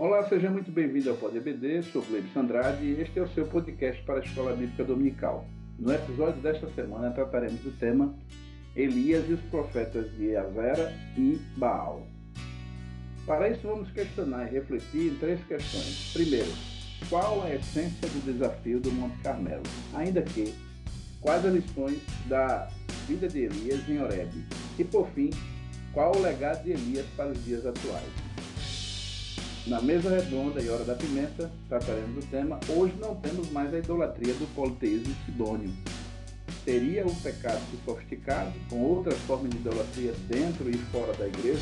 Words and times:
Olá, 0.00 0.28
seja 0.28 0.48
muito 0.48 0.70
bem-vindo 0.70 1.10
ao 1.10 1.16
Pod 1.16 1.36
EBD, 1.36 1.82
sou 1.82 2.02
Gleibson 2.02 2.38
Andrade 2.38 2.84
e 2.84 3.00
este 3.00 3.18
é 3.18 3.22
o 3.22 3.28
seu 3.30 3.44
podcast 3.48 4.00
para 4.04 4.20
a 4.20 4.22
Escola 4.22 4.54
Bíblica 4.54 4.84
Dominical. 4.84 5.44
No 5.76 5.92
episódio 5.92 6.40
desta 6.40 6.68
semana 6.68 7.10
trataremos 7.10 7.58
do 7.62 7.76
tema 7.80 8.14
Elias 8.76 9.28
e 9.28 9.32
os 9.32 9.40
profetas 9.50 10.08
de 10.16 10.36
Azera 10.36 10.94
e 11.16 11.40
Baal. 11.56 12.06
Para 13.26 13.48
isso 13.50 13.66
vamos 13.66 13.90
questionar 13.90 14.46
e 14.46 14.50
refletir 14.52 15.14
em 15.14 15.16
três 15.16 15.42
questões. 15.42 16.12
Primeiro, 16.12 16.52
qual 17.08 17.42
a 17.42 17.52
essência 17.52 18.08
do 18.08 18.24
desafio 18.24 18.78
do 18.78 18.92
Monte 18.92 19.18
Carmelo? 19.18 19.64
Ainda 19.94 20.22
que, 20.22 20.54
quais 21.20 21.44
as 21.44 21.52
lições 21.52 22.00
da 22.28 22.70
vida 23.08 23.26
de 23.26 23.40
Elias 23.40 23.88
em 23.88 24.00
Horeb? 24.00 24.30
E 24.78 24.84
por 24.84 25.08
fim, 25.08 25.30
qual 25.92 26.14
o 26.14 26.22
legado 26.22 26.62
de 26.62 26.70
Elias 26.70 27.06
para 27.16 27.32
os 27.32 27.44
dias 27.44 27.66
atuais? 27.66 28.27
Na 29.68 29.82
mesa 29.82 30.08
redonda 30.08 30.62
e 30.62 30.70
hora 30.70 30.82
da 30.82 30.94
pimenta, 30.94 31.50
trataremos 31.68 32.24
do 32.24 32.30
tema 32.30 32.58
Hoje 32.70 32.94
não 32.98 33.14
temos 33.16 33.50
mais 33.50 33.72
a 33.74 33.78
idolatria 33.78 34.32
do 34.32 34.46
politeísmo 34.54 35.14
sidônio. 35.26 35.70
Seria 36.64 37.06
um 37.06 37.14
pecado 37.16 37.60
sofisticado, 37.84 38.50
com 38.70 38.80
outras 38.80 39.18
formas 39.26 39.50
de 39.50 39.58
idolatria 39.58 40.14
dentro 40.26 40.70
e 40.70 40.78
fora 40.90 41.12
da 41.12 41.28
igreja? 41.28 41.60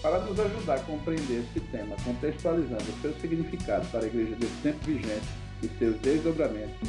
Para 0.00 0.20
nos 0.20 0.40
ajudar 0.40 0.76
a 0.76 0.80
compreender 0.80 1.44
esse 1.44 1.60
tema, 1.66 1.94
contextualizando 2.04 2.84
o 2.84 3.02
seu 3.02 3.12
significado 3.20 3.86
para 3.88 4.04
a 4.04 4.06
igreja 4.06 4.34
desse 4.36 4.56
tempo 4.62 4.78
vigente 4.86 5.28
e 5.62 5.68
seus 5.78 6.00
desdobramentos, 6.00 6.88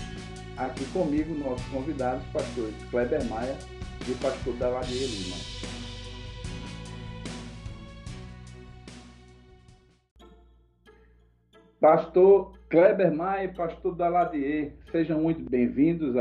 aqui 0.55 0.85
comigo 0.93 1.35
nossos 1.35 1.65
convidados, 1.67 2.23
pastores 2.31 2.75
Kleber 2.89 3.25
Maia 3.25 3.57
e 4.07 4.13
pastor 4.13 4.55
Daladia 4.55 5.07
Lima. 5.07 5.78
Pastor 11.79 12.51
Kleber 12.69 13.09
Maia 13.15 13.45
e 13.45 13.53
pastor 13.53 13.95
Daladier, 13.95 14.73
sejam 14.91 15.21
muito 15.21 15.49
bem-vindos 15.49 16.13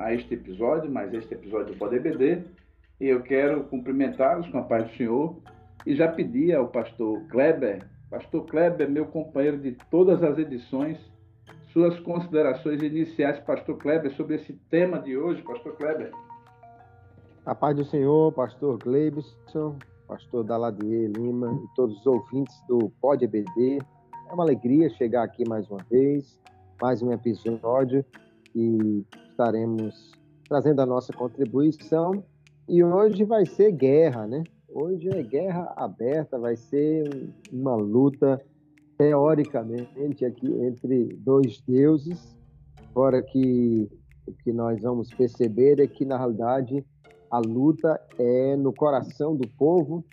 a 0.00 0.12
este 0.12 0.34
episódio, 0.34 0.90
mais 0.90 1.14
este 1.14 1.32
episódio 1.32 1.74
do 1.74 1.78
Poder 1.78 2.02
BD. 2.02 2.42
E 3.00 3.06
eu 3.06 3.22
quero 3.22 3.62
cumprimentá-los 3.64 4.48
com 4.48 4.58
a 4.58 4.64
paz 4.64 4.82
do 4.90 4.96
Senhor 4.96 5.36
e 5.86 5.94
já 5.94 6.08
pedi 6.08 6.52
ao 6.52 6.66
pastor 6.66 7.20
Kleber, 7.28 7.86
pastor 8.10 8.46
Kleber, 8.46 8.90
meu 8.90 9.06
companheiro 9.06 9.58
de 9.58 9.78
todas 9.92 10.24
as 10.24 10.38
edições, 10.38 10.98
suas 11.72 12.00
considerações 12.00 12.82
iniciais, 12.82 13.38
pastor 13.38 13.78
Kleber, 13.78 14.10
sobre 14.16 14.34
esse 14.34 14.54
tema 14.68 14.98
de 14.98 15.16
hoje, 15.16 15.40
pastor 15.42 15.76
Kleber. 15.76 16.10
A 17.44 17.54
paz 17.54 17.76
do 17.76 17.84
Senhor, 17.84 18.32
pastor 18.32 18.76
Gleibson, 18.78 19.76
pastor 20.08 20.42
Daladier 20.42 21.12
Lima 21.16 21.60
e 21.62 21.76
todos 21.76 21.96
os 22.00 22.06
ouvintes 22.08 22.60
do 22.66 22.90
Pode 23.00 23.24
BD. 23.28 23.78
É 24.28 24.34
uma 24.34 24.42
alegria 24.42 24.90
chegar 24.90 25.22
aqui 25.22 25.48
mais 25.48 25.70
uma 25.70 25.78
vez, 25.88 26.36
mais 26.82 27.00
um 27.00 27.12
episódio 27.12 28.04
e 28.54 29.04
estaremos 29.30 30.12
trazendo 30.48 30.80
a 30.82 30.86
nossa 30.86 31.12
contribuição. 31.12 32.24
E 32.68 32.82
hoje 32.82 33.22
vai 33.22 33.46
ser 33.46 33.70
guerra, 33.70 34.26
né? 34.26 34.42
Hoje 34.68 35.08
é 35.10 35.22
guerra 35.22 35.72
aberta, 35.76 36.38
vai 36.40 36.56
ser 36.56 37.32
uma 37.52 37.76
luta 37.76 38.44
teoricamente 38.98 40.24
aqui 40.24 40.52
entre 40.60 41.04
dois 41.18 41.60
deuses, 41.60 42.36
fora 42.92 43.22
que 43.22 43.88
o 44.26 44.32
que 44.32 44.52
nós 44.52 44.82
vamos 44.82 45.08
perceber 45.14 45.78
é 45.78 45.86
que 45.86 46.04
na 46.04 46.18
realidade 46.18 46.84
a 47.30 47.38
luta 47.38 48.00
é 48.18 48.56
no 48.56 48.72
coração 48.72 49.36
do 49.36 49.46
povo 49.46 50.04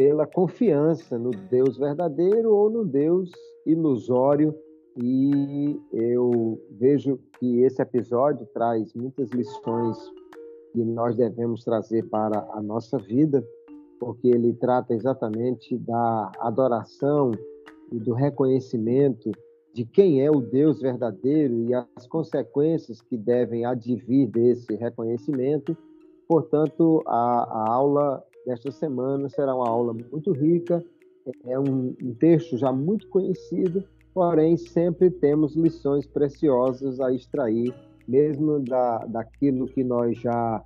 pela 0.00 0.26
confiança 0.26 1.18
no 1.18 1.30
Deus 1.30 1.76
verdadeiro 1.76 2.54
ou 2.54 2.70
no 2.70 2.86
Deus 2.86 3.30
ilusório. 3.66 4.54
E 4.96 5.78
eu 5.92 6.58
vejo 6.70 7.20
que 7.38 7.60
esse 7.60 7.82
episódio 7.82 8.46
traz 8.46 8.94
muitas 8.94 9.28
lições 9.28 9.98
que 10.72 10.82
nós 10.82 11.14
devemos 11.14 11.64
trazer 11.64 12.08
para 12.08 12.48
a 12.54 12.62
nossa 12.62 12.96
vida, 12.96 13.46
porque 13.98 14.28
ele 14.28 14.54
trata 14.54 14.94
exatamente 14.94 15.76
da 15.76 16.32
adoração 16.38 17.32
e 17.92 17.98
do 17.98 18.14
reconhecimento 18.14 19.30
de 19.74 19.84
quem 19.84 20.24
é 20.24 20.30
o 20.30 20.40
Deus 20.40 20.80
verdadeiro 20.80 21.58
e 21.68 21.74
as 21.74 22.06
consequências 22.08 23.02
que 23.02 23.18
devem 23.18 23.66
advir 23.66 24.30
desse 24.30 24.74
reconhecimento. 24.76 25.76
Portanto, 26.26 27.02
a, 27.06 27.42
a 27.42 27.70
aula 27.70 28.24
desta 28.46 28.70
semana 28.70 29.28
será 29.28 29.54
uma 29.54 29.68
aula 29.68 29.92
muito 29.92 30.32
rica, 30.32 30.84
é 31.44 31.58
um, 31.58 31.94
um 32.02 32.14
texto 32.14 32.56
já 32.56 32.72
muito 32.72 33.08
conhecido, 33.08 33.84
porém 34.12 34.56
sempre 34.56 35.10
temos 35.10 35.54
lições 35.54 36.06
preciosas 36.06 37.00
a 37.00 37.12
extrair, 37.12 37.74
mesmo 38.08 38.60
da, 38.60 38.98
daquilo 39.06 39.66
que 39.66 39.84
nós 39.84 40.18
já 40.18 40.62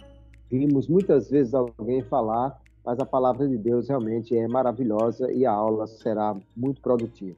vimos 0.51 0.89
muitas 0.89 1.31
vezes 1.31 1.55
alguém 1.55 2.03
falar, 2.03 2.59
mas 2.85 2.99
a 2.99 3.07
palavra 3.07 3.49
de 3.49 3.57
Deus 3.57 3.89
realmente 3.89 4.37
é 4.37 4.47
maravilhosa 4.47 5.33
e 5.33 5.45
a 5.45 5.53
aula 5.53 5.87
será 5.87 6.37
muito 6.57 6.81
produtiva. 6.81 7.37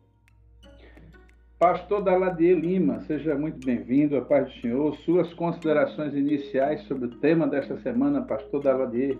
Pastor 1.59 2.03
Daladier 2.03 2.59
Lima, 2.59 3.01
seja 3.01 3.35
muito 3.35 3.65
bem-vindo, 3.65 4.15
a 4.19 4.21
paz 4.21 4.47
do 4.47 4.61
Senhor. 4.61 4.95
Suas 4.99 5.33
considerações 5.33 6.15
iniciais 6.15 6.83
sobre 6.83 7.07
o 7.07 7.17
tema 7.17 7.47
desta 7.47 7.79
semana, 7.81 8.21
Pastor 8.21 8.63
Daladier. 8.63 9.17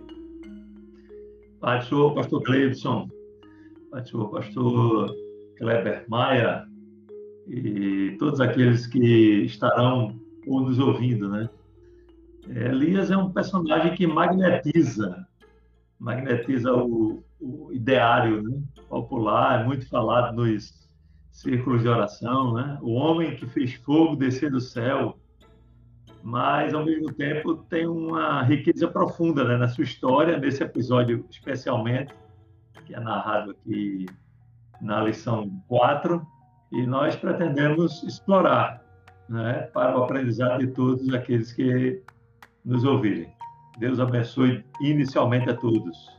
Senhor, 1.59 2.13
Pastor 2.13 2.41
do 2.43 2.75
Senhor, 2.75 4.29
Pastor 4.29 5.15
Kleber 5.57 6.05
Maia 6.07 6.65
e 7.47 8.15
todos 8.19 8.39
aqueles 8.39 8.85
que 8.85 9.43
estarão 9.45 10.19
ou 10.45 10.61
nos 10.61 10.79
ouvindo, 10.79 11.29
né? 11.29 11.49
Elias 12.47 13.11
é 13.11 13.17
um 13.17 13.31
personagem 13.31 13.93
que 13.95 14.07
magnetiza, 14.07 15.27
magnetiza 15.99 16.73
o, 16.73 17.23
o 17.39 17.73
ideário 17.73 18.41
né? 18.43 18.61
popular, 18.87 19.61
é 19.61 19.63
muito 19.65 19.87
falado 19.89 20.35
nos 20.35 20.87
círculos 21.31 21.81
de 21.81 21.87
oração, 21.87 22.53
né? 22.53 22.77
O 22.81 22.93
homem 22.93 23.35
que 23.35 23.45
fez 23.47 23.73
fogo 23.73 24.15
descer 24.15 24.51
do 24.51 24.61
céu, 24.61 25.17
mas 26.23 26.73
ao 26.73 26.83
mesmo 26.83 27.13
tempo 27.13 27.55
tem 27.69 27.87
uma 27.87 28.43
riqueza 28.43 28.87
profunda 28.87 29.43
né, 29.43 29.57
na 29.57 29.67
sua 29.67 29.83
história, 29.83 30.37
nesse 30.37 30.63
episódio 30.63 31.25
especialmente, 31.29 32.13
que 32.85 32.95
é 32.95 32.99
narrado 32.99 33.51
aqui 33.51 34.05
na 34.81 35.01
lição 35.03 35.49
4, 35.67 36.25
e 36.71 36.85
nós 36.85 37.15
pretendemos 37.15 38.03
explorar 38.03 38.81
né, 39.29 39.69
para 39.73 39.97
o 39.97 40.03
aprendizado 40.03 40.59
de 40.59 40.67
todos 40.67 41.13
aqueles 41.13 41.53
que 41.53 42.01
nos 42.63 42.83
ouvirem. 42.83 43.33
Deus 43.77 43.99
abençoe 43.99 44.63
inicialmente 44.81 45.49
a 45.49 45.53
todos. 45.53 46.17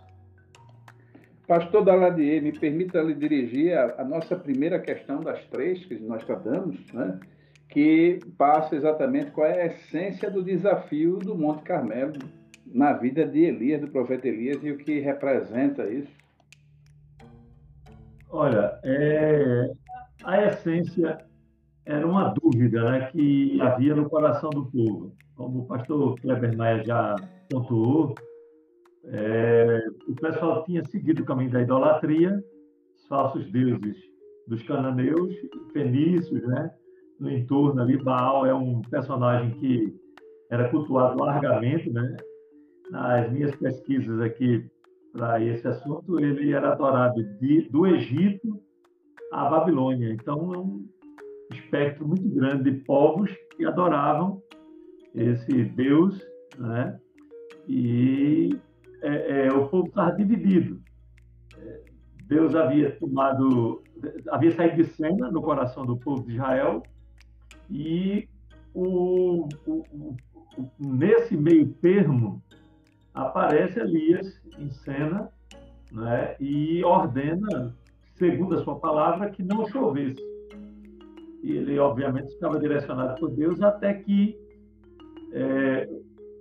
Pastor 1.46 1.82
Daladier, 1.82 2.42
me 2.42 2.52
permita 2.52 3.00
lhe 3.00 3.14
dirigir 3.14 3.76
a, 3.76 4.02
a, 4.02 4.04
nossa 4.04 4.36
primeira 4.36 4.78
questão 4.78 5.20
das 5.20 5.42
três 5.46 5.84
que 5.86 5.98
nós 5.98 6.22
tratamos, 6.24 6.92
né? 6.92 7.18
Que 7.68 8.18
passa 8.36 8.74
exatamente 8.74 9.30
qual 9.30 9.46
é 9.46 9.62
a 9.62 9.66
essência 9.66 10.30
do 10.30 10.42
desafio 10.42 11.18
do 11.18 11.36
Monte 11.36 11.62
Carmelo 11.62 12.14
na 12.66 12.92
vida 12.92 13.26
de 13.26 13.44
Elias, 13.44 13.80
do 13.80 13.88
profeta 13.88 14.28
Elias, 14.28 14.62
e 14.62 14.70
o 14.70 14.78
que 14.78 15.00
representa 15.00 15.86
isso. 15.86 16.12
Olha, 18.30 18.78
é, 18.84 19.70
a 20.24 20.46
essência 20.46 21.18
era 21.86 22.06
uma 22.06 22.34
dúvida 22.34 22.84
né, 22.90 23.10
que 23.10 23.60
havia 23.60 23.94
no 23.94 24.08
coração 24.08 24.50
do 24.50 24.66
povo. 24.66 25.12
Como 25.34 25.60
o 25.60 25.66
pastor 25.66 26.20
Kleber 26.20 26.56
Maia 26.56 26.84
já 26.84 27.16
pontuou, 27.48 28.14
é, 29.04 29.80
o 30.06 30.14
pessoal 30.14 30.64
tinha 30.64 30.84
seguido 30.84 31.22
o 31.22 31.24
caminho 31.24 31.50
da 31.50 31.62
idolatria, 31.62 32.42
os 32.94 33.06
falsos 33.06 33.50
deuses 33.50 33.96
dos 34.46 34.62
cananeus, 34.64 35.34
fenícios, 35.72 36.42
né? 36.48 36.70
No 37.18 37.30
entorno 37.30 37.82
ali. 37.82 37.96
Baal 37.96 38.46
é 38.46 38.54
um 38.54 38.80
personagem 38.82 39.50
que 39.58 39.94
era 40.50 40.68
cultuado 40.68 41.22
largamente, 41.22 41.90
né? 41.90 42.16
Nas 42.90 43.30
minhas 43.30 43.54
pesquisas 43.56 44.20
aqui 44.20 44.64
para 45.12 45.42
esse 45.42 45.66
assunto, 45.66 46.20
ele 46.20 46.52
era 46.52 46.72
adorado 46.72 47.22
de, 47.38 47.68
do 47.70 47.86
Egito 47.86 48.60
à 49.32 49.48
Babilônia. 49.48 50.12
Então, 50.12 50.54
é 50.54 50.58
um 50.58 50.86
espectro 51.52 52.06
muito 52.06 52.28
grande 52.28 52.70
de 52.70 52.78
povos 52.84 53.30
que 53.56 53.64
adoravam 53.64 54.42
esse 55.14 55.64
Deus, 55.64 56.20
né? 56.58 56.98
E 57.66 58.58
é, 59.02 59.46
é, 59.46 59.52
o 59.52 59.68
povo 59.68 59.88
estava 59.88 60.12
dividido. 60.12 60.80
Deus 62.26 62.54
havia 62.54 62.92
tomado, 62.98 63.82
havia 64.30 64.50
saído 64.52 64.76
de 64.76 64.84
cena 64.84 65.30
no 65.30 65.42
coração 65.42 65.84
do 65.84 65.96
povo 65.96 66.24
de 66.24 66.34
Israel 66.34 66.82
e 67.70 68.28
o, 68.74 69.48
o, 69.66 69.84
o, 69.96 70.16
nesse 70.78 71.36
meio 71.36 71.68
termo 71.74 72.42
aparece 73.14 73.80
Elias 73.80 74.40
em 74.58 74.70
cena 74.70 75.28
né, 75.92 76.36
e 76.40 76.84
ordena 76.84 77.74
segundo 78.18 78.56
a 78.56 78.64
sua 78.64 78.78
palavra, 78.78 79.30
que 79.30 79.42
não 79.42 79.66
chovesse. 79.68 80.20
E 81.42 81.52
ele, 81.52 81.78
obviamente, 81.78 82.28
estava 82.28 82.58
direcionado 82.58 83.18
por 83.20 83.30
Deus 83.30 83.62
até 83.62 83.94
que 83.94 84.36
é, 85.32 85.88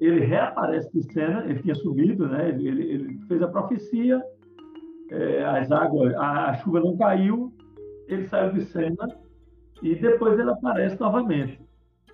ele 0.01 0.21
reaparece 0.21 0.89
de 0.91 1.13
cena, 1.13 1.45
ele 1.45 1.61
tinha 1.61 1.75
sumido, 1.75 2.27
né? 2.27 2.49
ele, 2.49 2.67
ele, 2.67 2.91
ele 2.91 3.19
fez 3.27 3.41
a 3.41 3.47
profecia, 3.47 4.21
é, 5.11 5.45
as 5.45 5.71
águas, 5.71 6.13
a, 6.15 6.49
a, 6.49 6.53
chuva 6.55 6.79
não 6.79 6.97
caiu, 6.97 7.53
ele 8.07 8.27
saiu 8.27 8.53
de 8.53 8.65
cena 8.65 9.07
e 9.81 9.95
depois 9.95 10.39
ele 10.39 10.49
aparece 10.49 10.99
novamente. 10.99 11.61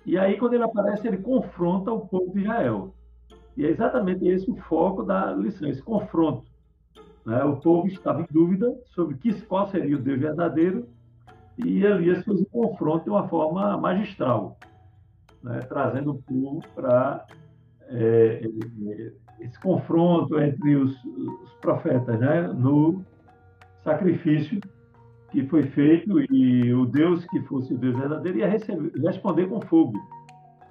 E 0.06 0.18
aí, 0.18 0.36
quando 0.36 0.54
ele 0.54 0.64
aparece, 0.64 1.08
ele 1.08 1.18
confronta 1.18 1.90
o 1.90 2.06
povo 2.06 2.32
de 2.32 2.40
Israel. 2.40 2.94
E 3.56 3.64
é 3.64 3.70
exatamente 3.70 4.26
esse 4.26 4.50
o 4.50 4.56
foco 4.56 5.02
da 5.02 5.32
lição, 5.32 5.68
esse 5.68 5.82
confronto. 5.82 6.44
Né? 7.24 7.42
O 7.44 7.56
povo 7.56 7.86
estava 7.86 8.20
em 8.20 8.26
dúvida 8.30 8.74
sobre 8.94 9.16
que, 9.16 9.32
qual 9.42 9.68
seria 9.68 9.96
o 9.96 10.00
Deus 10.00 10.20
verdadeiro 10.20 10.86
e 11.56 11.84
Elias 11.84 12.24
fez 12.24 12.40
um 12.40 12.44
confronto 12.44 13.04
de 13.04 13.10
uma 13.10 13.28
forma 13.28 13.76
magistral, 13.78 14.58
né? 15.42 15.60
trazendo 15.60 16.10
o 16.10 16.22
povo 16.22 16.62
para 16.74 17.24
é, 17.88 18.42
esse 19.40 19.58
confronto 19.60 20.38
entre 20.40 20.76
os, 20.76 20.92
os 21.04 21.52
profetas 21.60 22.18
né? 22.18 22.42
no 22.48 23.04
sacrifício 23.84 24.60
que 25.34 25.44
foi 25.48 25.64
feito 25.64 26.20
e 26.32 26.72
o 26.72 26.86
Deus 26.86 27.26
que 27.26 27.40
fosse 27.42 27.74
o 27.74 27.76
Deus 27.76 27.98
verdadeiro 27.98 28.38
ia 28.38 28.48
receber, 28.48 28.92
responder 29.00 29.48
com 29.48 29.60
fogo. 29.62 29.98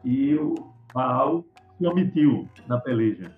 E 0.05 0.35
o 0.35 0.55
Baal 0.93 1.43
se 1.77 1.85
omitiu 1.85 2.47
na 2.65 2.79
peleja. 2.79 3.29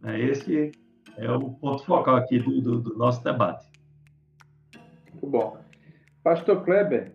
Né? 0.00 0.18
Esse 0.18 0.72
é 1.18 1.30
o 1.30 1.50
ponto 1.50 1.84
focal 1.84 2.16
aqui 2.16 2.38
do, 2.38 2.62
do, 2.62 2.80
do 2.80 2.96
nosso 2.96 3.22
debate. 3.22 3.70
Muito 5.12 5.26
bom. 5.26 5.58
Pastor 6.24 6.64
Kleber, 6.64 7.12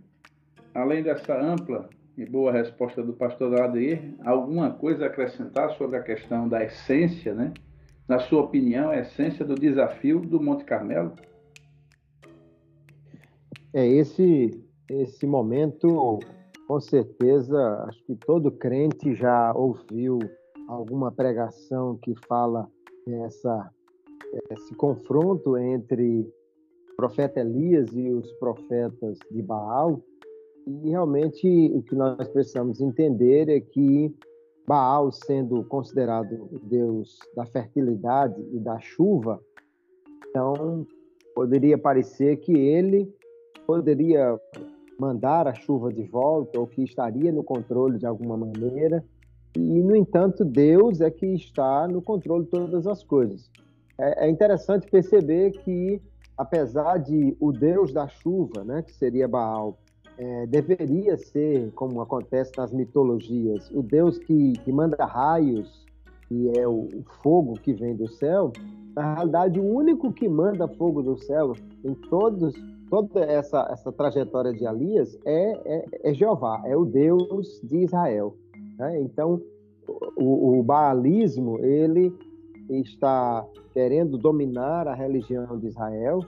além 0.75 1.01
dessa 1.01 1.35
ampla 1.35 1.89
e 2.15 2.23
boa 2.23 2.51
resposta 2.51 3.01
do 3.01 3.13
pastor 3.13 3.59
Adair, 3.59 4.13
alguma 4.23 4.69
coisa 4.69 5.05
a 5.05 5.07
acrescentar 5.07 5.71
sobre 5.71 5.97
a 5.97 6.03
questão 6.03 6.47
da 6.47 6.63
essência, 6.63 7.33
né? 7.33 7.51
Na 8.07 8.19
sua 8.19 8.43
opinião, 8.43 8.91
a 8.91 8.99
essência 8.99 9.43
do 9.43 9.55
desafio 9.55 10.19
do 10.19 10.39
Monte 10.39 10.63
Carmelo? 10.63 11.15
É 13.75 13.85
esse 13.85 14.51
esse 14.89 15.27
momento, 15.27 16.19
com 16.65 16.79
certeza, 16.79 17.83
acho 17.89 18.01
que 18.05 18.15
todo 18.15 18.49
crente 18.49 19.13
já 19.13 19.51
ouviu 19.53 20.17
alguma 20.69 21.11
pregação 21.11 21.97
que 21.97 22.15
fala 22.25 22.71
essa 23.05 23.69
esse 24.49 24.73
confronto 24.75 25.57
entre 25.57 26.21
o 26.21 26.95
profeta 26.95 27.41
Elias 27.41 27.93
e 27.93 28.11
os 28.11 28.31
profetas 28.33 29.19
de 29.29 29.41
Baal. 29.41 30.01
E 30.65 30.91
realmente 30.91 31.69
o 31.73 31.83
que 31.83 31.95
nós 31.95 32.29
precisamos 32.29 32.79
entender 32.79 33.49
é 33.49 33.59
que 33.59 34.15
Baal, 34.65 35.11
sendo 35.11 35.65
considerado 35.65 36.47
o 36.49 36.59
deus 36.59 37.19
da 37.35 37.45
fertilidade 37.45 38.41
e 38.53 38.57
da 38.57 38.79
chuva, 38.79 39.37
então 40.29 40.87
poderia 41.35 41.77
parecer 41.77 42.37
que 42.37 42.53
ele 42.53 43.13
poderia 43.65 44.39
mandar 44.99 45.47
a 45.47 45.53
chuva 45.53 45.91
de 45.91 46.03
volta 46.03 46.59
ou 46.59 46.67
que 46.67 46.83
estaria 46.83 47.31
no 47.31 47.43
controle 47.43 47.97
de 47.97 48.05
alguma 48.05 48.37
maneira. 48.37 49.03
E, 49.55 49.59
no 49.59 49.95
entanto, 49.95 50.43
Deus 50.43 51.01
é 51.01 51.09
que 51.09 51.25
está 51.27 51.87
no 51.87 52.01
controle 52.01 52.45
de 52.45 52.51
todas 52.51 52.87
as 52.87 53.03
coisas. 53.03 53.49
É, 53.97 54.27
é 54.27 54.29
interessante 54.29 54.89
perceber 54.89 55.51
que, 55.51 56.01
apesar 56.37 56.97
de 56.97 57.35
o 57.39 57.51
Deus 57.51 57.93
da 57.93 58.07
chuva, 58.07 58.63
né, 58.63 58.81
que 58.81 58.93
seria 58.93 59.27
Baal, 59.27 59.77
é, 60.17 60.45
deveria 60.45 61.17
ser, 61.17 61.71
como 61.71 62.01
acontece 62.01 62.51
nas 62.57 62.71
mitologias, 62.71 63.69
o 63.71 63.81
Deus 63.81 64.17
que, 64.17 64.53
que 64.63 64.71
manda 64.71 65.05
raios, 65.05 65.85
que 66.27 66.57
é 66.57 66.67
o, 66.67 66.87
o 66.93 67.03
fogo 67.21 67.53
que 67.53 67.73
vem 67.73 67.95
do 67.95 68.07
céu, 68.07 68.51
na 68.95 69.15
realidade, 69.15 69.59
o 69.59 69.63
único 69.63 70.11
que 70.13 70.27
manda 70.27 70.67
fogo 70.67 71.01
do 71.01 71.17
céu 71.17 71.53
em 71.83 71.93
todos 71.93 72.55
toda 72.89 73.21
essa, 73.21 73.67
essa 73.71 73.91
trajetória 73.91 74.53
de 74.53 74.65
Elias 74.65 75.17
é, 75.25 75.51
é, 75.65 75.85
é 76.03 76.13
Jeová, 76.13 76.61
é 76.65 76.75
o 76.75 76.85
Deus 76.85 77.59
de 77.63 77.77
Israel. 77.77 78.35
Né? 78.77 79.01
Então, 79.01 79.41
o, 80.15 80.59
o 80.59 80.63
baalismo, 80.63 81.59
ele 81.63 82.13
está 82.69 83.45
querendo 83.73 84.17
dominar 84.17 84.87
a 84.87 84.93
religião 84.93 85.59
de 85.59 85.67
Israel 85.67 86.19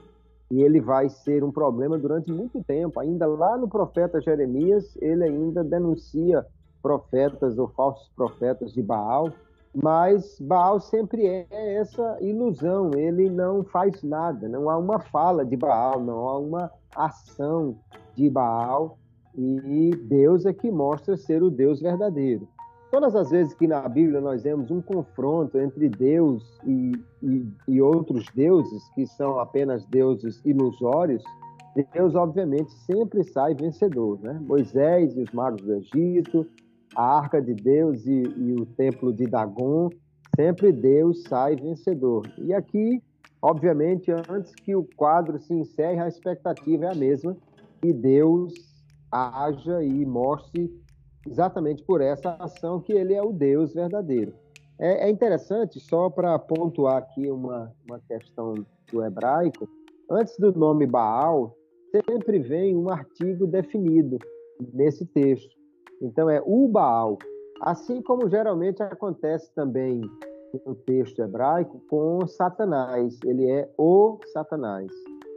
e 0.50 0.62
ele 0.62 0.80
vai 0.80 1.08
ser 1.08 1.44
um 1.44 1.50
problema 1.50 1.98
durante 1.98 2.32
muito 2.32 2.62
tempo. 2.64 3.00
Ainda 3.00 3.26
lá 3.26 3.56
no 3.56 3.68
profeta 3.68 4.20
Jeremias, 4.20 4.96
ele 5.00 5.24
ainda 5.24 5.62
denuncia 5.62 6.44
profetas 6.82 7.58
ou 7.58 7.68
falsos 7.68 8.08
profetas 8.14 8.72
de 8.72 8.82
Baal, 8.82 9.32
mas 9.82 10.38
Baal 10.40 10.80
sempre 10.80 11.26
é 11.26 11.46
essa 11.50 12.18
ilusão, 12.20 12.90
ele 12.94 13.30
não 13.30 13.62
faz 13.64 14.02
nada, 14.02 14.48
não 14.48 14.68
há 14.68 14.76
uma 14.76 14.98
fala 14.98 15.44
de 15.44 15.56
Baal, 15.56 16.00
não 16.00 16.28
há 16.28 16.38
uma 16.38 16.70
ação 16.94 17.76
de 18.14 18.28
Baal, 18.28 18.98
e 19.36 19.90
Deus 20.02 20.46
é 20.46 20.52
que 20.52 20.70
mostra 20.70 21.16
ser 21.16 21.42
o 21.42 21.50
Deus 21.50 21.80
verdadeiro. 21.80 22.48
Todas 22.90 23.14
as 23.14 23.30
vezes 23.30 23.54
que 23.54 23.68
na 23.68 23.86
Bíblia 23.88 24.20
nós 24.20 24.42
vemos 24.42 24.70
um 24.70 24.80
confronto 24.80 25.58
entre 25.58 25.88
Deus 25.88 26.42
e, 26.64 26.92
e, 27.22 27.46
e 27.68 27.82
outros 27.82 28.26
deuses, 28.34 28.82
que 28.94 29.06
são 29.06 29.38
apenas 29.38 29.84
deuses 29.84 30.40
ilusórios, 30.44 31.22
Deus, 31.92 32.14
obviamente, 32.14 32.72
sempre 32.72 33.22
sai 33.22 33.54
vencedor. 33.54 34.18
Né? 34.20 34.40
Moisés 34.42 35.16
e 35.16 35.20
os 35.20 35.30
magos 35.30 35.62
do 35.62 35.74
Egito, 35.74 36.46
a 36.98 37.18
arca 37.18 37.40
de 37.40 37.54
Deus 37.54 38.04
e, 38.06 38.24
e 38.36 38.54
o 38.54 38.66
templo 38.66 39.12
de 39.12 39.24
Dagon, 39.24 39.88
sempre 40.34 40.72
Deus 40.72 41.22
sai 41.28 41.54
vencedor. 41.54 42.28
E 42.36 42.52
aqui, 42.52 43.00
obviamente, 43.40 44.10
antes 44.28 44.52
que 44.52 44.74
o 44.74 44.82
quadro 44.96 45.38
se 45.38 45.54
encerre, 45.54 46.00
a 46.00 46.08
expectativa 46.08 46.86
é 46.86 46.90
a 46.90 46.96
mesma, 46.96 47.36
que 47.80 47.92
Deus 47.92 48.52
haja 49.12 49.80
e 49.84 50.04
mostre 50.04 50.68
exatamente 51.24 51.84
por 51.84 52.00
essa 52.00 52.34
ação 52.40 52.80
que 52.80 52.92
ele 52.92 53.14
é 53.14 53.22
o 53.22 53.32
Deus 53.32 53.74
verdadeiro. 53.74 54.34
É, 54.76 55.06
é 55.06 55.08
interessante, 55.08 55.78
só 55.78 56.10
para 56.10 56.36
pontuar 56.36 56.96
aqui 56.96 57.30
uma, 57.30 57.72
uma 57.88 58.00
questão 58.08 58.54
do 58.90 59.04
hebraico, 59.04 59.68
antes 60.10 60.36
do 60.36 60.52
nome 60.52 60.84
Baal, 60.84 61.56
sempre 61.92 62.40
vem 62.40 62.76
um 62.76 62.90
artigo 62.90 63.46
definido 63.46 64.18
nesse 64.74 65.06
texto. 65.06 65.57
Então 66.00 66.30
é 66.30 66.42
o 66.44 66.68
Baal, 66.68 67.18
assim 67.60 68.00
como 68.02 68.28
geralmente 68.28 68.82
acontece 68.82 69.52
também 69.54 70.00
no 70.64 70.74
texto 70.74 71.20
hebraico 71.20 71.80
com 71.88 72.26
Satanás, 72.26 73.18
ele 73.24 73.50
é 73.50 73.68
o 73.76 74.18
Satanás. 74.32 74.90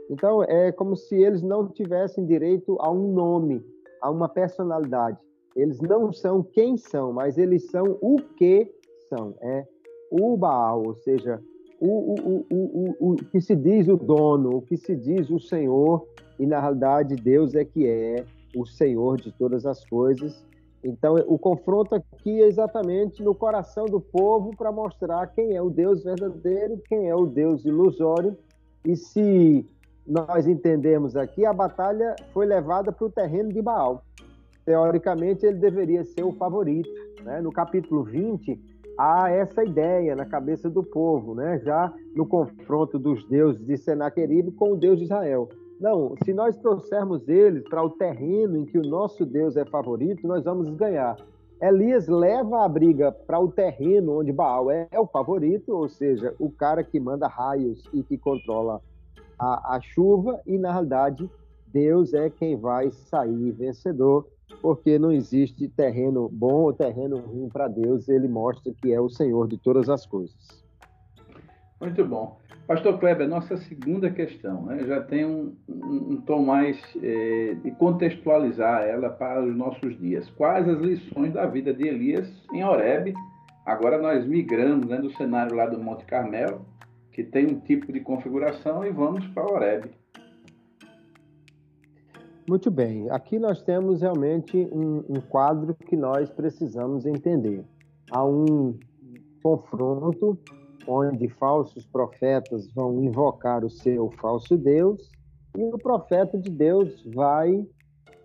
Então 0.09 0.43
é 0.43 0.71
como 0.71 0.95
se 0.95 1.15
eles 1.15 1.41
não 1.41 1.67
tivessem 1.67 2.25
direito 2.25 2.77
a 2.79 2.91
um 2.91 3.13
nome, 3.13 3.63
a 4.01 4.09
uma 4.09 4.29
personalidade. 4.29 5.17
Eles 5.55 5.79
não 5.81 6.13
são 6.13 6.41
quem 6.41 6.77
são, 6.77 7.11
mas 7.11 7.37
eles 7.37 7.69
são 7.69 7.97
o 8.01 8.17
que 8.37 8.73
são. 9.09 9.35
É 9.41 9.65
o 10.09 10.37
Baal, 10.37 10.83
ou 10.85 10.95
seja, 10.95 11.41
o, 11.79 12.13
o, 12.13 12.45
o, 12.51 13.11
o, 13.11 13.15
que 13.15 13.41
se 13.41 13.55
diz 13.55 13.87
o 13.87 13.97
dono, 13.97 14.57
o 14.57 14.61
que 14.61 14.77
se 14.77 14.95
diz 14.95 15.29
o 15.29 15.39
Senhor, 15.39 16.05
e 16.39 16.45
na 16.45 16.59
realidade 16.59 17.15
Deus 17.15 17.55
é 17.55 17.65
que 17.65 17.87
é 17.87 18.23
o 18.55 18.65
Senhor 18.65 19.19
de 19.19 19.31
todas 19.31 19.65
as 19.65 19.83
coisas 19.85 20.43
então, 20.83 21.15
o 21.27 21.37
confronto 21.37 21.93
aqui 21.93 22.41
é 22.41 22.47
exatamente 22.47 23.21
no 23.21 23.35
coração 23.35 23.85
do 23.85 24.01
povo 24.01 24.55
para 24.55 24.71
mostrar 24.71 25.27
quem 25.27 25.55
é 25.55 25.61
o 25.61 25.69
Deus 25.69 26.03
verdadeiro, 26.03 26.81
quem 26.87 27.07
é 27.07 27.15
o 27.15 27.27
Deus 27.27 27.63
ilusório. 27.65 28.35
E 28.83 28.95
se 28.95 29.65
nós 30.07 30.47
entendemos 30.47 31.15
aqui, 31.15 31.45
a 31.45 31.53
batalha 31.53 32.15
foi 32.33 32.47
levada 32.47 32.91
para 32.91 33.05
o 33.05 33.11
terreno 33.11 33.53
de 33.53 33.61
Baal. 33.61 34.03
Teoricamente, 34.65 35.45
ele 35.45 35.59
deveria 35.59 36.03
ser 36.03 36.23
o 36.23 36.31
favorito. 36.31 36.89
Né? 37.23 37.41
No 37.41 37.51
capítulo 37.51 38.03
20, 38.03 38.59
há 38.97 39.29
essa 39.29 39.63
ideia 39.63 40.15
na 40.15 40.25
cabeça 40.25 40.67
do 40.67 40.83
povo, 40.83 41.35
né? 41.35 41.59
já 41.63 41.93
no 42.15 42.25
confronto 42.25 42.97
dos 42.97 43.23
deuses 43.27 43.63
de 43.63 43.77
Senaqueribe 43.77 44.51
com 44.53 44.73
o 44.73 44.77
Deus 44.77 44.97
de 44.97 45.03
Israel. 45.03 45.47
Não, 45.81 46.13
se 46.23 46.31
nós 46.31 46.55
trouxermos 46.57 47.27
eles 47.27 47.63
para 47.67 47.83
o 47.83 47.89
terreno 47.89 48.55
em 48.55 48.65
que 48.65 48.77
o 48.77 48.87
nosso 48.87 49.25
Deus 49.25 49.57
é 49.57 49.65
favorito, 49.65 50.27
nós 50.27 50.43
vamos 50.43 50.69
ganhar. 50.75 51.17
Elias 51.59 52.07
leva 52.07 52.63
a 52.63 52.69
briga 52.69 53.11
para 53.11 53.39
o 53.39 53.51
terreno 53.51 54.19
onde 54.19 54.31
Baal 54.31 54.69
é, 54.69 54.87
é, 54.91 54.99
o 54.99 55.07
favorito, 55.07 55.75
ou 55.75 55.89
seja, 55.89 56.35
o 56.37 56.51
cara 56.51 56.83
que 56.83 56.99
manda 56.99 57.27
raios 57.27 57.83
e 57.91 58.03
que 58.03 58.15
controla 58.15 58.79
a, 59.39 59.75
a 59.75 59.81
chuva, 59.81 60.39
e 60.45 60.55
na 60.55 60.71
realidade 60.71 61.27
Deus 61.65 62.13
é 62.13 62.29
quem 62.29 62.55
vai 62.55 62.91
sair 62.91 63.51
vencedor, 63.51 64.27
porque 64.61 64.99
não 64.99 65.11
existe 65.11 65.67
terreno 65.67 66.29
bom 66.31 66.61
ou 66.61 66.73
terreno 66.73 67.17
ruim 67.17 67.49
para 67.49 67.67
Deus, 67.67 68.07
ele 68.07 68.27
mostra 68.27 68.71
que 68.71 68.93
é 68.93 69.01
o 69.01 69.09
Senhor 69.09 69.47
de 69.47 69.57
todas 69.57 69.89
as 69.89 70.05
coisas. 70.05 70.61
Muito 71.81 72.05
bom. 72.05 72.37
Pastor 72.67 72.99
Kleber, 72.99 73.27
nossa 73.27 73.57
segunda 73.57 74.11
questão 74.11 74.67
né, 74.67 74.85
já 74.85 75.01
tem 75.01 75.25
um, 75.25 75.55
um, 75.67 76.11
um 76.11 76.21
tom 76.21 76.45
mais 76.45 76.79
é, 77.01 77.55
de 77.55 77.71
contextualizar 77.71 78.83
ela 78.83 79.09
para 79.09 79.43
os 79.43 79.55
nossos 79.55 79.97
dias. 79.99 80.29
Quais 80.37 80.69
as 80.69 80.79
lições 80.79 81.33
da 81.33 81.47
vida 81.47 81.73
de 81.73 81.87
Elias 81.87 82.31
em 82.53 82.63
Horebe? 82.63 83.15
Agora 83.65 83.97
nós 83.97 84.25
migramos 84.27 84.87
né, 84.87 84.97
do 84.97 85.11
cenário 85.13 85.55
lá 85.55 85.65
do 85.65 85.79
Monte 85.79 86.05
Carmelo, 86.05 86.63
que 87.11 87.23
tem 87.23 87.47
um 87.47 87.59
tipo 87.59 87.91
de 87.91 87.99
configuração, 87.99 88.85
e 88.85 88.91
vamos 88.91 89.25
para 89.29 89.51
Horebe. 89.51 89.89
Muito 92.47 92.69
bem. 92.69 93.09
Aqui 93.09 93.39
nós 93.39 93.61
temos 93.63 94.01
realmente 94.01 94.55
um, 94.71 95.03
um 95.09 95.19
quadro 95.19 95.73
que 95.73 95.95
nós 95.95 96.29
precisamos 96.29 97.07
entender. 97.07 97.65
Há 98.11 98.23
um 98.23 98.77
confronto 99.41 100.37
onde 100.87 101.27
falsos 101.27 101.85
profetas 101.85 102.71
vão 102.73 103.01
invocar 103.01 103.63
o 103.63 103.69
seu 103.69 104.09
falso 104.19 104.57
Deus 104.57 105.11
e 105.57 105.63
o 105.63 105.77
profeta 105.77 106.37
de 106.37 106.49
Deus 106.49 107.03
vai 107.13 107.65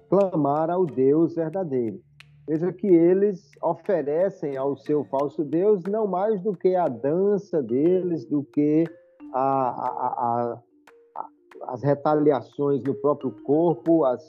clamar 0.09 0.71
ao 0.71 0.87
Deus 0.87 1.35
verdadeiro. 1.35 2.01
Veja 2.49 2.73
que 2.73 2.87
eles 2.87 3.51
oferecem 3.61 4.57
ao 4.57 4.77
seu 4.77 5.05
falso 5.05 5.45
Deus 5.45 5.83
não 5.85 6.07
mais 6.07 6.41
do 6.41 6.57
que 6.57 6.77
a 6.77 6.87
dança 6.87 7.61
deles, 7.61 8.25
do 8.25 8.45
que 8.45 8.85
a, 9.33 9.41
a, 9.41 10.63
a, 11.17 11.27
as 11.65 11.83
retaliações 11.83 12.83
no 12.85 12.95
próprio 12.95 13.33
corpo, 13.43 14.05
as, 14.05 14.23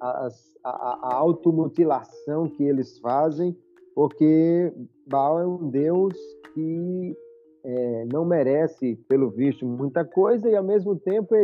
as, 0.00 0.52
a, 0.64 1.14
automutilação 1.14 2.48
que 2.48 2.64
eles 2.64 2.98
fazem, 2.98 3.56
porque 3.94 4.72
Baal 5.06 5.40
é 5.40 5.46
um 5.46 5.70
Deus 5.70 6.14
que 6.52 7.16
é, 7.64 8.04
não 8.12 8.24
merece, 8.24 8.96
pelo 9.08 9.30
visto, 9.30 9.66
muita 9.66 10.04
coisa 10.04 10.48
e, 10.48 10.56
ao 10.56 10.64
mesmo 10.64 10.96
tempo, 10.96 11.34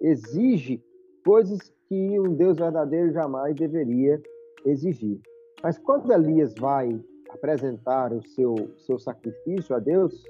exige 0.00 0.82
coisas 1.24 1.72
que 1.88 2.18
um 2.20 2.34
Deus 2.34 2.58
verdadeiro 2.58 3.12
jamais 3.12 3.54
deveria 3.54 4.20
exigir. 4.64 5.20
Mas 5.62 5.78
quando 5.78 6.12
Elias 6.12 6.54
vai 6.58 7.00
apresentar 7.30 8.12
o 8.12 8.22
seu, 8.28 8.54
seu 8.78 8.98
sacrifício 8.98 9.74
a 9.74 9.78
Deus, 9.78 10.24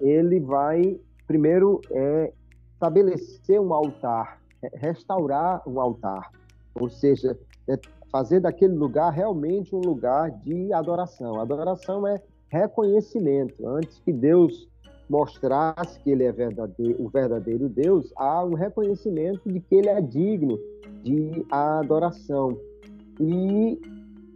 ele 0.00 0.40
vai, 0.40 0.98
primeiro, 1.26 1.80
é, 1.90 2.32
estabelecer 2.72 3.60
um 3.60 3.72
altar, 3.72 4.40
restaurar 4.74 5.62
um 5.66 5.80
altar, 5.80 6.30
ou 6.74 6.88
seja, 6.88 7.38
é 7.68 7.78
fazer 8.10 8.40
daquele 8.40 8.74
lugar 8.74 9.12
realmente 9.12 9.74
um 9.74 9.80
lugar 9.80 10.30
de 10.30 10.72
adoração. 10.72 11.40
Adoração 11.40 12.06
é 12.06 12.20
reconhecimento. 12.48 13.66
Antes 13.66 14.00
que 14.00 14.12
Deus 14.12 14.69
mostrasse 15.10 15.98
que 16.00 16.10
ele 16.10 16.22
é 16.22 16.30
verdadeiro, 16.30 17.04
o 17.04 17.08
verdadeiro 17.08 17.68
Deus, 17.68 18.12
há 18.16 18.44
um 18.44 18.54
reconhecimento 18.54 19.50
de 19.50 19.58
que 19.58 19.74
ele 19.74 19.88
é 19.88 20.00
digno 20.00 20.56
de 21.02 21.44
adoração. 21.50 22.56
E 23.18 23.80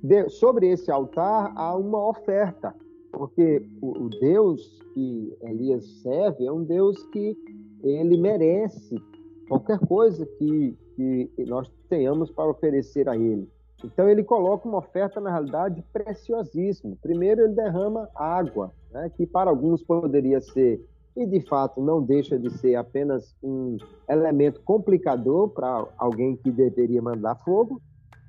de, 0.02 0.28
sobre 0.28 0.68
esse 0.68 0.90
altar 0.90 1.52
há 1.54 1.76
uma 1.76 2.08
oferta, 2.08 2.74
porque 3.12 3.64
o, 3.80 4.06
o 4.06 4.08
Deus 4.10 4.82
que 4.92 5.32
Elias 5.42 5.86
serve 6.02 6.44
é 6.44 6.52
um 6.52 6.64
Deus 6.64 7.00
que 7.06 7.38
ele 7.82 8.16
merece 8.16 9.00
qualquer 9.48 9.78
coisa 9.78 10.26
que, 10.26 10.76
que 10.96 11.30
nós 11.46 11.70
tenhamos 11.88 12.32
para 12.32 12.50
oferecer 12.50 13.08
a 13.08 13.16
ele. 13.16 13.48
Então 13.84 14.08
ele 14.08 14.24
coloca 14.24 14.68
uma 14.68 14.78
oferta, 14.78 15.20
na 15.20 15.30
realidade, 15.30 15.84
preciosíssima. 15.92 16.96
Primeiro 17.02 17.42
ele 17.42 17.54
derrama 17.54 18.08
água, 18.14 18.72
né, 18.90 19.10
que 19.14 19.26
para 19.26 19.50
alguns 19.50 19.82
poderia 19.82 20.40
ser, 20.40 20.84
e 21.16 21.26
de 21.26 21.40
fato 21.40 21.80
não 21.80 22.02
deixa 22.02 22.38
de 22.38 22.50
ser 22.58 22.74
apenas 22.74 23.36
um 23.42 23.76
elemento 24.08 24.60
complicador 24.62 25.48
para 25.50 25.86
alguém 25.96 26.36
que 26.36 26.50
deveria 26.50 27.00
mandar 27.00 27.36
fogo, 27.36 27.80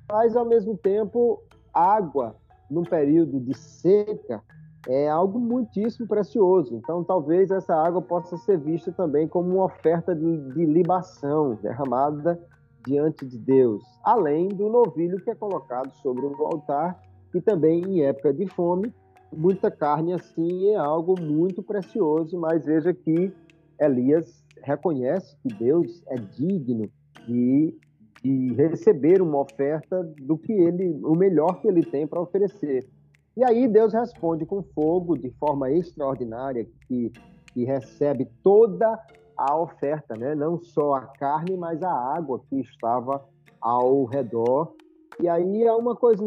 mas 0.08 0.36
ao 0.36 0.44
mesmo 0.44 0.76
tempo, 0.76 1.42
água 1.72 2.36
num 2.70 2.84
período 2.84 3.40
de 3.40 3.54
seca 3.56 4.42
é 4.86 5.08
algo 5.08 5.38
muitíssimo 5.38 6.06
precioso. 6.06 6.76
Então, 6.76 7.02
talvez 7.02 7.50
essa 7.50 7.74
água 7.74 8.00
possa 8.00 8.36
ser 8.36 8.58
vista 8.58 8.92
também 8.92 9.26
como 9.26 9.56
uma 9.56 9.64
oferta 9.64 10.14
de, 10.14 10.52
de 10.52 10.64
libação 10.64 11.58
derramada 11.60 12.40
diante 12.86 13.26
de 13.26 13.36
Deus, 13.38 13.82
além 14.04 14.48
do 14.48 14.68
novilho 14.68 15.20
que 15.22 15.30
é 15.30 15.34
colocado 15.34 15.92
sobre 15.96 16.24
o 16.24 16.44
altar, 16.44 17.00
e 17.34 17.40
também 17.40 17.82
em 17.82 18.02
época 18.02 18.32
de 18.32 18.46
fome, 18.46 18.94
muita 19.32 19.70
carne 19.70 20.12
assim 20.12 20.70
é 20.70 20.76
algo 20.76 21.20
muito 21.20 21.62
precioso, 21.62 22.38
mas 22.38 22.64
veja 22.64 22.94
que 22.94 23.32
Elias 23.78 24.42
reconhece 24.62 25.36
que 25.42 25.48
Deus 25.48 26.02
é 26.08 26.14
digno 26.14 26.88
de, 27.26 27.76
de 28.22 28.54
receber 28.54 29.20
uma 29.20 29.40
oferta 29.40 30.02
do 30.22 30.38
que 30.38 30.52
ele, 30.52 30.98
o 31.04 31.14
melhor 31.14 31.60
que 31.60 31.68
ele 31.68 31.82
tem 31.82 32.06
para 32.06 32.20
oferecer. 32.20 32.88
E 33.36 33.44
aí 33.44 33.68
Deus 33.68 33.92
responde 33.92 34.46
com 34.46 34.62
fogo 34.62 35.16
de 35.18 35.30
forma 35.32 35.70
extraordinária, 35.70 36.66
que, 36.88 37.12
que 37.52 37.64
recebe 37.64 38.26
toda 38.42 38.98
a 39.36 39.58
oferta, 39.58 40.14
né? 40.16 40.34
não 40.34 40.58
só 40.58 40.94
a 40.94 41.02
carne, 41.02 41.56
mas 41.56 41.82
a 41.82 41.92
água 41.92 42.40
que 42.48 42.60
estava 42.60 43.24
ao 43.60 44.04
redor. 44.04 44.74
E 45.20 45.28
aí 45.28 45.66
há 45.66 45.76
uma 45.76 45.96
coisa 45.96 46.22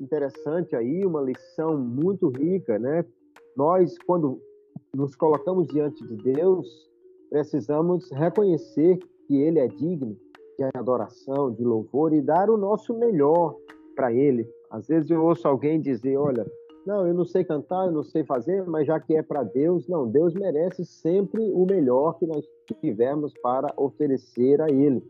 interessante 0.00 0.74
aí, 0.76 1.04
uma 1.04 1.20
lição 1.20 1.76
muito 1.76 2.28
rica, 2.28 2.78
né? 2.78 3.04
Nós, 3.56 3.96
quando 4.06 4.40
nos 4.94 5.16
colocamos 5.16 5.66
diante 5.66 6.06
de 6.06 6.16
Deus, 6.16 6.88
precisamos 7.28 8.10
reconhecer 8.12 8.98
que 9.26 9.36
Ele 9.36 9.58
é 9.58 9.66
digno 9.66 10.16
de 10.56 10.64
adoração, 10.74 11.52
de 11.52 11.64
louvor 11.64 12.12
e 12.12 12.20
dar 12.20 12.48
o 12.48 12.56
nosso 12.56 12.96
melhor 12.96 13.56
para 13.94 14.12
Ele. 14.12 14.48
Às 14.70 14.86
vezes 14.86 15.10
eu 15.10 15.24
ouço 15.24 15.46
alguém 15.46 15.80
dizer, 15.80 16.16
olha, 16.16 16.46
não, 16.88 17.06
eu 17.06 17.12
não 17.12 17.26
sei 17.26 17.44
cantar, 17.44 17.84
eu 17.84 17.92
não 17.92 18.02
sei 18.02 18.24
fazer, 18.24 18.64
mas 18.66 18.86
já 18.86 18.98
que 18.98 19.14
é 19.14 19.22
para 19.22 19.42
Deus, 19.42 19.86
não, 19.86 20.08
Deus 20.08 20.32
merece 20.32 20.86
sempre 20.86 21.42
o 21.52 21.66
melhor 21.66 22.18
que 22.18 22.26
nós 22.26 22.42
tivermos 22.80 23.34
para 23.42 23.70
oferecer 23.76 24.62
a 24.62 24.70
Ele. 24.70 25.04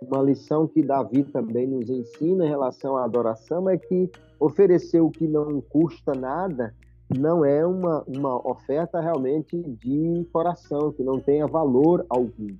Uma 0.00 0.22
lição 0.22 0.68
que 0.68 0.80
Davi 0.80 1.24
também 1.24 1.66
nos 1.66 1.90
ensina 1.90 2.46
em 2.46 2.48
relação 2.48 2.96
à 2.96 3.04
adoração 3.04 3.68
é 3.68 3.76
que 3.76 4.08
oferecer 4.38 5.00
o 5.00 5.10
que 5.10 5.26
não 5.26 5.60
custa 5.60 6.14
nada 6.14 6.72
não 7.18 7.44
é 7.44 7.66
uma, 7.66 8.04
uma 8.06 8.48
oferta 8.48 9.00
realmente 9.00 9.60
de 9.60 10.24
coração, 10.32 10.92
que 10.92 11.02
não 11.02 11.18
tenha 11.18 11.48
valor 11.48 12.06
algum. 12.08 12.54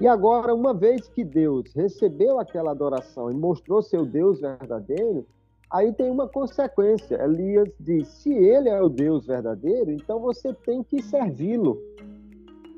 E 0.00 0.08
agora, 0.08 0.52
uma 0.52 0.74
vez 0.74 1.06
que 1.08 1.22
Deus 1.22 1.72
recebeu 1.72 2.40
aquela 2.40 2.72
adoração 2.72 3.30
e 3.30 3.34
mostrou 3.34 3.80
seu 3.80 4.04
Deus 4.04 4.40
verdadeiro, 4.40 5.24
Aí 5.70 5.92
tem 5.92 6.10
uma 6.10 6.26
consequência. 6.28 7.22
Elias 7.22 7.68
diz: 7.78 8.08
se 8.08 8.32
ele 8.32 8.68
é 8.68 8.80
o 8.80 8.88
Deus 8.88 9.26
verdadeiro, 9.26 9.90
então 9.90 10.18
você 10.20 10.52
tem 10.64 10.82
que 10.82 11.02
servi-lo. 11.02 11.78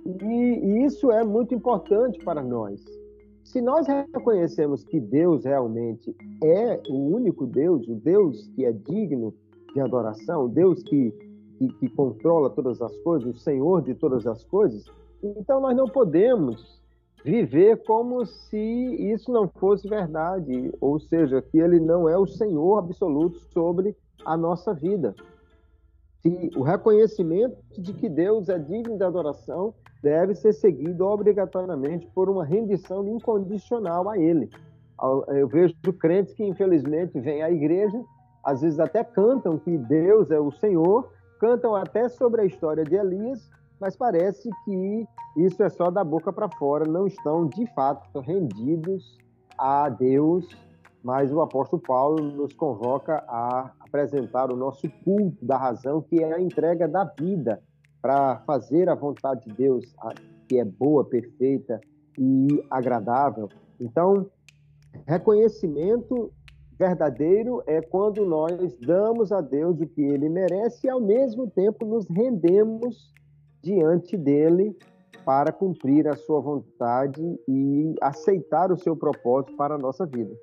E, 0.05 0.85
isso 0.85 1.11
é 1.11 1.23
muito 1.23 1.55
importante 1.55 2.19
para 2.25 2.43
nós. 2.43 2.83
Se 3.45 3.61
nós 3.61 3.87
reconhecemos 3.87 4.85
que 4.85 5.01
Deus 5.01 5.45
realmente 5.45 6.15
é 6.43 6.81
o 6.89 7.15
único 7.15 7.47
Deus, 7.47 7.87
o 7.89 7.95
Deus 7.95 8.49
que 8.55 8.65
é 8.65 8.73
digno 8.73 9.35
de 9.73 9.81
adoração, 9.81 10.45
o 10.45 10.49
Deus 10.49 10.83
que, 10.83 11.13
que, 11.59 11.69
que 11.75 11.89
controla 11.91 12.51
todas 12.51 12.81
as 12.81 12.97
coisas, 12.99 13.37
o 13.37 13.39
Senhor 13.39 13.83
de 13.83 13.95
todas 13.95 14.27
as 14.27 14.45
coisas, 14.45 14.85
então 15.23 15.61
nós 15.61 15.77
não 15.77 15.87
podemos 15.87 16.80
viver 17.25 17.83
como 17.85 18.25
se 18.25 18.59
isso 19.13 19.31
não 19.31 19.49
fosse 19.49 19.89
verdade, 19.89 20.73
ou 20.81 20.99
seja, 20.99 21.43
que 21.43 21.59
ele 21.59 21.79
não 21.79 22.09
é 22.09 22.17
o 22.17 22.27
Senhor 22.27 22.79
absoluto 22.79 23.39
sobre 23.53 23.97
a 24.25 24.37
nossa 24.37 24.73
vida. 24.73 25.15
Se 26.23 26.51
o 26.57 26.63
reconhecimento 26.63 27.57
de 27.79 27.93
que 27.93 28.09
Deus 28.09 28.49
é 28.49 28.59
digno 28.59 28.97
de 28.97 29.05
adoração 29.05 29.75
deve 30.03 30.35
ser 30.35 30.53
seguido 30.53 31.07
obrigatoriamente 31.07 32.07
por 32.15 32.29
uma 32.29 32.45
rendição 32.45 33.07
incondicional 33.07 34.09
a 34.09 34.19
Ele. 34.19 34.51
Eu 35.29 35.49
vejo 35.49 35.75
crentes 35.99 36.35
que 36.35 36.45
infelizmente 36.45 37.19
vêm 37.19 37.43
à 37.43 37.51
igreja, 37.51 38.03
às 38.45 38.61
vezes 38.61 38.79
até 38.79 39.03
cantam 39.03 39.59
que 39.59 39.77
Deus 39.77 40.31
é 40.31 40.39
o 40.39 40.51
Senhor, 40.51 41.11
cantam 41.39 41.75
até 41.75 42.09
sobre 42.09 42.43
a 42.43 42.45
história 42.45 42.85
de 42.85 42.95
Elias, 42.97 43.51
mas 43.81 43.97
parece 43.97 44.51
que 44.65 45.09
isso 45.37 45.63
é 45.63 45.69
só 45.71 45.91
da 45.91 46.05
boca 46.05 46.33
para 46.33 46.49
fora, 46.57 46.85
não 46.85 47.07
estão 47.07 47.47
de 47.47 47.67
fato 47.75 48.21
rendidos 48.21 49.17
a 49.57 49.89
Deus, 49.89 50.47
mas 51.03 51.33
o 51.33 51.41
apóstolo 51.41 51.81
Paulo 51.83 52.23
nos 52.23 52.53
convoca 52.53 53.25
a 53.27 53.73
apresentar 53.81 54.53
o 54.53 54.57
nosso 54.57 54.89
culto 55.03 55.45
da 55.45 55.57
razão, 55.57 56.03
que 56.03 56.23
é 56.23 56.35
a 56.35 56.41
entrega 56.41 56.87
da 56.87 57.05
vida 57.05 57.63
para 58.03 58.39
fazer 58.41 58.89
a 58.89 58.95
vontade 58.95 59.47
de 59.47 59.55
Deus, 59.55 59.95
que 60.47 60.59
é 60.59 60.65
boa, 60.65 61.05
perfeita 61.05 61.81
e 62.19 62.63
agradável. 62.71 63.49
Então, 63.81 64.27
reconhecimento 65.07 66.31
verdadeiro 66.79 67.63
é 67.67 67.81
quando 67.81 68.25
nós 68.25 68.75
damos 68.79 69.33
a 69.33 69.41
Deus 69.41 69.81
o 69.81 69.87
que 69.87 70.03
ele 70.03 70.29
merece 70.29 70.87
e, 70.87 70.91
ao 70.91 71.01
mesmo 71.01 71.47
tempo, 71.51 71.85
nos 71.85 72.07
rendemos 72.09 73.13
diante 73.63 74.17
dele 74.17 74.77
para 75.25 75.53
cumprir 75.53 76.09
a 76.09 76.17
sua 76.17 76.41
vontade 76.41 77.23
e 77.47 77.95
aceitar 78.01 78.73
o 78.73 78.79
seu 78.79 78.97
propósito 78.97 79.57
para 79.57 79.75
a 79.75 79.79
nossa 79.79 80.07
vida. 80.07 80.35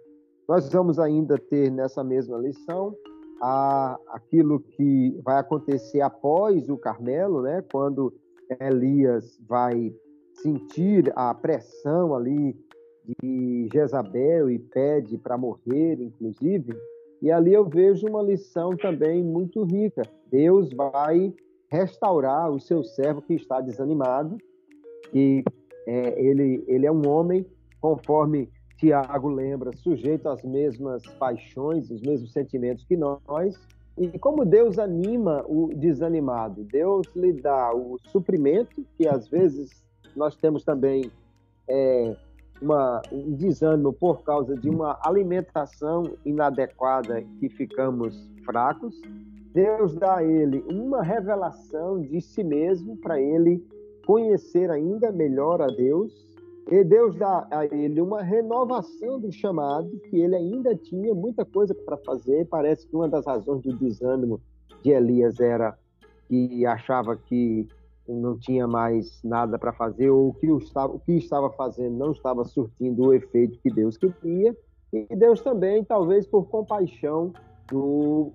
Nós 0.48 0.72
vamos 0.72 0.98
ainda 1.00 1.38
ter 1.38 1.72
nessa 1.72 2.04
mesma 2.04 2.38
lição 2.38 2.96
a, 3.42 4.00
aquilo 4.10 4.60
que 4.60 5.20
vai 5.24 5.40
acontecer 5.40 6.02
após 6.02 6.70
o 6.70 6.78
Carmelo, 6.78 7.42
né? 7.42 7.64
quando 7.72 8.14
Elias 8.62 9.38
vai 9.48 9.94
sentir 10.36 11.12
a 11.16 11.34
pressão 11.34 12.16
ali 12.16 12.56
de 13.22 13.68
Jezabel 13.74 14.50
e 14.50 14.60
pede 14.60 15.18
para 15.18 15.38
morrer, 15.38 16.00
inclusive. 16.02 16.74
E 17.22 17.32
ali 17.32 17.54
eu 17.54 17.66
vejo 17.66 18.08
uma 18.08 18.22
lição 18.22 18.76
também 18.78 19.24
muito 19.24 19.64
rica. 19.64 20.04
Deus 20.30 20.72
vai 20.74 21.34
restaurar 21.70 22.50
o 22.52 22.60
seu 22.60 22.84
servo 22.84 23.22
que 23.22 23.34
está 23.34 23.62
desanimado, 23.62 24.38
que 25.12 25.44
é, 25.86 26.22
ele, 26.22 26.64
ele 26.68 26.86
é 26.86 26.92
um 26.92 27.08
homem, 27.08 27.46
conforme 27.80 28.50
Tiago 28.78 29.30
lembra, 29.30 29.76
sujeito 29.76 30.30
às 30.30 30.44
mesmas 30.44 31.04
paixões, 31.18 31.90
os 31.90 32.02
mesmos 32.02 32.32
sentimentos 32.32 32.86
que 32.86 32.96
nós. 32.96 33.60
E 33.98 34.20
como 34.20 34.46
Deus 34.46 34.78
anima 34.78 35.44
o 35.48 35.70
desanimado, 35.74 36.64
Deus 36.64 37.08
lhe 37.16 37.34
dá 37.34 37.74
o 37.74 37.98
suprimento, 38.12 38.86
que 38.96 39.08
às 39.08 39.28
vezes 39.28 39.84
nós 40.16 40.36
temos 40.36 40.64
também 40.64 41.12
é, 41.68 42.16
uma, 42.62 43.02
um 43.12 43.34
desânimo 43.34 43.92
por 43.94 44.24
causa 44.24 44.56
de 44.56 44.70
uma 44.70 45.00
alimentação 45.04 46.16
inadequada 46.24 47.24
que 47.40 47.50
ficamos 47.50 48.30
fracos. 48.46 48.96
Deus 49.58 49.96
dá 49.96 50.18
a 50.18 50.24
ele 50.24 50.64
uma 50.70 51.02
revelação 51.02 52.00
de 52.00 52.22
si 52.22 52.44
mesmo 52.44 52.96
para 52.96 53.20
ele 53.20 53.66
conhecer 54.06 54.70
ainda 54.70 55.12
melhor 55.12 55.60
a 55.64 55.66
Deus 55.66 56.14
e 56.70 56.84
Deus 56.84 57.16
dá 57.16 57.48
a 57.50 57.66
ele 57.66 58.00
uma 58.00 58.22
renovação 58.22 59.20
do 59.20 59.32
chamado, 59.32 60.00
que 60.12 60.18
ele 60.18 60.36
ainda 60.36 60.76
tinha 60.76 61.12
muita 61.16 61.44
coisa 61.44 61.74
para 61.74 61.98
fazer. 61.98 62.46
Parece 62.46 62.88
que 62.88 62.96
uma 62.96 63.10
das 63.10 63.26
razões 63.26 63.64
do 63.64 63.76
desânimo 63.76 64.40
de 64.84 64.92
Elias 64.92 65.40
era 65.40 65.76
que 66.28 66.64
achava 66.64 67.18
que 67.18 67.68
não 68.08 68.38
tinha 68.38 68.68
mais 68.68 69.24
nada 69.24 69.58
para 69.58 69.74
fazer, 69.74 70.12
ou 70.12 70.36
que 70.36 70.52
o, 70.52 70.60
que 71.04 71.14
estava 71.14 71.50
fazendo 71.50 71.98
não 71.98 72.12
estava 72.12 72.44
surtindo 72.44 73.08
o 73.08 73.14
efeito 73.14 73.58
que 73.64 73.72
Deus 73.72 73.98
queria. 73.98 74.56
E 74.94 75.16
Deus 75.16 75.42
também, 75.42 75.84
talvez 75.84 76.28
por 76.28 76.48
compaixão 76.48 77.34
do, 77.72 78.34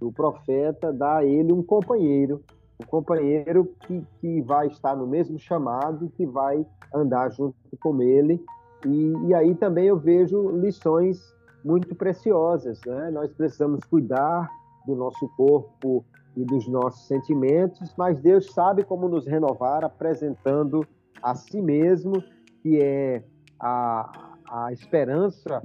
do 0.00 0.10
profeta, 0.10 0.92
dá 0.92 1.18
a 1.18 1.24
ele 1.24 1.52
um 1.52 1.62
companheiro 1.62 2.42
um 2.80 2.86
companheiro 2.86 3.74
que, 3.86 4.02
que 4.20 4.40
vai 4.42 4.66
estar 4.68 4.96
no 4.96 5.06
mesmo 5.06 5.38
chamado, 5.38 6.10
que 6.16 6.26
vai 6.26 6.66
andar 6.94 7.30
junto 7.30 7.54
com 7.78 8.00
ele. 8.02 8.42
E, 8.86 9.12
e 9.26 9.34
aí 9.34 9.54
também 9.54 9.86
eu 9.86 9.98
vejo 9.98 10.50
lições 10.50 11.34
muito 11.64 11.94
preciosas. 11.94 12.80
Né? 12.86 13.10
Nós 13.10 13.30
precisamos 13.32 13.84
cuidar 13.84 14.50
do 14.86 14.96
nosso 14.96 15.28
corpo 15.36 16.04
e 16.36 16.44
dos 16.44 16.66
nossos 16.68 17.06
sentimentos, 17.06 17.94
mas 17.98 18.20
Deus 18.20 18.52
sabe 18.52 18.82
como 18.82 19.08
nos 19.08 19.26
renovar, 19.26 19.84
apresentando 19.84 20.86
a 21.22 21.34
si 21.34 21.60
mesmo, 21.60 22.22
que 22.62 22.80
é 22.80 23.22
a, 23.58 24.30
a 24.48 24.72
esperança 24.72 25.62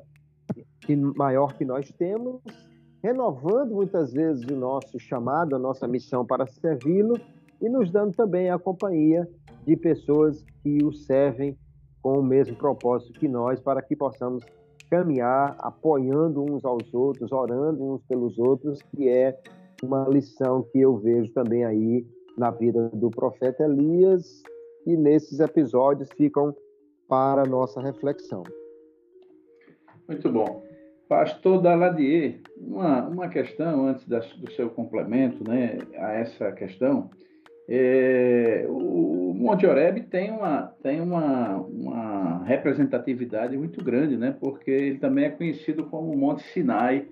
que, 0.81 0.95
maior 0.95 1.53
que 1.53 1.63
nós 1.63 1.89
temos, 1.93 2.41
renovando 3.05 3.75
muitas 3.75 4.11
vezes 4.11 4.43
o 4.49 4.55
nosso 4.55 4.99
chamado, 4.99 5.55
a 5.55 5.59
nossa 5.59 5.87
missão 5.87 6.25
para 6.25 6.47
servi-lo 6.47 7.19
e 7.61 7.69
nos 7.69 7.91
dando 7.91 8.15
também 8.15 8.49
a 8.49 8.57
companhia 8.57 9.29
de 9.63 9.77
pessoas 9.77 10.43
que 10.63 10.83
o 10.83 10.91
servem 10.91 11.55
com 12.01 12.17
o 12.17 12.23
mesmo 12.23 12.55
propósito 12.55 13.19
que 13.19 13.27
nós, 13.27 13.59
para 13.59 13.79
que 13.83 13.95
possamos 13.95 14.43
caminhar 14.89 15.55
apoiando 15.59 16.41
uns 16.41 16.65
aos 16.65 16.91
outros, 16.95 17.31
orando 17.31 17.93
uns 17.93 18.01
pelos 18.05 18.39
outros, 18.39 18.81
que 18.81 19.07
é 19.07 19.39
uma 19.83 20.09
lição 20.09 20.63
que 20.71 20.79
eu 20.79 20.97
vejo 20.97 21.31
também 21.31 21.63
aí 21.63 22.07
na 22.35 22.49
vida 22.49 22.89
do 22.89 23.11
profeta 23.11 23.65
Elias 23.65 24.41
e 24.83 24.97
nesses 24.97 25.39
episódios 25.39 26.09
ficam 26.17 26.55
para 27.07 27.45
nossa 27.45 27.79
reflexão. 27.79 28.41
Muito 30.07 30.27
bom. 30.31 30.63
Pastor 31.07 31.61
Daladier, 31.61 32.41
uma, 32.57 33.07
uma 33.07 33.29
questão 33.29 33.87
antes 33.87 34.07
da, 34.07 34.19
do 34.19 34.51
seu 34.51 34.69
complemento 34.69 35.47
né, 35.47 35.77
a 35.97 36.13
essa 36.13 36.51
questão. 36.51 37.09
É, 37.67 38.65
o 38.69 39.33
Monte 39.35 39.65
Oreb 39.65 40.01
tem, 40.03 40.31
uma, 40.31 40.73
tem 40.83 41.01
uma, 41.01 41.57
uma 41.57 42.43
representatividade 42.43 43.57
muito 43.57 43.83
grande, 43.83 44.17
né, 44.17 44.35
porque 44.39 44.69
ele 44.69 44.97
também 44.99 45.25
é 45.25 45.29
conhecido 45.29 45.85
como 45.85 46.15
Monte 46.15 46.43
Sinai. 46.43 47.07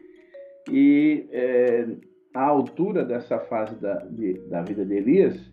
E 0.71 1.27
é, 1.31 1.87
a 2.33 2.43
altura 2.43 3.03
dessa 3.03 3.39
fase 3.39 3.75
da, 3.75 3.95
de, 4.05 4.33
da 4.47 4.61
vida 4.61 4.85
de 4.85 4.93
Elias, 4.93 5.51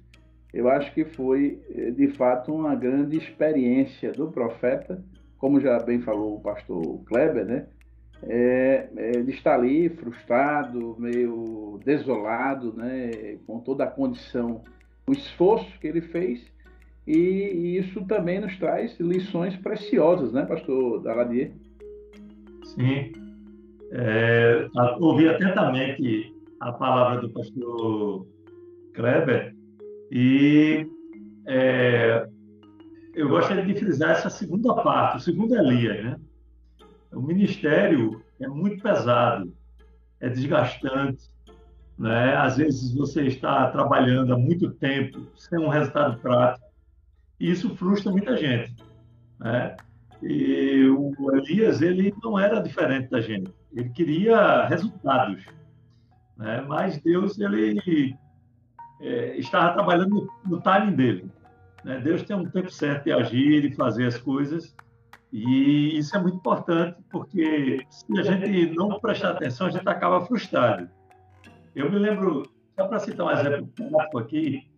eu 0.53 0.69
acho 0.69 0.93
que 0.95 1.05
foi, 1.05 1.61
de 1.97 2.09
fato, 2.09 2.53
uma 2.53 2.75
grande 2.75 3.17
experiência 3.17 4.13
do 4.13 4.31
profeta, 4.31 5.03
como 5.39 5.61
já 5.61 5.79
bem 5.79 6.01
falou 6.01 6.37
o 6.37 6.41
pastor 6.41 7.03
Kleber, 7.05 7.45
né? 7.45 7.67
É, 8.23 8.89
é, 8.97 9.11
ele 9.17 9.33
está 9.33 9.55
ali 9.55 9.89
frustrado, 9.89 10.97
meio 10.99 11.81
desolado, 11.85 12.73
né, 12.73 13.39
com 13.47 13.61
toda 13.61 13.85
a 13.85 13.91
condição, 13.91 14.63
o 15.07 15.13
esforço 15.13 15.79
que 15.81 15.87
ele 15.87 16.01
fez, 16.01 16.45
e, 17.07 17.17
e 17.17 17.79
isso 17.79 18.05
também 18.07 18.41
nos 18.41 18.57
traz 18.59 18.99
lições 19.01 19.57
preciosas, 19.57 20.33
né, 20.33 20.45
pastor 20.45 21.03
Daladier? 21.03 21.53
Sim. 22.65 23.13
É, 23.93 24.69
ouvi 25.01 25.29
atentamente 25.29 26.33
a 26.61 26.73
palavra 26.73 27.21
do 27.21 27.31
pastor 27.31 28.27
Kleber 28.95 29.55
e 30.13 30.87
é, 31.49 32.27
eu 33.15 33.29
gostaria 33.29 33.65
de 33.65 33.75
frisar 33.75 34.13
essa 34.13 34.31
segunda 34.31 34.75
parte, 34.75 35.17
o 35.17 35.21
segundo 35.21 35.57
Elias, 35.57 36.05
né? 36.05 36.17
O 37.13 37.21
ministério 37.21 38.23
é 38.41 38.47
muito 38.47 38.83
pesado, 38.83 39.53
é 40.21 40.29
desgastante. 40.29 41.31
Né? 41.99 42.35
Às 42.37 42.57
vezes 42.57 42.95
você 42.95 43.27
está 43.27 43.71
trabalhando 43.71 44.33
há 44.33 44.39
muito 44.39 44.71
tempo 44.71 45.27
sem 45.37 45.59
um 45.59 45.69
resultado 45.69 46.19
prático, 46.21 46.67
e 47.39 47.51
isso 47.51 47.75
frustra 47.77 48.11
muita 48.11 48.37
gente. 48.37 48.75
Né? 49.39 49.77
E 50.23 50.87
o 50.89 51.37
Elias 51.37 51.83
ele 51.83 52.15
não 52.23 52.39
era 52.39 52.61
diferente 52.61 53.11
da 53.11 53.21
gente. 53.21 53.53
Ele 53.75 53.89
queria 53.91 54.67
resultados, 54.67 55.45
né? 56.37 56.65
mas 56.67 56.99
Deus 57.01 57.39
ele 57.39 58.17
é, 59.01 59.37
estava 59.37 59.75
trabalhando 59.75 60.11
no, 60.45 60.57
no 60.57 60.61
timing 60.61 60.97
dele. 60.97 61.31
Né? 61.85 62.01
Deus 62.01 62.23
tem 62.23 62.37
um 62.37 62.49
tempo 62.49 62.71
certo 62.71 63.05
de 63.05 63.13
agir 63.13 63.65
e 63.65 63.75
fazer 63.75 64.07
as 64.07 64.19
coisas 64.19 64.75
e 65.33 65.99
isso 65.99 66.17
é 66.17 66.21
muito 66.21 66.37
importante, 66.37 66.99
porque 67.11 67.87
se 67.89 68.19
a 68.19 68.23
gente 68.23 68.75
não 68.75 68.99
prestar 68.99 69.31
atenção, 69.31 69.69
a 69.69 69.71
gente 69.71 69.89
acaba 69.89 70.25
frustrado. 70.27 70.89
Eu 71.75 71.91
me 71.91 71.99
lembro, 71.99 72.43
só 72.77 72.89
para 72.89 72.99
citar 72.99 73.27
um 73.27 73.31
exemplo 73.31 73.69
prático 73.69 74.19
aqui, 74.19 74.69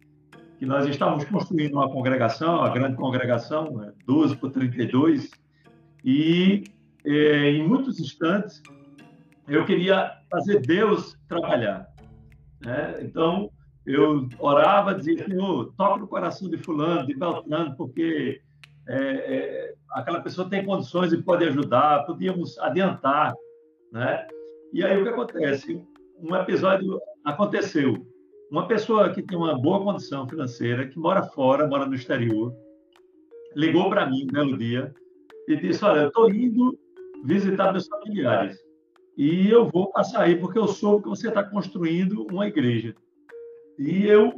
que 0.59 0.67
nós 0.67 0.87
estávamos 0.87 1.25
construindo 1.25 1.75
uma 1.75 1.91
congregação, 1.91 2.59
uma 2.59 2.69
grande 2.69 2.97
congregação, 2.97 3.93
12 4.07 4.35
né, 4.35 4.41
por 4.41 4.51
32, 4.51 5.31
e 6.05 6.65
é, 7.05 7.51
em 7.51 7.67
muitos 7.67 7.99
instantes 7.99 8.63
eu 9.49 9.65
queria 9.65 10.13
fazer 10.31 10.61
Deus 10.61 11.19
trabalhar. 11.29 11.89
Né? 12.61 12.99
Então, 13.03 13.51
eu 13.85 14.29
orava, 14.39 14.95
dizia, 14.95 15.25
Senhor, 15.27 15.73
toca 15.77 15.99
no 15.99 16.07
coração 16.07 16.49
de 16.49 16.57
fulano, 16.59 17.07
de 17.07 17.15
Beltrano, 17.15 17.75
porque 17.77 18.41
é, 18.89 18.97
é, 18.97 19.75
aquela 19.93 20.21
pessoa 20.21 20.49
tem 20.49 20.65
condições 20.65 21.13
e 21.13 21.23
pode 21.23 21.45
ajudar, 21.45 22.05
podíamos 22.05 22.59
adiantar, 22.59 23.35
né? 23.93 24.27
E 24.73 24.85
aí 24.85 25.01
o 25.01 25.03
que 25.03 25.11
acontece? 25.11 25.83
Um 26.19 26.35
episódio 26.35 27.01
aconteceu. 27.25 28.07
Uma 28.51 28.67
pessoa 28.67 29.11
que 29.11 29.23
tem 29.23 29.37
uma 29.37 29.59
boa 29.59 29.83
condição 29.83 30.29
financeira, 30.29 30.87
que 30.87 30.99
mora 30.99 31.23
fora, 31.23 31.67
mora 31.67 31.87
no 31.87 31.95
exterior, 31.95 32.55
ligou 33.55 33.89
para 33.89 34.07
mim 34.07 34.25
um 34.25 34.33
belo 34.33 34.57
dia 34.57 34.93
e 35.49 35.57
disse: 35.57 35.85
Olha, 35.85 36.03
eu 36.03 36.09
estou 36.09 36.31
indo 36.31 36.79
visitar 37.25 37.73
meus 37.73 37.87
familiares 37.87 38.59
e 39.17 39.49
eu 39.51 39.69
vou 39.69 39.91
passar 39.91 40.23
aí 40.23 40.37
porque 40.37 40.59
eu 40.59 40.67
soube 40.67 41.05
que 41.05 41.09
você 41.09 41.29
está 41.29 41.43
construindo 41.45 42.27
uma 42.31 42.47
igreja. 42.47 42.95
E 43.79 44.07
eu 44.07 44.33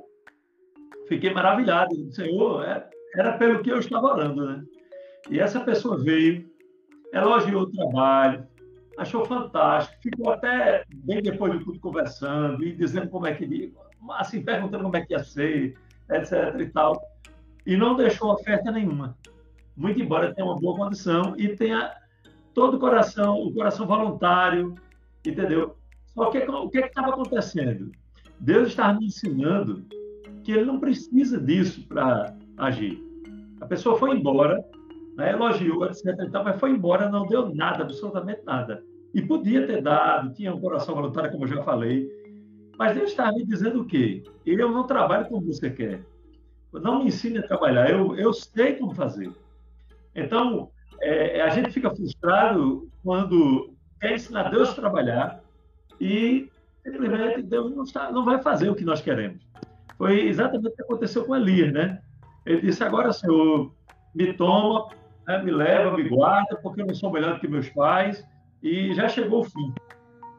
fiquei 1.09 1.33
maravilhado. 1.33 1.95
Senhor, 2.13 2.65
é, 2.65 2.89
era 3.17 3.37
pelo 3.39 3.63
que 3.63 3.71
eu 3.71 3.79
estava 3.79 4.07
orando, 4.07 4.47
né? 4.47 4.65
E 5.31 5.41
essa 5.41 5.61
pessoa 5.61 5.97
veio, 5.97 6.49
elogiou 7.13 7.63
o 7.63 7.71
trabalho, 7.71 8.47
achou 8.99 9.25
fantástico, 9.25 10.03
ficou 10.03 10.31
até 10.33 10.85
bem 10.95 11.23
depois 11.23 11.59
de 11.59 11.65
tudo 11.65 11.81
conversando 11.81 12.63
e 12.65 12.73
dizendo 12.73 13.09
como 13.09 13.27
é 13.27 13.35
que, 13.35 13.73
assim, 14.11 14.43
perguntando 14.43 14.85
como 14.85 14.97
é 14.97 15.01
que 15.01 15.15
ia 15.15 15.25
ser, 15.25 15.77
etc 16.11 16.61
e 16.61 16.67
tal. 16.67 17.01
e 17.67 17.77
não 17.77 17.97
deixou 17.97 18.33
oferta 18.33 18.71
nenhuma. 18.71 19.17
Muito 19.77 20.01
embora 20.01 20.35
tenha 20.35 20.47
uma 20.47 20.61
boa 20.61 20.77
condição 20.77 21.35
e 21.37 21.49
tenha 21.57 21.93
todo 22.53 22.77
o 22.77 22.81
coração, 22.81 23.39
o 23.41 23.53
coração 23.53 23.87
voluntário, 23.87 24.75
entendeu? 25.27 25.77
Só 26.07 26.31
que 26.31 26.39
o 26.39 26.69
que 26.69 26.79
é 26.79 26.87
estava 26.87 27.09
acontecendo? 27.09 27.91
Deus 28.39 28.69
estava 28.69 28.99
me 28.99 29.07
ensinando 29.07 29.85
que 30.45 30.53
ele 30.53 30.65
não 30.65 30.79
precisa 30.79 31.41
disso 31.41 31.87
para 31.89 32.37
agir. 32.57 33.03
A 33.61 33.67
pessoa 33.67 33.99
foi 33.99 34.17
embora, 34.17 34.65
né, 35.17 35.33
elogiou, 35.33 35.87
etc. 35.87 36.05
Então, 36.21 36.45
mas 36.45 36.59
foi 36.59 36.71
embora, 36.71 37.09
não 37.09 37.27
deu 37.27 37.55
nada, 37.55 37.83
absolutamente 37.83 38.43
nada. 38.45 38.83
E 39.15 39.23
podia 39.23 39.67
ter 39.67 39.81
dado, 39.81 40.35
tinha 40.35 40.55
um 40.55 40.61
coração 40.61 40.95
voluntário, 40.95 41.31
como 41.31 41.45
eu 41.45 41.49
já 41.49 41.63
falei. 41.63 42.09
Mas 42.77 42.97
Deus 42.97 43.11
estava 43.11 43.33
me 43.33 43.45
dizendo 43.45 43.83
o 43.83 43.85
quê? 43.85 44.25
Eu 44.45 44.71
não 44.71 44.87
trabalho 44.87 45.27
como 45.27 45.47
você 45.47 45.71
quer. 45.71 46.05
Não 46.73 46.99
me 46.99 47.07
ensine 47.07 47.39
a 47.39 47.47
trabalhar, 47.47 47.89
eu, 47.89 48.17
eu 48.17 48.33
sei 48.33 48.75
como 48.75 48.93
fazer. 48.93 49.33
Então, 50.15 50.71
é, 51.01 51.43
a 51.43 51.49
gente 51.51 51.71
fica 51.71 51.95
frustrado 51.95 52.89
quando 53.03 53.73
quer 54.01 54.15
ensinar 54.15 54.51
Deus 54.51 54.71
a 54.71 54.75
trabalhar 54.75 55.41
e 56.01 56.51
simplesmente 56.83 57.43
Deus 57.43 57.75
não, 57.75 57.85
está, 57.85 58.11
não 58.11 58.25
vai 58.25 58.43
fazer 58.43 58.69
o 58.69 58.75
que 58.75 58.85
nós 58.85 59.01
queremos. 59.01 59.47
Foi 59.97 60.27
exatamente 60.27 60.73
o 60.73 60.77
que 60.77 60.83
aconteceu 60.83 61.25
com 61.25 61.37
Elias, 61.37 61.73
né? 61.73 62.03
Ele 62.47 62.61
disse: 62.61 62.83
Agora, 62.83 63.13
Senhor, 63.13 63.73
me 64.15 64.33
toma, 64.35 64.89
né, 65.27 65.43
me 65.43 65.51
leva, 65.51 65.97
me 65.97 66.09
guarda, 66.09 66.57
porque 66.63 66.83
eu 66.83 66.87
não 66.87 66.95
sou 66.95 67.11
melhor 67.11 67.35
do 67.35 67.41
que 67.41 67.49
meus 67.49 67.69
pais, 67.71 68.25
e 68.63 68.95
já 68.95 69.09
chegou 69.09 69.41
o 69.41 69.45
fim. 69.45 69.75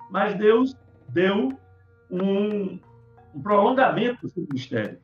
Mas 0.09 0.35
Deus 0.35 0.75
deu 1.09 1.57
um, 2.09 2.79
um 3.33 3.41
prolongamento 3.41 4.27
do 4.27 4.41
ministério. 4.41 4.99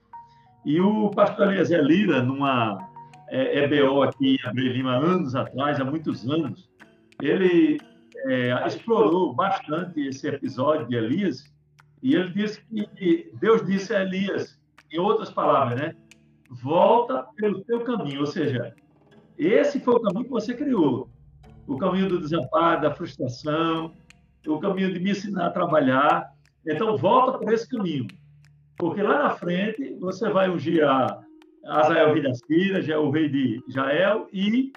E 0.66 0.80
o 0.80 1.10
pastor 1.10 1.52
Eliezer 1.52 1.84
Lira, 1.84 2.22
numa 2.22 2.78
é, 3.30 3.64
EBO 3.64 4.04
aqui 4.04 4.36
em 4.36 4.48
Abreu 4.48 4.72
Lima, 4.72 4.96
anos 4.96 5.36
atrás, 5.36 5.80
há 5.80 5.84
muitos 5.84 6.30
anos, 6.30 6.70
ele 7.22 7.80
é, 8.28 8.68
explorou 8.68 9.34
bastante 9.34 10.00
esse 10.08 10.28
episódio 10.28 10.88
de 10.88 10.96
Elias, 10.96 11.44
e 12.04 12.16
ele 12.16 12.30
disse 12.32 12.64
que 12.66 13.32
Deus 13.40 13.66
disse 13.66 13.94
a 13.94 14.02
Elias, 14.02 14.60
em 14.92 15.00
outras 15.00 15.32
palavras, 15.32 15.80
né? 15.80 15.96
Volta 16.52 17.26
pelo 17.38 17.64
teu 17.64 17.82
caminho, 17.82 18.22
ou 18.22 18.26
seja, 18.26 18.76
esse 19.38 19.80
foi 19.80 19.96
o 19.96 20.02
caminho 20.02 20.26
que 20.26 20.32
você 20.32 20.54
criou. 20.54 21.10
O 21.66 21.78
caminho 21.78 22.10
do 22.10 22.20
desamparo, 22.20 22.82
da 22.82 22.94
frustração, 22.94 23.94
o 24.46 24.60
caminho 24.60 24.94
de 24.94 25.00
me 25.00 25.12
ensinar 25.12 25.48
a 25.48 25.52
trabalhar. 25.52 26.30
Então, 26.68 26.98
volta 26.98 27.38
por 27.38 27.54
esse 27.54 27.70
caminho. 27.70 28.06
Porque 28.78 29.02
lá 29.02 29.24
na 29.24 29.30
frente, 29.30 29.96
você 30.00 30.30
vai 30.30 30.50
ungir 30.50 30.84
a 30.84 31.24
Azael 31.66 32.14
rei 32.14 32.24
da 32.24 32.34
Síria, 32.34 33.00
o 33.00 33.12
rei 33.12 33.30
de 33.30 33.64
Jael, 33.70 34.28
e 34.34 34.74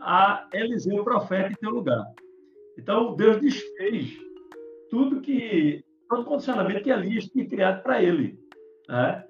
a 0.00 0.48
Eliseu, 0.52 1.04
profeta, 1.04 1.52
em 1.52 1.56
teu 1.56 1.70
lugar. 1.70 2.04
Então, 2.78 3.14
Deus 3.16 3.40
desfez 3.40 4.16
tudo 4.90 5.20
que, 5.20 5.84
todo 6.08 6.24
condicionamento 6.24 6.82
que 6.82 6.90
Elias 6.90 7.26
tinha 7.26 7.46
criado 7.46 7.82
para 7.82 8.02
ele. 8.02 8.38
Né? 8.88 9.24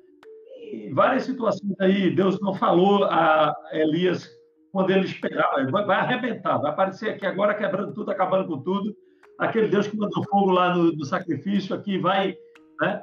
Várias 0.93 1.25
situações 1.25 1.75
aí, 1.81 2.11
Deus 2.15 2.41
não 2.41 2.55
falou 2.55 3.05
a 3.05 3.55
Elias 3.73 4.29
quando 4.73 4.91
ele 4.91 5.07
esperava, 5.07 5.65
vai, 5.71 5.85
vai 5.85 5.97
arrebentar, 5.97 6.59
vai 6.59 6.71
aparecer 6.71 7.11
aqui 7.11 7.27
agora 7.27 7.55
quebrando 7.55 7.93
tudo, 7.93 8.11
acabando 8.11 8.49
com 8.49 8.63
tudo. 8.63 8.95
Aquele 9.39 9.69
Deus 9.69 9.87
que 9.87 9.97
mandou 9.97 10.23
fogo 10.25 10.51
lá 10.51 10.75
no, 10.75 10.93
no 10.93 11.05
sacrifício, 11.05 11.75
aqui 11.75 11.99
vai. 11.99 12.37
Né? 12.81 13.03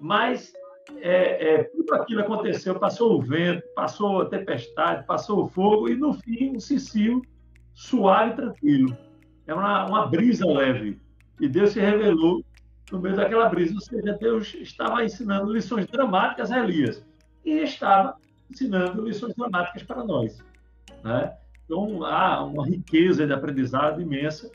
Mas 0.00 0.52
é, 0.98 1.54
é, 1.54 1.64
tudo 1.64 1.94
aquilo 1.94 2.20
aconteceu, 2.20 2.78
passou 2.78 3.16
o 3.16 3.22
vento, 3.22 3.62
passou 3.74 4.22
a 4.22 4.26
tempestade, 4.26 5.06
passou 5.06 5.44
o 5.44 5.48
fogo, 5.48 5.88
e 5.88 5.96
no 5.96 6.12
fim 6.14 6.56
um 6.56 6.60
cicio 6.60 7.22
suave 7.74 8.32
e 8.32 8.36
tranquilo. 8.36 8.96
É 9.46 9.54
uma, 9.54 9.86
uma 9.86 10.06
brisa 10.06 10.46
leve. 10.46 11.00
E 11.40 11.48
Deus 11.48 11.70
se 11.70 11.80
revelou 11.80 12.44
no 12.90 13.00
meio 13.00 13.16
daquela 13.16 13.48
brisa. 13.48 13.74
Ou 13.74 13.80
seja, 13.80 14.18
Deus 14.20 14.54
estava 14.54 15.04
ensinando 15.04 15.52
lições 15.52 15.86
dramáticas 15.86 16.50
a 16.50 16.60
Elias 16.60 17.04
e 17.44 17.50
estava 17.62 18.16
ensinando 18.50 19.02
lições 19.02 19.34
dramáticas 19.34 19.82
para 19.82 20.04
nós. 20.04 20.38
Né? 21.04 21.32
Então, 21.64 22.04
há 22.04 22.44
uma 22.44 22.66
riqueza 22.66 23.26
de 23.26 23.32
aprendizado 23.32 24.00
imensa 24.00 24.50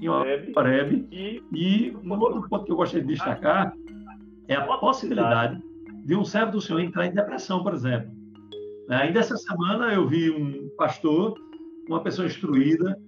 em 0.00 0.08
Horeb. 0.08 1.08
E, 1.10 1.42
e 1.52 1.96
um 2.04 2.12
outro 2.18 2.48
ponto 2.48 2.64
que 2.64 2.72
eu 2.72 2.76
gostaria 2.76 3.04
de 3.04 3.14
destacar 3.14 3.72
é 4.46 4.54
a 4.54 4.78
possibilidade 4.78 5.60
de 6.04 6.14
um 6.14 6.24
servo 6.24 6.52
do 6.52 6.60
Senhor 6.60 6.80
entrar 6.80 7.06
em 7.06 7.12
depressão, 7.12 7.62
por 7.62 7.74
exemplo. 7.74 8.10
Ainda 8.88 9.20
essa 9.20 9.36
semana 9.36 9.92
eu 9.92 10.06
vi 10.08 10.30
um 10.30 10.68
pastor, 10.76 11.34
uma 11.88 12.02
pessoa 12.02 12.26
instruída, 12.26 12.98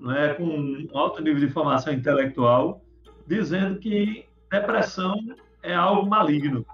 né, 0.00 0.34
com 0.34 0.44
um 0.44 0.88
alto 0.94 1.22
nível 1.22 1.40
de 1.40 1.52
formação 1.52 1.92
intelectual, 1.92 2.80
dizendo 3.26 3.78
que 3.78 4.24
depressão 4.52 5.16
é 5.62 5.74
algo 5.74 6.08
maligno. 6.08 6.64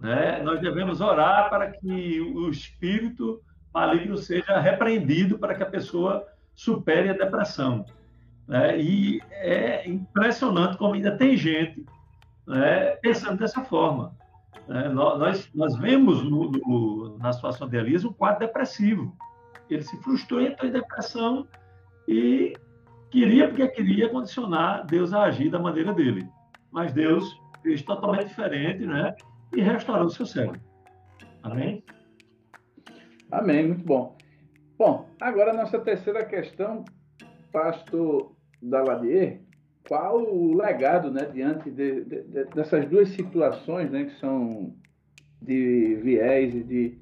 Né? 0.00 0.40
Nós 0.42 0.60
devemos 0.60 1.00
orar 1.00 1.50
para 1.50 1.70
que 1.70 2.20
o 2.20 2.48
espírito 2.48 3.40
maligno 3.74 4.16
seja 4.16 4.60
repreendido 4.60 5.38
para 5.38 5.54
que 5.54 5.62
a 5.62 5.70
pessoa 5.70 6.26
supere 6.54 7.08
a 7.08 7.14
depressão. 7.14 7.84
Né? 8.46 8.78
E 8.80 9.20
é 9.30 9.88
impressionante 9.88 10.76
como 10.76 10.94
ainda 10.94 11.16
tem 11.16 11.36
gente 11.36 11.84
né, 12.46 12.96
pensando 12.96 13.38
dessa 13.38 13.62
forma. 13.62 14.14
Né? 14.68 14.88
Nós, 14.88 15.50
nós 15.54 15.76
vemos 15.76 16.22
no, 16.22 16.50
no, 16.50 17.18
na 17.18 17.32
situação 17.32 17.68
de 17.68 17.76
Elisa 17.76 18.08
um 18.08 18.12
quadro 18.12 18.40
depressivo. 18.40 19.16
Ele 19.70 19.82
se 19.82 19.96
frustrou, 20.02 20.40
entrou 20.40 20.68
em 20.68 20.72
depressão 20.72 21.46
e 22.06 22.54
queria, 23.10 23.48
porque 23.48 23.66
queria, 23.68 24.08
condicionar 24.08 24.84
Deus 24.84 25.14
a 25.14 25.22
agir 25.22 25.50
da 25.50 25.58
maneira 25.58 25.94
dele. 25.94 26.28
Mas 26.72 26.92
Deus 26.92 27.40
fez 27.62 27.82
totalmente 27.82 28.28
diferente 28.28 28.86
né? 28.86 29.14
e 29.54 29.60
restaurou 29.60 30.06
o 30.06 30.10
seu 30.10 30.26
cérebro. 30.26 30.60
Amém? 31.42 31.84
Amém, 33.30 33.68
muito 33.68 33.84
bom. 33.84 34.16
Bom, 34.78 35.08
agora 35.20 35.52
nossa 35.52 35.78
terceira 35.78 36.24
questão, 36.24 36.84
pastor 37.52 38.34
Daladier, 38.60 39.40
qual 39.86 40.22
o 40.22 40.56
legado, 40.56 41.10
né, 41.10 41.26
diante 41.32 41.70
de, 41.70 42.04
de, 42.04 42.22
de, 42.22 42.44
dessas 42.46 42.88
duas 42.88 43.08
situações, 43.10 43.90
né, 43.90 44.04
que 44.04 44.18
são 44.18 44.74
de 45.40 45.96
viés 45.96 46.54
e 46.54 46.62
de, 46.62 46.98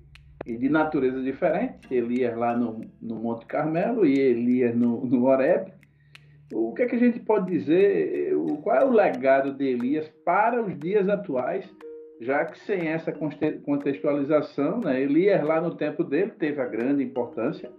e 0.47 0.57
de 0.57 0.69
natureza 0.69 1.23
diferente, 1.23 1.93
Elias 1.93 2.37
lá 2.37 2.57
no, 2.57 2.81
no 3.01 3.17
Monte 3.17 3.47
Carmelo 3.47 4.07
e 4.07 4.19
Elias 4.19 4.75
no, 4.75 5.05
no 5.05 5.25
Horeb. 5.25 5.73
O 6.53 6.75
que 6.75 6.83
é 6.83 6.87
que 6.87 6.97
a 6.97 6.99
gente 6.99 7.21
pode 7.21 7.51
dizer, 7.51 8.35
qual 8.63 8.77
é 8.77 8.85
o 8.85 8.91
legado 8.91 9.53
de 9.53 9.65
Elias 9.65 10.09
para 10.25 10.63
os 10.63 10.77
dias 10.79 11.09
atuais, 11.09 11.69
já 12.21 12.45
que 12.45 12.59
sem 12.61 12.89
essa 12.89 13.13
contextualização, 13.65 14.81
né, 14.81 15.01
Elias 15.01 15.43
lá 15.43 15.61
no 15.61 15.75
tempo 15.75 16.05
dele 16.05 16.33
teve 16.39 16.61
a 16.61 16.67
grande 16.67 17.03
importância, 17.03 17.71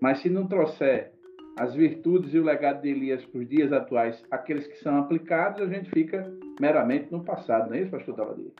mas 0.00 0.18
se 0.18 0.28
não 0.28 0.46
trouxer 0.46 1.12
as 1.58 1.74
virtudes 1.74 2.34
e 2.34 2.38
o 2.38 2.44
legado 2.44 2.82
de 2.82 2.90
Elias 2.90 3.24
para 3.24 3.40
os 3.40 3.48
dias 3.48 3.72
atuais, 3.72 4.22
aqueles 4.30 4.66
que 4.66 4.76
são 4.78 4.98
aplicados, 4.98 5.62
a 5.62 5.66
gente 5.66 5.88
fica 5.90 6.30
meramente 6.60 7.10
no 7.10 7.24
passado, 7.24 7.70
não 7.70 7.76
é 7.76 7.80
isso, 7.80 7.90
pastor 7.90 8.14
Daladia? 8.14 8.50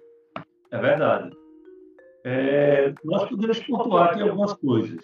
É 0.71 0.79
verdade. 0.79 1.37
É, 2.25 2.95
nós 3.05 3.29
podemos 3.29 3.61
pontuar 3.61 4.11
aqui 4.11 4.23
algumas 4.23 4.55
coisas. 4.55 5.01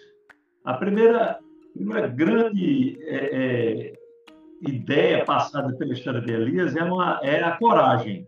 A 0.65 0.73
primeira, 0.73 1.39
primeira 1.73 2.07
grande 2.07 2.97
é, 3.03 3.29
é, 3.31 3.93
ideia 4.67 5.23
passada 5.25 5.73
pela 5.75 5.93
história 5.93 6.21
de 6.21 6.31
Elias 6.31 6.75
é, 6.75 6.83
uma, 6.83 7.19
é 7.21 7.43
a 7.43 7.57
coragem, 7.57 8.25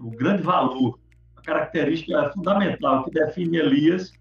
o 0.00 0.10
grande 0.10 0.42
valor, 0.42 0.98
a 1.36 1.42
característica 1.42 2.30
fundamental 2.32 3.04
que 3.04 3.10
define 3.10 3.58
Elias 3.58 4.12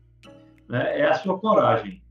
né, 0.68 1.00
é 1.00 1.08
a 1.08 1.16
sua 1.16 1.40
coragem. 1.40 2.02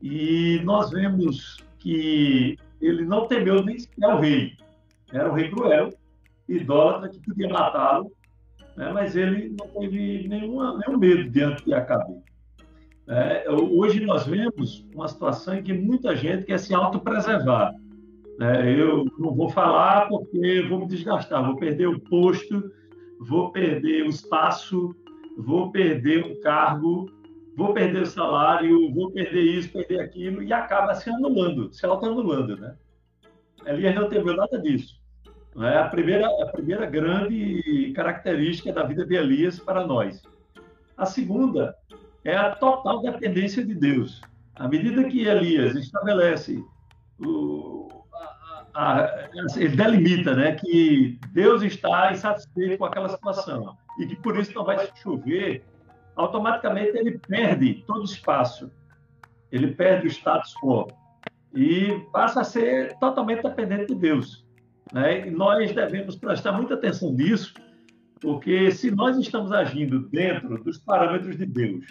E 0.00 0.60
nós 0.64 0.90
vemos 0.90 1.56
que 1.78 2.56
ele 2.80 3.04
não 3.04 3.26
temeu 3.26 3.64
nem 3.64 3.78
sequer 3.78 4.08
o 4.08 4.20
rei. 4.20 4.52
Era 5.12 5.30
um 5.30 5.34
rei 5.34 5.50
cruel, 5.50 5.90
idólatra, 6.48 7.08
que 7.08 7.20
podia 7.20 7.48
matá-lo, 7.48 8.12
né? 8.76 8.90
mas 8.92 9.16
ele 9.16 9.54
não 9.58 9.68
teve 9.68 10.28
nenhuma, 10.28 10.78
nenhum 10.78 10.98
medo 10.98 11.30
diante 11.30 11.64
de 11.64 11.74
Acabe. 11.74 12.22
É, 13.06 13.50
hoje 13.50 14.00
nós 14.00 14.26
vemos 14.26 14.86
uma 14.94 15.08
situação 15.08 15.54
em 15.54 15.62
que 15.62 15.72
muita 15.72 16.16
gente 16.16 16.44
quer 16.44 16.58
se 16.58 16.74
autopreservar. 16.74 17.74
É, 18.40 18.80
eu 18.80 19.04
não 19.18 19.34
vou 19.34 19.48
falar 19.48 20.08
porque 20.08 20.62
vou 20.68 20.80
me 20.80 20.88
desgastar, 20.88 21.44
vou 21.44 21.56
perder 21.56 21.86
o 21.86 22.00
posto, 22.00 22.72
vou 23.20 23.52
perder 23.52 24.02
o 24.02 24.10
espaço, 24.10 24.94
vou 25.38 25.70
perder 25.70 26.24
um 26.24 26.40
cargo, 26.40 27.06
vou 27.56 27.72
perder 27.72 28.02
o 28.02 28.06
salário, 28.06 28.92
vou 28.92 29.10
perder 29.12 29.42
isso, 29.42 29.72
perder 29.72 30.00
aquilo, 30.00 30.42
e 30.42 30.52
acaba 30.52 30.94
se 30.94 31.08
anulando, 31.10 31.72
se 31.72 31.86
auto-anulando, 31.86 32.56
né? 32.56 32.74
Elias 33.66 33.94
não 33.94 34.08
teve 34.08 34.34
nada 34.34 34.58
disso. 34.58 35.00
É 35.56 35.78
a 35.78 35.88
primeira, 35.88 36.26
a 36.26 36.46
primeira 36.48 36.84
grande 36.86 37.92
característica 37.94 38.72
da 38.72 38.82
vida 38.82 39.06
de 39.06 39.14
Elias 39.14 39.60
para 39.60 39.86
nós. 39.86 40.22
A 40.96 41.06
segunda 41.06 41.76
é 42.24 42.36
a 42.36 42.50
total 42.50 43.00
dependência 43.00 43.64
de 43.64 43.74
Deus. 43.74 44.20
À 44.56 44.66
medida 44.66 45.04
que 45.04 45.26
Elias 45.26 45.76
estabelece 45.76 46.62
o, 47.24 47.88
a, 48.74 49.04
a, 49.04 49.28
ele 49.56 49.76
delimita 49.76 50.34
né, 50.34 50.52
que 50.56 51.18
Deus 51.32 51.62
está 51.62 52.12
insatisfeito 52.12 52.78
com 52.78 52.84
aquela 52.84 53.08
situação 53.08 53.76
e 53.98 54.06
que 54.06 54.16
por 54.16 54.36
isso 54.36 54.52
não 54.54 54.64
vai 54.64 54.88
chover, 54.96 55.64
automaticamente 56.16 56.96
ele 56.96 57.18
perde 57.18 57.84
todo 57.86 58.00
o 58.00 58.04
espaço, 58.04 58.70
ele 59.50 59.68
perde 59.68 60.08
o 60.08 60.10
status 60.10 60.54
quo 60.60 60.88
e 61.54 62.00
passa 62.12 62.40
a 62.40 62.44
ser 62.44 62.98
totalmente 62.98 63.42
dependente 63.42 63.86
de 63.86 63.94
Deus. 63.94 64.44
Né? 64.92 65.28
E 65.28 65.30
nós 65.30 65.72
devemos 65.72 66.16
prestar 66.16 66.52
muita 66.52 66.74
atenção 66.74 67.12
nisso, 67.12 67.54
porque 68.20 68.70
se 68.72 68.90
nós 68.90 69.16
estamos 69.16 69.52
agindo 69.52 70.08
dentro 70.08 70.62
dos 70.62 70.78
parâmetros 70.78 71.36
de 71.36 71.46
Deus, 71.46 71.86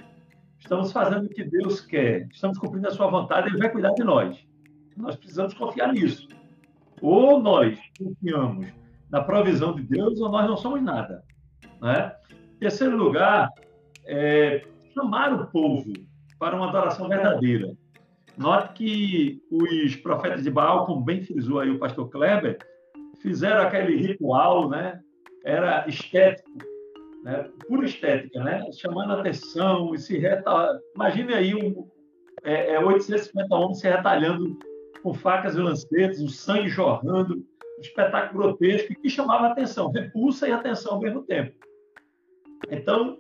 estamos 0.60 0.92
fazendo 0.92 1.26
o 1.26 1.30
que 1.30 1.44
Deus 1.44 1.80
quer, 1.82 2.28
estamos 2.32 2.58
cumprindo 2.58 2.88
a 2.88 2.92
sua 2.92 3.08
vontade, 3.08 3.48
ele 3.48 3.58
vai 3.58 3.70
cuidar 3.70 3.94
de 3.94 4.04
nós. 4.04 4.38
Nós 4.98 5.16
precisamos 5.16 5.54
confiar 5.54 5.94
nisso. 5.94 6.28
Ou 7.04 7.38
nós 7.38 7.78
confiamos 8.00 8.66
na 9.12 9.22
provisão 9.22 9.76
de 9.76 9.84
Deus, 9.84 10.22
ou 10.22 10.32
nós 10.32 10.48
não 10.48 10.56
somos 10.56 10.82
nada. 10.82 11.22
Né? 11.82 12.16
Em 12.56 12.60
terceiro 12.60 12.96
lugar, 12.96 13.50
é, 14.06 14.64
chamar 14.94 15.34
o 15.34 15.48
povo 15.48 15.92
para 16.40 16.56
uma 16.56 16.70
adoração 16.70 17.10
verdadeira. 17.10 17.76
Note 18.38 18.74
que 18.74 19.42
os 19.52 19.98
profetas 19.98 20.44
de 20.44 20.50
Baal, 20.50 20.86
como 20.86 21.04
bem 21.04 21.22
frisou 21.22 21.60
aí 21.60 21.70
o 21.70 21.78
pastor 21.78 22.10
Kleber, 22.10 22.58
fizeram 23.22 23.64
aquele 23.64 23.98
ritual, 23.98 24.70
né? 24.70 25.02
Era 25.44 25.86
estético, 25.90 26.50
né? 27.26 27.50
pura 27.68 27.86
estética, 27.86 28.42
né? 28.42 28.66
Chamando 28.72 29.12
a 29.12 29.20
atenção 29.20 29.94
e 29.94 30.00
se 30.00 30.18
reta... 30.18 30.80
Imagine 30.96 31.34
aí 31.34 31.54
um, 31.54 31.86
é, 32.44 32.76
é 32.76 32.80
850 32.80 33.54
homens 33.54 33.80
se 33.82 33.90
retalhando 33.90 34.58
com 35.04 35.14
facas 35.14 35.56
e 35.56 35.60
lancetes, 35.60 36.22
o 36.22 36.30
sangue 36.30 36.70
jorrando, 36.70 37.46
um 37.78 37.82
espetáculo 37.82 38.44
grotesco 38.44 38.96
que 38.96 39.10
chamava 39.10 39.48
atenção, 39.48 39.92
repulsa 39.92 40.48
e 40.48 40.52
atenção 40.52 40.94
ao 40.94 41.02
mesmo 41.02 41.22
tempo. 41.24 41.54
Então, 42.72 43.18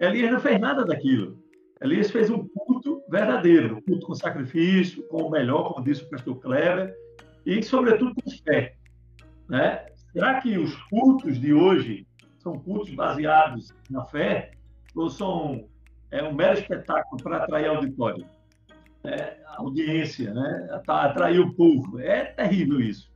Elias 0.00 0.32
não 0.32 0.40
fez 0.40 0.58
nada 0.58 0.84
daquilo. 0.84 1.38
Elias 1.82 2.10
fez 2.10 2.30
um 2.30 2.48
culto 2.48 3.02
verdadeiro, 3.10 3.76
um 3.76 3.80
culto 3.82 4.06
com 4.06 4.14
sacrifício, 4.14 5.06
com 5.08 5.24
o 5.24 5.30
melhor, 5.30 5.74
como 5.74 5.84
disse 5.84 6.02
o 6.02 6.08
pastor 6.08 6.40
Kleber, 6.40 6.96
e, 7.44 7.62
sobretudo, 7.62 8.14
com 8.14 8.30
fé. 8.30 8.74
Né? 9.48 9.86
Será 10.12 10.40
que 10.40 10.56
os 10.56 10.74
cultos 10.84 11.38
de 11.38 11.52
hoje 11.52 12.06
são 12.38 12.54
cultos 12.54 12.94
baseados 12.94 13.74
na 13.90 14.04
fé 14.06 14.52
ou 14.94 15.10
são 15.10 15.68
é, 16.10 16.22
um 16.22 16.32
mero 16.32 16.58
espetáculo 16.58 17.22
para 17.22 17.36
atrair 17.36 17.66
auditório? 17.66 18.26
É, 19.04 19.36
audiência, 19.56 20.34
né? 20.34 20.68
atrair 20.86 21.40
o 21.40 21.54
povo. 21.54 21.98
É 22.00 22.24
terrível 22.24 22.80
isso. 22.80 23.10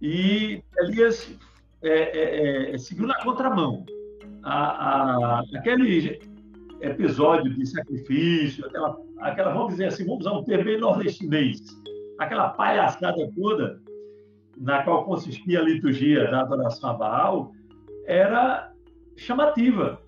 E 0.00 0.62
Elias 0.78 1.30
é, 1.82 1.90
é, 1.90 2.74
é 2.74 2.78
seguiu 2.78 3.06
na 3.06 3.22
contramão 3.22 3.84
a, 4.42 5.38
a, 5.38 5.42
aquele 5.54 6.20
episódio 6.80 7.52
de 7.54 7.66
sacrifício, 7.66 8.66
aquela, 8.66 8.98
aquela, 9.18 9.52
vamos 9.52 9.72
dizer 9.72 9.86
assim, 9.86 10.04
vamos 10.04 10.20
usar 10.20 10.32
um 10.32 10.44
termo 10.44 10.78
nordestinês, 10.78 11.60
aquela 12.18 12.50
palhaçada 12.50 13.30
toda 13.36 13.80
na 14.56 14.82
qual 14.82 15.04
consistia 15.04 15.60
a 15.60 15.62
liturgia 15.62 16.30
da 16.30 16.42
adoração 16.42 16.90
a 16.90 16.94
Baal, 16.94 17.52
era 18.04 18.72
chamativa. 19.16 20.00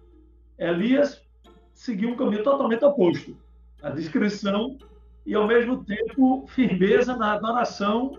Elias 0.59 1.22
seguiu 1.72 2.11
um 2.11 2.16
caminho 2.16 2.42
totalmente 2.42 2.85
oposto. 2.85 3.37
A 3.83 3.90
descrição 3.90 4.79
e, 5.27 5.35
ao 5.35 5.47
mesmo 5.47 5.85
tempo, 5.85 6.47
firmeza 6.49 7.16
na 7.16 7.33
adoração 7.33 8.18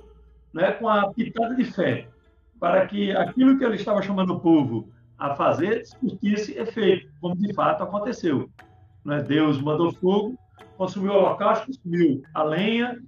né, 0.54 0.72
com 0.72 0.88
a 0.88 1.12
pitada 1.12 1.56
de 1.56 1.66
fé, 1.66 2.08
para 2.60 2.86
que 2.86 3.12
aquilo 3.12 3.58
que 3.58 3.64
ele 3.64 3.76
estava 3.76 4.02
chamando 4.02 4.34
o 4.36 4.40
povo 4.40 4.90
a 5.18 5.36
fazer 5.36 5.86
surtisse 5.86 6.58
efeito, 6.58 7.10
como 7.20 7.36
de 7.36 7.54
fato 7.54 7.84
aconteceu. 7.84 8.50
Né? 9.04 9.22
Deus 9.22 9.62
mandou 9.62 9.94
fogo, 9.94 10.38
consumiu 10.78 11.14
o 11.14 11.16
holocausto, 11.18 11.68
consumiu 11.68 12.24
a 12.34 12.44
lenha, 12.44 13.02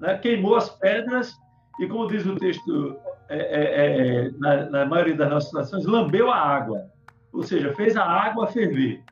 né? 0.00 0.16
queimou 0.18 0.56
as 0.56 0.68
pedras 0.68 1.34
e, 1.80 1.86
como 1.86 2.08
diz 2.08 2.26
o 2.26 2.36
texto 2.36 2.96
é, 3.28 3.38
é, 3.38 4.26
é, 4.26 4.30
na, 4.32 4.70
na, 4.70 4.86
maioria 4.86 5.16
das 5.16 5.30
nossas 5.30 5.48
situações, 5.48 5.86
lambeu 5.86 6.30
a 6.30 6.36
água, 6.36 6.90
ou 7.32 7.42
seja, 7.42 7.72
fez 7.74 7.96
a 7.96 8.04
água 8.04 8.46
ferver. 8.46 9.02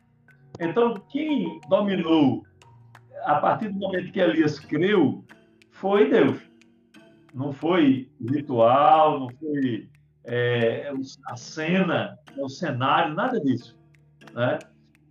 Então, 0.58 0.94
quem 1.08 1.58
dominou 1.68 2.44
a 3.24 3.36
partir 3.36 3.68
do 3.68 3.78
momento 3.78 4.12
que 4.12 4.20
Elias 4.20 4.58
creu 4.58 5.24
foi 5.70 6.10
Deus. 6.10 6.38
Não 7.32 7.52
foi 7.52 8.10
ritual, 8.20 9.20
não 9.20 9.30
foi 9.30 9.88
é, 10.24 10.92
a 11.26 11.36
cena, 11.36 12.18
o 12.38 12.48
cenário, 12.48 13.14
nada 13.14 13.40
disso. 13.40 13.78
Né? 14.34 14.58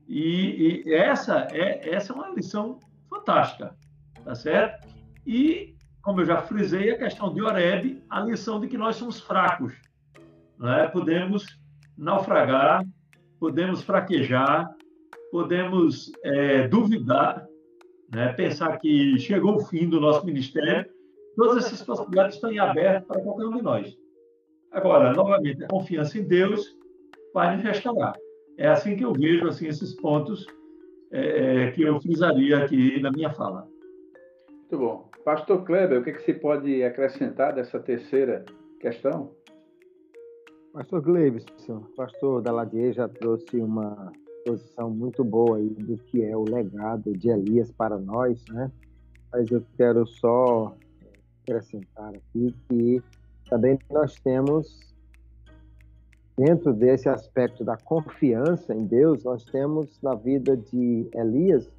E, 0.08 0.84
e, 0.86 0.93
essa, 0.93 1.48
é, 1.52 1.89
essa 1.93 2.13
é 2.13 2.15
uma 2.15 2.30
lição 2.30 2.80
fantástica, 3.10 3.76
tá 4.24 4.36
certo? 4.36 4.88
E, 5.26 5.76
como 6.02 6.22
eu 6.22 6.26
já 6.26 6.41
frisei, 6.41 6.91
a 6.91 6.98
questão 6.98 7.34
de 7.34 7.41
Oreb, 7.41 8.04
a 8.10 8.22
lição 8.22 8.60
de 8.60 8.67
que 8.67 8.78
nós 8.78 8.95
somos 8.95 9.19
fracos. 9.19 9.74
Né? 10.58 10.88
Podemos 10.88 11.45
naufragar, 11.98 12.86
podemos 13.39 13.82
fraquejar, 13.82 14.69
podemos 15.32 16.12
é, 16.24 16.67
duvidar, 16.67 17.45
né? 18.13 18.34
pensar 18.34 18.78
que 18.78 19.17
chegou 19.19 19.56
o 19.56 19.65
fim 19.65 19.88
do 19.89 20.00
nosso 20.00 20.26
ministério. 20.26 20.86
Todas 21.36 21.65
essas 21.65 21.82
possibilidades 21.82 22.36
estão 22.36 22.52
em 22.52 22.60
aberto 22.60 23.06
para 23.06 23.22
qualquer 23.22 23.45
um 23.45 23.56
de 23.56 23.62
nós. 23.62 23.98
Agora, 24.72 25.13
novamente, 25.13 25.63
a 25.63 25.67
confiança 25.67 26.17
em 26.17 26.24
Deus 26.24 26.78
vai 27.34 27.56
nos 27.56 27.63
restaurar. 27.63 28.15
É 28.58 28.67
assim 28.67 28.95
que 28.95 29.04
eu 29.04 29.13
vejo 29.13 29.48
assim 29.48 29.67
esses 29.67 29.95
pontos 29.95 30.45
é, 31.12 31.67
é, 31.67 31.72
que 31.72 31.82
eu 31.82 32.00
frisaria 32.02 32.58
aqui 32.58 33.00
na 33.00 33.12
minha 33.12 33.32
fala. 33.32 33.67
Muito 34.50 34.78
bom. 34.78 35.10
Pastor 35.24 35.63
Kleber, 35.63 36.00
o 36.00 36.04
que, 36.04 36.12
é 36.12 36.13
que 36.13 36.22
se 36.22 36.34
pode 36.34 36.84
acrescentar 36.84 37.54
dessa 37.54 37.80
terceira 37.80 38.45
questão? 38.80 39.32
Pastor 40.74 41.02
Gleibson, 41.02 41.82
pastor 41.95 42.41
Daladier 42.41 42.93
já 42.93 43.08
trouxe 43.08 43.58
uma 43.58 44.12
posição 44.49 44.89
muito 44.89 45.23
boa 45.23 45.57
aí 45.57 45.69
do 45.69 45.97
que 45.97 46.23
é 46.23 46.35
o 46.35 46.43
legado 46.43 47.13
de 47.15 47.29
Elias 47.29 47.71
para 47.71 47.99
nós, 47.99 48.43
né? 48.49 48.71
Mas 49.31 49.51
eu 49.51 49.63
quero 49.77 50.07
só 50.07 50.75
acrescentar 51.43 52.09
aqui 52.15 52.55
que 52.67 53.03
também 53.47 53.77
nós 53.91 54.15
temos, 54.15 54.95
dentro 56.35 56.73
desse 56.73 57.07
aspecto 57.07 57.63
da 57.63 57.77
confiança 57.77 58.73
em 58.73 58.85
Deus, 58.85 59.23
nós 59.23 59.43
temos 59.45 59.99
na 60.01 60.15
vida 60.15 60.57
de 60.57 61.07
Elias 61.13 61.69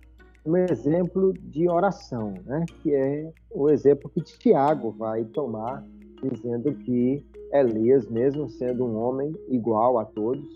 um 0.47 0.57
exemplo 0.57 1.33
de 1.33 1.69
oração, 1.69 2.35
né? 2.47 2.65
que 2.83 2.95
é 2.95 3.33
o 3.51 3.69
exemplo 3.69 4.09
que 4.09 4.21
Tiago 4.23 4.91
vai 4.93 5.25
tomar, 5.25 5.85
dizendo 6.23 6.73
que 6.73 7.25
Elias, 7.53 8.09
mesmo 8.09 8.49
sendo 8.49 8.85
um 8.87 8.97
homem 8.97 9.35
igual 9.49 9.99
a 9.99 10.05
todos, 10.05 10.49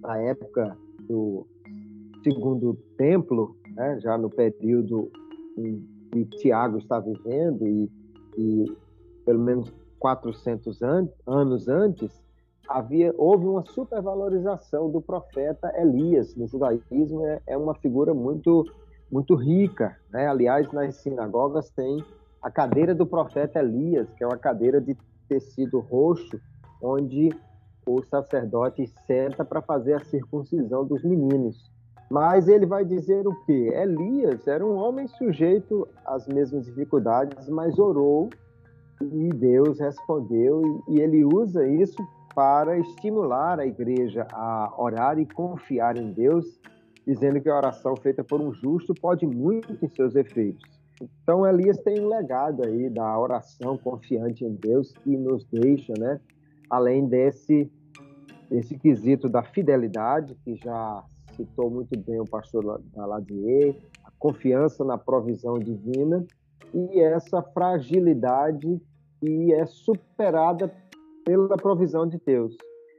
na 0.00 0.18
época 0.18 0.76
do 1.08 1.46
segundo 2.32 2.74
templo, 2.96 3.56
né? 3.74 3.98
já 4.00 4.18
no 4.18 4.28
período 4.28 5.10
que 6.12 6.24
Tiago 6.36 6.78
está 6.78 7.00
vivendo, 7.00 7.66
e, 7.66 7.90
e 8.36 8.76
pelo 9.24 9.40
menos 9.40 9.72
400 9.98 10.82
an 10.82 11.08
anos 11.26 11.68
antes, 11.68 12.22
havia 12.68 13.14
houve 13.16 13.46
uma 13.46 13.64
supervalorização 13.64 14.90
do 14.90 15.00
profeta 15.00 15.72
Elias. 15.76 16.34
No 16.36 16.46
judaísmo 16.46 17.26
é, 17.26 17.40
é 17.46 17.56
uma 17.56 17.74
figura 17.74 18.14
muito 18.14 18.64
muito 19.10 19.34
rica, 19.34 19.96
né? 20.10 20.26
Aliás, 20.26 20.70
nas 20.70 20.96
sinagogas 20.96 21.70
tem 21.70 22.04
a 22.42 22.50
cadeira 22.50 22.94
do 22.94 23.06
profeta 23.06 23.58
Elias, 23.58 24.06
que 24.12 24.22
é 24.22 24.26
uma 24.26 24.36
cadeira 24.36 24.82
de 24.82 24.94
tecido 25.26 25.80
roxo, 25.80 26.38
onde 26.82 27.30
o 27.86 28.02
sacerdote 28.02 28.86
senta 29.06 29.46
para 29.46 29.62
fazer 29.62 29.94
a 29.94 30.04
circuncisão 30.04 30.84
dos 30.84 31.02
meninos. 31.02 31.70
Mas 32.10 32.48
ele 32.48 32.64
vai 32.64 32.84
dizer 32.84 33.26
o 33.26 33.34
quê? 33.44 33.70
Elias 33.74 34.46
era 34.46 34.64
um 34.64 34.76
homem 34.76 35.06
sujeito 35.06 35.86
às 36.06 36.26
mesmas 36.26 36.64
dificuldades, 36.64 37.48
mas 37.48 37.78
orou 37.78 38.30
e 39.00 39.28
Deus 39.28 39.78
respondeu, 39.78 40.82
e 40.88 41.00
ele 41.00 41.24
usa 41.24 41.66
isso 41.66 41.96
para 42.34 42.78
estimular 42.78 43.60
a 43.60 43.66
igreja 43.66 44.26
a 44.32 44.72
orar 44.76 45.18
e 45.18 45.26
confiar 45.26 45.96
em 45.96 46.12
Deus, 46.12 46.60
dizendo 47.06 47.40
que 47.40 47.48
a 47.48 47.56
oração 47.56 47.96
feita 47.96 48.24
por 48.24 48.40
um 48.40 48.52
justo 48.52 48.94
pode 48.94 49.26
muito 49.26 49.76
em 49.82 49.88
seus 49.88 50.14
efeitos. 50.14 50.78
Então, 51.00 51.46
Elias 51.46 51.78
tem 51.78 52.00
um 52.00 52.08
legado 52.08 52.64
aí 52.64 52.90
da 52.90 53.18
oração 53.18 53.78
confiante 53.78 54.44
em 54.44 54.54
Deus 54.54 54.92
que 54.92 55.16
nos 55.16 55.44
deixa, 55.46 55.92
né? 55.98 56.20
Além 56.68 57.06
desse, 57.06 57.70
desse 58.50 58.76
quesito 58.76 59.28
da 59.28 59.42
fidelidade, 59.42 60.34
que 60.44 60.56
já 60.56 61.04
citou 61.38 61.70
muito 61.70 61.96
bem 62.00 62.20
o 62.20 62.24
pastor 62.24 62.80
Ladier, 62.96 63.76
a 64.04 64.10
confiança 64.18 64.84
na 64.84 64.98
provisão 64.98 65.58
divina 65.58 66.26
e 66.74 67.00
essa 67.00 67.40
fragilidade 67.40 68.80
que 69.20 69.52
é 69.54 69.64
superada 69.64 70.72
pela 71.24 71.56
provisão 71.56 72.06
de 72.06 72.18
Deus. 72.18 72.56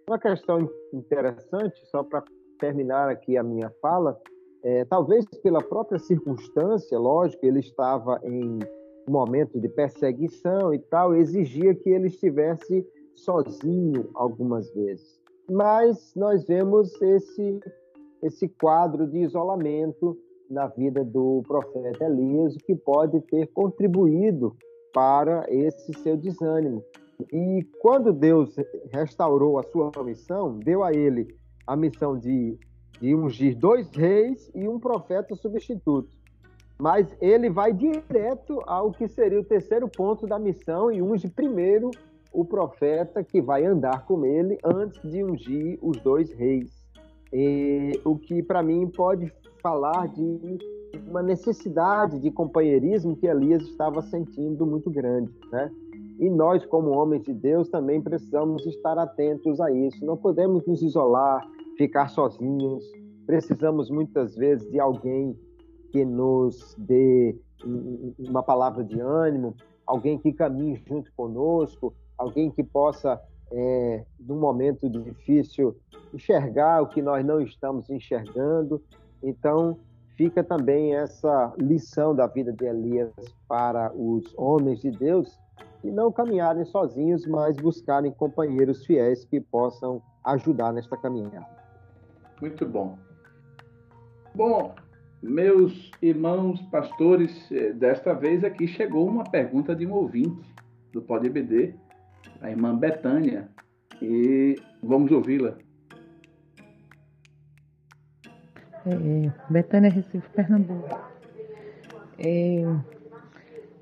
Uma 0.07 0.17
questão 0.17 0.69
interessante, 0.93 1.85
só 1.87 2.01
para 2.01 2.23
terminar 2.59 3.09
aqui 3.09 3.37
a 3.37 3.43
minha 3.43 3.69
fala, 3.81 4.19
é, 4.63 4.85
talvez 4.85 5.25
pela 5.43 5.61
própria 5.61 5.99
circunstância, 5.99 6.97
lógico, 6.97 7.45
ele 7.45 7.59
estava 7.59 8.19
em 8.23 8.59
um 9.07 9.11
momento 9.11 9.59
de 9.59 9.69
perseguição 9.69 10.73
e 10.73 10.79
tal, 10.79 11.15
exigia 11.15 11.75
que 11.75 11.89
ele 11.89 12.07
estivesse 12.07 12.85
sozinho 13.15 14.09
algumas 14.13 14.69
vezes. 14.73 15.19
Mas 15.49 16.13
nós 16.15 16.45
vemos 16.45 17.01
esse 17.01 17.59
esse 18.21 18.47
quadro 18.47 19.07
de 19.07 19.19
isolamento 19.19 20.17
na 20.49 20.67
vida 20.67 21.03
do 21.03 21.43
profeta 21.47 22.05
Elias, 22.05 22.55
que 22.65 22.75
pode 22.75 23.21
ter 23.21 23.47
contribuído 23.47 24.55
para 24.93 25.45
esse 25.49 25.93
seu 26.01 26.17
desânimo. 26.17 26.83
E 27.31 27.67
quando 27.79 28.13
Deus 28.13 28.55
restaurou 28.91 29.59
a 29.59 29.63
sua 29.63 29.91
missão, 30.03 30.57
deu 30.57 30.83
a 30.83 30.93
ele 30.93 31.27
a 31.67 31.75
missão 31.75 32.17
de, 32.17 32.57
de 32.99 33.13
ungir 33.13 33.57
dois 33.57 33.89
reis 33.91 34.49
e 34.55 34.67
um 34.67 34.79
profeta 34.79 35.35
substituto. 35.35 36.09
Mas 36.81 37.13
ele 37.21 37.49
vai 37.49 37.73
direto 37.73 38.61
ao 38.65 38.91
que 38.91 39.07
seria 39.07 39.39
o 39.39 39.43
terceiro 39.43 39.87
ponto 39.89 40.25
da 40.25 40.39
missão 40.39 40.89
e 40.89 41.01
unge 41.01 41.29
primeiro 41.29 41.91
o 42.31 42.45
profeta 42.45 43.23
que 43.23 43.41
vai 43.41 43.65
andar 43.65 44.05
com 44.05 44.25
ele 44.25 44.57
antes 44.63 45.01
de 45.01 45.23
ungir 45.23 45.77
os 45.81 45.99
dois 46.01 46.31
reis. 46.31 46.88
O 48.03 48.17
que 48.17 48.41
para 48.41 48.63
mim 48.63 48.87
pode 48.87 49.31
falar 49.61 50.07
de 50.07 50.57
uma 51.07 51.21
necessidade 51.21 52.19
de 52.19 52.31
companheirismo 52.31 53.15
que 53.15 53.27
Elias 53.27 53.63
estava 53.63 54.01
sentindo 54.01 54.65
muito 54.65 54.89
grande, 54.89 55.31
né? 55.51 55.71
E 56.19 56.29
nós, 56.29 56.65
como 56.65 56.89
homens 56.91 57.23
de 57.23 57.33
Deus, 57.33 57.69
também 57.69 58.01
precisamos 58.01 58.65
estar 58.65 58.97
atentos 58.97 59.61
a 59.61 59.71
isso. 59.71 60.03
Não 60.05 60.17
podemos 60.17 60.65
nos 60.65 60.81
isolar, 60.81 61.47
ficar 61.77 62.09
sozinhos. 62.09 62.83
Precisamos 63.25 63.89
muitas 63.89 64.35
vezes 64.35 64.69
de 64.69 64.79
alguém 64.79 65.37
que 65.91 66.03
nos 66.03 66.75
dê 66.77 67.37
uma 68.19 68.43
palavra 68.43 68.83
de 68.83 68.99
ânimo, 68.99 69.55
alguém 69.85 70.17
que 70.17 70.33
caminhe 70.33 70.81
junto 70.85 71.11
conosco, 71.15 71.93
alguém 72.17 72.51
que 72.51 72.63
possa, 72.63 73.19
é, 73.51 74.03
num 74.19 74.39
momento 74.39 74.89
difícil, 74.89 75.75
enxergar 76.13 76.81
o 76.81 76.87
que 76.87 77.01
nós 77.01 77.25
não 77.25 77.41
estamos 77.41 77.89
enxergando. 77.89 78.81
Então, 79.21 79.77
fica 80.15 80.43
também 80.43 80.95
essa 80.95 81.53
lição 81.57 82.15
da 82.15 82.27
vida 82.27 82.51
de 82.51 82.65
Elias 82.65 83.13
para 83.47 83.91
os 83.93 84.33
homens 84.37 84.81
de 84.81 84.91
Deus 84.91 85.39
e 85.83 85.89
não 85.89 86.11
caminharem 86.11 86.65
sozinhos, 86.65 87.25
mas 87.25 87.55
buscarem 87.57 88.11
companheiros 88.11 88.85
fiéis 88.85 89.23
que 89.25 89.39
possam 89.39 90.01
ajudar 90.23 90.73
nesta 90.73 90.97
caminhada. 90.97 91.47
Muito 92.41 92.65
bom. 92.65 92.97
Bom, 94.35 94.73
meus 95.21 95.91
irmãos 96.01 96.61
pastores, 96.63 97.51
eh, 97.51 97.73
desta 97.73 98.13
vez 98.13 98.43
aqui 98.43 98.67
chegou 98.67 99.07
uma 99.07 99.23
pergunta 99.23 99.75
de 99.75 99.85
um 99.85 99.93
ouvinte 99.93 100.53
do 100.93 101.01
Pode 101.01 101.27
EBD, 101.27 101.75
a 102.41 102.49
irmã 102.49 102.75
Betânia, 102.75 103.49
e 104.01 104.55
vamos 104.81 105.11
ouvi-la. 105.11 105.57
É, 108.85 109.31
Betânia 109.49 109.91
Recife, 109.91 110.29
Pernambuco. 110.29 110.99
É, 112.17 112.63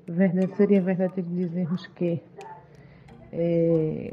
verdade, 0.06 0.56
seria 0.56 0.80
verdadeiro 0.80 1.28
dizermos 1.30 1.86
que 1.88 2.22
é, 3.32 4.12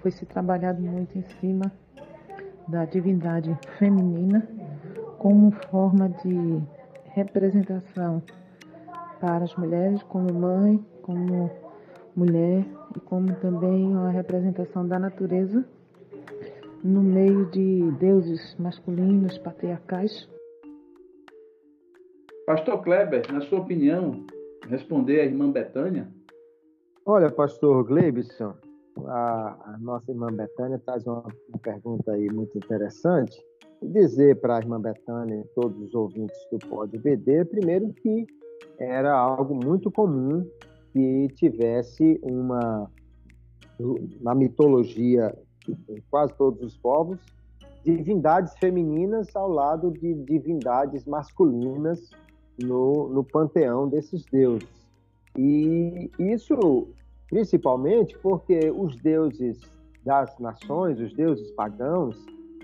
foi 0.00 0.10
se 0.10 0.26
trabalhado 0.26 0.80
muito 0.80 1.16
em 1.18 1.22
cima 1.40 1.72
da 2.68 2.84
divindade 2.84 3.56
feminina 3.78 4.46
como 5.18 5.50
forma 5.70 6.08
de 6.08 6.62
representação 7.14 8.22
para 9.20 9.44
as 9.44 9.54
mulheres, 9.56 10.02
como 10.04 10.32
mãe, 10.32 10.82
como 11.02 11.50
mulher 12.16 12.64
como 13.04 13.34
também 13.36 13.86
uma 13.86 14.10
representação 14.10 14.86
da 14.86 14.98
natureza 14.98 15.64
no 16.82 17.02
meio 17.02 17.46
de 17.50 17.90
deuses 17.92 18.56
masculinos, 18.58 19.38
patriarcais? 19.38 20.28
Pastor 22.46 22.82
Kleber, 22.82 23.32
na 23.32 23.40
sua 23.42 23.60
opinião, 23.60 24.24
responder 24.68 25.20
à 25.20 25.24
irmã 25.24 25.50
Betânia? 25.50 26.08
Olha, 27.06 27.30
pastor 27.30 27.84
Glebson, 27.84 28.54
a, 29.06 29.74
a, 29.74 29.78
nossa 29.78 30.10
irmã 30.10 30.28
Betânia 30.32 30.78
traz 30.78 31.06
uma, 31.06 31.24
uma, 31.48 31.58
pergunta 31.62 32.12
aí 32.12 32.28
muito 32.30 32.56
interessante. 32.58 33.40
E 33.82 33.88
dizer 33.88 34.40
para 34.40 34.56
a 34.56 34.58
irmã 34.58 34.80
Betânia 34.80 35.40
e 35.40 35.44
todos 35.54 35.80
os 35.80 35.94
ouvintes 35.94 36.36
do 36.50 36.58
Pode 36.68 36.98
BD, 36.98 37.44
primeiro 37.46 37.92
que 37.94 38.26
era 38.78 39.12
algo 39.12 39.54
muito 39.54 39.90
comum 39.90 40.44
que 40.92 41.28
tivesse 41.34 42.18
uma 42.22 42.90
na 44.20 44.34
mitologia 44.34 45.34
de 45.66 46.02
quase 46.10 46.34
todos 46.34 46.62
os 46.62 46.76
povos 46.76 47.18
divindades 47.84 48.52
femininas 48.58 49.34
ao 49.34 49.48
lado 49.48 49.90
de 49.90 50.14
divindades 50.14 51.06
masculinas 51.06 52.10
no, 52.62 53.08
no 53.08 53.24
panteão 53.24 53.88
desses 53.88 54.24
deuses. 54.26 54.68
E 55.38 56.10
isso 56.18 56.88
principalmente 57.28 58.18
porque 58.18 58.70
os 58.70 58.96
deuses 58.96 59.60
das 60.04 60.36
nações, 60.38 60.98
os 60.98 61.14
deuses 61.14 61.50
pagãos, 61.52 62.16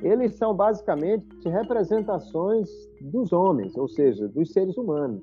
eles 0.03 0.35
são 0.35 0.55
basicamente 0.55 1.27
representações 1.49 2.69
dos 3.01 3.33
homens, 3.33 3.77
ou 3.77 3.89
seja, 3.89 4.29
dos 4.29 4.53
seres 4.53 4.77
humanos. 4.77 5.23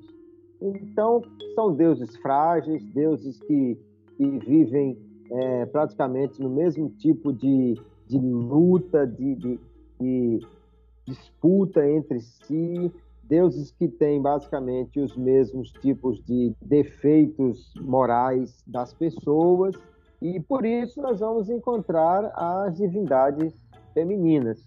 Então, 0.60 1.22
são 1.54 1.74
deuses 1.74 2.16
frágeis, 2.16 2.84
deuses 2.92 3.38
que, 3.40 3.78
que 4.16 4.38
vivem 4.38 4.98
é, 5.30 5.66
praticamente 5.66 6.40
no 6.40 6.50
mesmo 6.50 6.88
tipo 6.88 7.32
de, 7.32 7.80
de 8.06 8.18
luta, 8.18 9.06
de, 9.06 9.34
de, 9.34 9.60
de 10.00 10.40
disputa 11.06 11.86
entre 11.88 12.20
si, 12.20 12.92
deuses 13.22 13.70
que 13.72 13.88
têm 13.88 14.20
basicamente 14.20 15.00
os 15.00 15.16
mesmos 15.16 15.70
tipos 15.72 16.22
de 16.24 16.54
defeitos 16.60 17.72
morais 17.80 18.62
das 18.66 18.92
pessoas, 18.92 19.74
e 20.20 20.40
por 20.40 20.64
isso 20.64 21.02
nós 21.02 21.20
vamos 21.20 21.50
encontrar 21.50 22.32
as 22.34 22.76
divindades 22.76 23.54
femininas. 23.92 24.66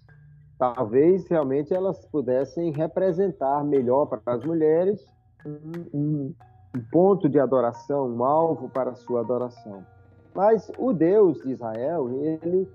Talvez 0.58 1.26
realmente 1.28 1.72
elas 1.72 2.04
pudessem 2.06 2.72
representar 2.72 3.64
melhor 3.64 4.06
para 4.06 4.20
as 4.26 4.44
mulheres 4.44 5.04
um, 5.92 6.34
um, 6.74 6.80
ponto 6.90 7.28
de 7.28 7.38
adoração, 7.38 8.08
um 8.08 8.24
alvo 8.24 8.68
para 8.68 8.90
a 8.90 8.94
sua 8.94 9.20
adoração. 9.20 9.84
Mas 10.34 10.70
o 10.78 10.92
Deus 10.92 11.42
de 11.42 11.52
Israel, 11.52 12.08
ele, 12.10 12.68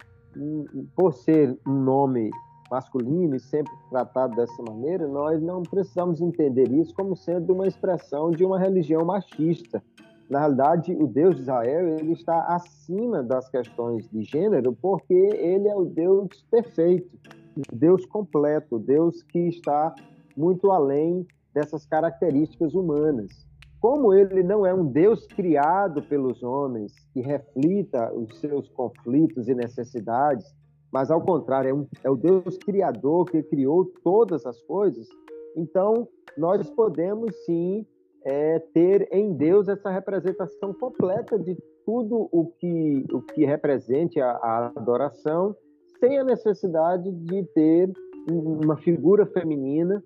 por 0.95 1.13
ser 1.13 1.57
um 1.65 1.73
nome 1.73 2.31
masculino 2.69 3.35
e 3.35 3.39
sempre 3.39 3.71
tratado 3.89 4.35
dessa 4.35 4.63
maneira, 4.63 5.07
nós 5.07 5.41
não 5.41 5.61
precisamos 5.61 6.21
entender 6.21 6.71
isso 6.71 6.93
como 6.95 7.15
sendo 7.15 7.53
uma 7.53 7.67
expressão 7.67 8.31
de 8.31 8.43
uma 8.43 8.59
religião 8.59 9.05
machista. 9.05 9.81
Na 10.29 10.39
realidade, 10.39 10.95
o 10.95 11.05
Deus 11.05 11.35
de 11.35 11.41
Israel 11.41 11.87
ele 11.99 12.13
está 12.13 12.45
acima 12.47 13.21
das 13.21 13.47
questões 13.49 14.09
de 14.09 14.23
gênero, 14.23 14.75
porque 14.81 15.13
ele 15.13 15.67
é 15.67 15.75
o 15.75 15.85
Deus 15.85 16.43
perfeito, 16.49 17.15
o 17.55 17.75
Deus 17.75 18.05
completo, 18.05 18.77
o 18.77 18.79
Deus 18.79 19.21
que 19.21 19.39
está 19.49 19.93
muito 20.35 20.71
além 20.71 21.27
dessas 21.53 21.85
características 21.85 22.73
humanas. 22.73 23.31
Como 23.79 24.13
ele 24.13 24.43
não 24.43 24.65
é 24.65 24.73
um 24.73 24.85
Deus 24.85 25.27
criado 25.27 26.01
pelos 26.03 26.41
homens, 26.41 26.93
que 27.13 27.21
reflita 27.21 28.13
os 28.13 28.39
seus 28.39 28.69
conflitos 28.69 29.47
e 29.47 29.53
necessidades, 29.53 30.45
mas 30.91 31.11
ao 31.11 31.21
contrário, 31.21 31.69
é, 31.69 31.73
um, 31.73 31.87
é 32.03 32.09
o 32.09 32.15
Deus 32.15 32.57
criador 32.57 33.25
que 33.25 33.43
criou 33.43 33.85
todas 34.03 34.45
as 34.45 34.61
coisas, 34.61 35.07
então 35.55 36.07
nós 36.37 36.69
podemos 36.69 37.35
sim 37.45 37.85
é, 38.23 38.59
ter 38.59 39.07
em 39.11 39.33
Deus 39.33 39.67
essa 39.67 39.89
representação 39.89 40.73
completa 40.73 41.37
de 41.37 41.57
tudo 41.85 42.29
o 42.31 42.45
que, 42.57 43.05
o 43.11 43.21
que 43.21 43.45
represente 43.45 44.21
a, 44.21 44.31
a 44.31 44.67
adoração, 44.77 45.55
sem 45.99 46.17
a 46.17 46.23
necessidade 46.23 47.11
de 47.11 47.43
ter 47.53 47.91
uma 48.29 48.77
figura 48.77 49.25
feminina 49.25 50.01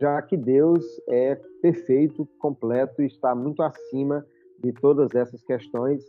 já 0.00 0.22
que 0.22 0.36
Deus 0.36 0.84
é 1.08 1.36
perfeito, 1.60 2.26
completo 2.38 3.02
está 3.02 3.34
muito 3.34 3.62
acima 3.62 4.24
de 4.62 4.72
todas 4.72 5.14
essas 5.14 5.42
questões 5.42 6.04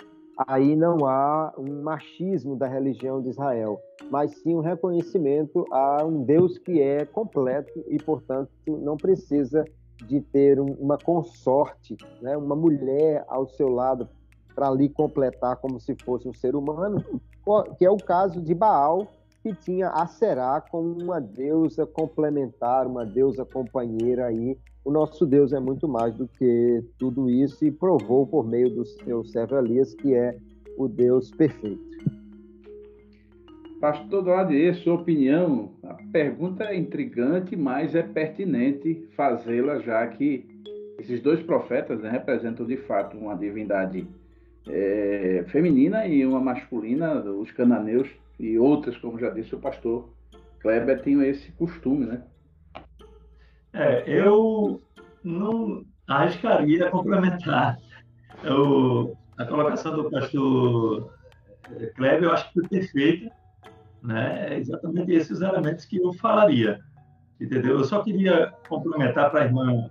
aí 0.47 0.75
não 0.75 1.05
há 1.05 1.53
um 1.57 1.81
machismo 1.81 2.55
da 2.55 2.67
religião 2.67 3.21
de 3.21 3.29
Israel, 3.29 3.79
mas 4.09 4.31
sim 4.41 4.55
um 4.55 4.61
reconhecimento 4.61 5.65
a 5.71 6.03
um 6.05 6.23
Deus 6.23 6.57
que 6.57 6.81
é 6.81 7.05
completo 7.05 7.83
e, 7.87 7.97
portanto, 7.97 8.49
não 8.67 8.97
precisa 8.97 9.65
de 10.07 10.19
ter 10.19 10.59
uma 10.59 10.97
consorte, 10.97 11.95
né, 12.21 12.35
uma 12.35 12.55
mulher 12.55 13.23
ao 13.27 13.47
seu 13.47 13.69
lado 13.69 14.09
para 14.55 14.69
lhe 14.71 14.89
completar 14.89 15.57
como 15.57 15.79
se 15.79 15.95
fosse 16.03 16.27
um 16.27 16.33
ser 16.33 16.55
humano, 16.55 17.03
que 17.77 17.85
é 17.85 17.89
o 17.89 17.97
caso 17.97 18.41
de 18.41 18.53
Baal, 18.53 19.07
que 19.41 19.53
tinha 19.53 19.89
a 19.89 20.05
Será 20.05 20.61
como 20.61 21.01
uma 21.01 21.19
deusa 21.19 21.85
complementar, 21.85 22.85
uma 22.85 23.05
deusa 23.05 23.43
companheira 23.43 24.27
aí. 24.27 24.57
O 24.85 24.91
nosso 24.91 25.25
Deus 25.25 25.53
é 25.53 25.59
muito 25.59 25.87
mais 25.87 26.13
do 26.15 26.27
que 26.27 26.83
tudo 26.97 27.29
isso 27.29 27.65
e 27.65 27.71
provou 27.71 28.25
por 28.27 28.47
meio 28.47 28.69
do 28.69 28.85
seu 28.85 29.23
servo 29.25 29.57
Elias 29.57 29.93
que 29.93 30.13
é 30.13 30.37
o 30.77 30.87
Deus 30.87 31.31
perfeito. 31.31 31.91
Pastor 33.79 34.23
Doladier, 34.23 34.75
sua 34.75 34.93
opinião, 34.93 35.71
a 35.83 35.95
pergunta 36.11 36.65
é 36.65 36.77
intrigante, 36.77 37.55
mas 37.55 37.95
é 37.95 38.03
pertinente 38.03 39.07
fazê-la, 39.15 39.79
já 39.79 40.05
que 40.07 40.45
esses 40.99 41.19
dois 41.19 41.41
profetas 41.41 41.99
né, 41.99 42.11
representam 42.11 42.63
de 42.63 42.77
fato 42.77 43.17
uma 43.17 43.35
divindade 43.35 44.07
é, 44.67 45.43
feminina 45.47 46.05
e 46.05 46.23
uma 46.23 46.39
masculina, 46.39 47.23
os 47.23 47.49
cananeus 47.51 48.07
e 48.41 48.57
outras, 48.57 48.97
como 48.97 49.19
já 49.19 49.29
disse 49.29 49.53
o 49.53 49.59
pastor 49.59 50.09
Kleber, 50.59 51.03
tinham 51.03 51.21
esse 51.21 51.51
costume, 51.51 52.07
né? 52.07 52.23
É, 53.71 54.03
eu 54.07 54.81
não 55.23 55.85
arriscaria 56.07 56.89
complementar 56.91 57.77
o, 58.43 59.15
a 59.37 59.45
colocação 59.45 59.95
do 59.95 60.09
pastor 60.09 61.13
Kleber, 61.95 62.23
eu 62.23 62.31
acho 62.31 62.47
que 62.47 62.61
foi 62.61 62.67
perfeita, 62.67 63.31
né? 64.01 64.55
É 64.55 64.57
exatamente 64.57 65.11
esses 65.11 65.39
elementos 65.41 65.85
que 65.85 65.97
eu 65.97 66.11
falaria, 66.13 66.79
entendeu? 67.39 67.77
Eu 67.77 67.85
só 67.85 68.01
queria 68.01 68.51
complementar 68.67 69.29
para 69.29 69.41
a 69.41 69.45
irmã 69.45 69.87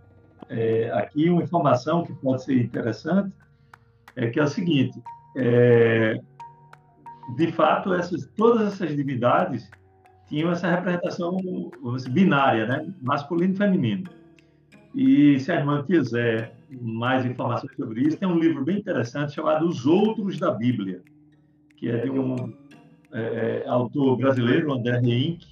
é, 0.48 0.90
aqui 0.90 1.30
uma 1.30 1.44
informação 1.44 2.04
que 2.04 2.12
pode 2.14 2.42
ser 2.42 2.60
interessante, 2.60 3.32
é 4.16 4.28
que 4.28 4.40
é 4.40 4.42
o 4.42 4.48
seguinte, 4.48 5.00
é, 5.36 6.20
de 7.36 7.52
fato, 7.52 7.92
essas, 7.94 8.26
todas 8.36 8.72
essas 8.72 8.94
divindades 8.94 9.70
tinham 10.28 10.50
essa 10.50 10.70
representação 10.70 11.36
binária, 12.10 12.66
né? 12.66 12.94
masculino 13.02 13.52
e 13.52 13.56
feminino. 13.56 14.10
E 14.94 15.38
se 15.40 15.50
a 15.52 15.56
irmã 15.56 15.82
quiser 15.82 16.56
mais 16.80 17.24
informações 17.24 17.74
sobre 17.76 18.02
isso, 18.02 18.16
tem 18.16 18.28
um 18.28 18.38
livro 18.38 18.64
bem 18.64 18.78
interessante 18.78 19.34
chamado 19.34 19.66
Os 19.66 19.86
Outros 19.86 20.38
da 20.38 20.52
Bíblia, 20.52 21.02
que 21.76 21.88
é 21.88 21.98
de 21.98 22.10
um 22.10 22.54
é, 23.12 23.62
é 23.64 23.68
autor 23.68 24.16
brasileiro, 24.16 24.72
André 24.72 25.00
Reinck, 25.00 25.46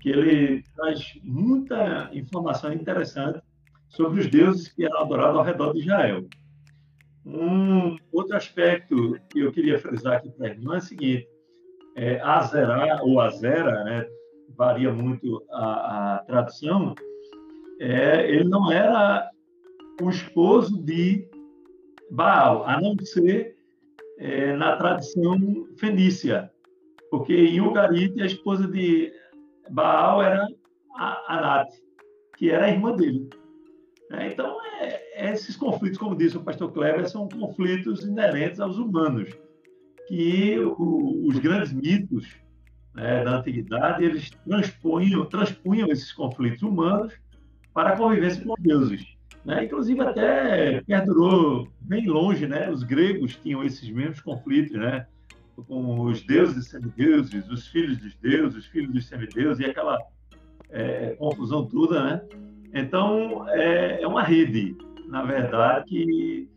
que 0.00 0.08
ele 0.08 0.64
traz 0.74 1.18
muita 1.22 2.10
informação 2.12 2.72
interessante 2.72 3.40
sobre 3.88 4.20
os 4.20 4.26
deuses 4.28 4.68
que 4.68 4.84
eram 4.84 5.00
adorados 5.00 5.38
ao 5.38 5.44
redor 5.44 5.72
de 5.72 5.80
Israel. 5.80 6.26
Um 7.26 7.96
outro 8.12 8.36
aspecto 8.36 9.18
que 9.30 9.40
eu 9.40 9.50
queria 9.50 9.80
frisar 9.80 10.14
aqui 10.14 10.30
para 10.30 10.46
a 10.46 10.50
irmã 10.50 10.74
é 10.76 10.78
o 10.78 10.80
seguinte: 10.80 11.28
é, 11.96 12.20
Azerá 12.20 13.00
ou 13.02 13.20
Azera, 13.20 13.82
né, 13.82 14.06
varia 14.56 14.92
muito 14.92 15.44
a, 15.50 16.14
a 16.14 16.18
tradução, 16.20 16.94
é, 17.80 18.30
ele 18.30 18.44
não 18.44 18.70
era 18.70 19.28
o 20.00 20.08
esposo 20.08 20.80
de 20.82 21.28
Baal, 22.10 22.64
a 22.64 22.80
não 22.80 22.96
ser 23.00 23.56
é, 24.18 24.54
na 24.54 24.76
tradição 24.76 25.66
fenícia, 25.76 26.50
porque 27.10 27.34
em 27.34 27.60
Ugarite 27.60 28.22
a 28.22 28.26
esposa 28.26 28.68
de 28.68 29.12
Baal 29.70 30.22
era 30.22 30.46
Anat, 31.26 31.68
que 32.36 32.50
era 32.50 32.66
a 32.66 32.70
irmã 32.70 32.94
dele. 32.94 33.28
É, 34.12 34.28
então, 34.28 34.56
é, 34.80 35.05
esses 35.16 35.56
conflitos, 35.56 35.98
como 35.98 36.16
disse 36.16 36.36
o 36.36 36.42
pastor 36.42 36.70
Kleber, 36.72 37.08
são 37.08 37.28
conflitos 37.28 38.04
inerentes 38.04 38.60
aos 38.60 38.76
humanos, 38.76 39.30
que 40.06 40.58
o, 40.58 41.26
os 41.26 41.38
grandes 41.38 41.72
mitos 41.72 42.28
né, 42.94 43.24
da 43.24 43.38
antiguidade 43.38 44.04
eles 44.04 44.30
transpunham, 44.46 45.24
transpunham 45.24 45.88
esses 45.88 46.12
conflitos 46.12 46.62
humanos 46.62 47.14
para 47.72 47.90
a 47.90 47.96
convivência 47.96 48.44
com 48.44 48.54
deuses. 48.58 49.16
Né? 49.44 49.64
Inclusive, 49.64 50.00
até 50.00 50.82
perdurou 50.82 51.68
bem 51.80 52.06
longe, 52.06 52.46
né? 52.46 52.70
os 52.70 52.82
gregos 52.82 53.36
tinham 53.36 53.62
esses 53.64 53.88
mesmos 53.90 54.20
conflitos, 54.20 54.76
né? 54.76 55.06
com 55.66 56.02
os 56.02 56.22
deuses 56.22 56.66
e 56.66 56.68
semideuses, 56.68 57.48
os 57.48 57.66
filhos 57.68 57.96
dos 57.98 58.14
deuses, 58.16 58.58
os 58.58 58.66
filhos 58.66 58.92
dos 58.92 59.06
semideuses, 59.06 59.64
e 59.64 59.70
aquela 59.70 59.98
é, 60.68 61.14
confusão 61.14 61.64
toda, 61.66 62.04
né? 62.04 62.22
Então, 62.74 63.48
é, 63.48 64.02
é 64.02 64.06
uma 64.06 64.22
rede, 64.22 64.76
na 65.08 65.22
verdade, 65.22 65.86
que 65.86 66.48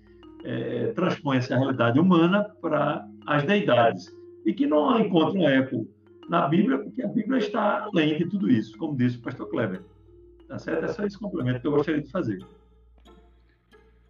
é, 0.43 0.87
transpõe 0.93 1.37
essa 1.37 1.57
realidade 1.57 1.99
humana 1.99 2.49
para 2.61 3.05
as 3.25 3.43
deidades 3.43 4.11
e 4.45 4.53
que 4.53 4.65
não 4.65 4.99
encontra 4.99 5.41
eco 5.41 5.87
na 6.29 6.47
Bíblia, 6.47 6.77
porque 6.77 7.01
a 7.01 7.07
Bíblia 7.07 7.39
está 7.39 7.83
além 7.83 8.17
de 8.17 8.25
tudo 8.25 8.49
isso, 8.49 8.77
como 8.77 8.95
disse 8.95 9.17
o 9.17 9.21
pastor 9.21 9.49
Kleber. 9.49 9.81
Tá 10.47 10.57
certo? 10.57 10.85
É 10.85 10.87
só 10.89 11.03
esse 11.03 11.17
complemento 11.17 11.61
que 11.61 11.67
eu 11.67 11.71
gostaria 11.71 12.01
de 12.01 12.11
fazer. 12.11 12.39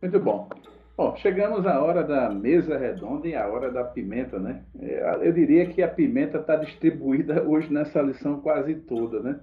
Muito 0.01 0.19
bom. 0.19 0.49
Bom, 0.95 1.15
chegamos 1.15 1.65
à 1.65 1.81
hora 1.81 2.03
da 2.03 2.29
mesa 2.29 2.77
redonda 2.77 3.27
e 3.27 3.35
à 3.35 3.47
hora 3.47 3.71
da 3.71 3.85
pimenta, 3.85 4.37
né? 4.37 4.63
É, 4.81 5.27
eu 5.27 5.31
diria 5.31 5.65
que 5.65 5.81
a 5.81 5.87
pimenta 5.87 6.39
está 6.39 6.57
distribuída 6.57 7.41
hoje 7.43 7.71
nessa 7.71 8.01
lição 8.01 8.41
quase 8.41 8.75
toda, 8.75 9.21
né? 9.21 9.39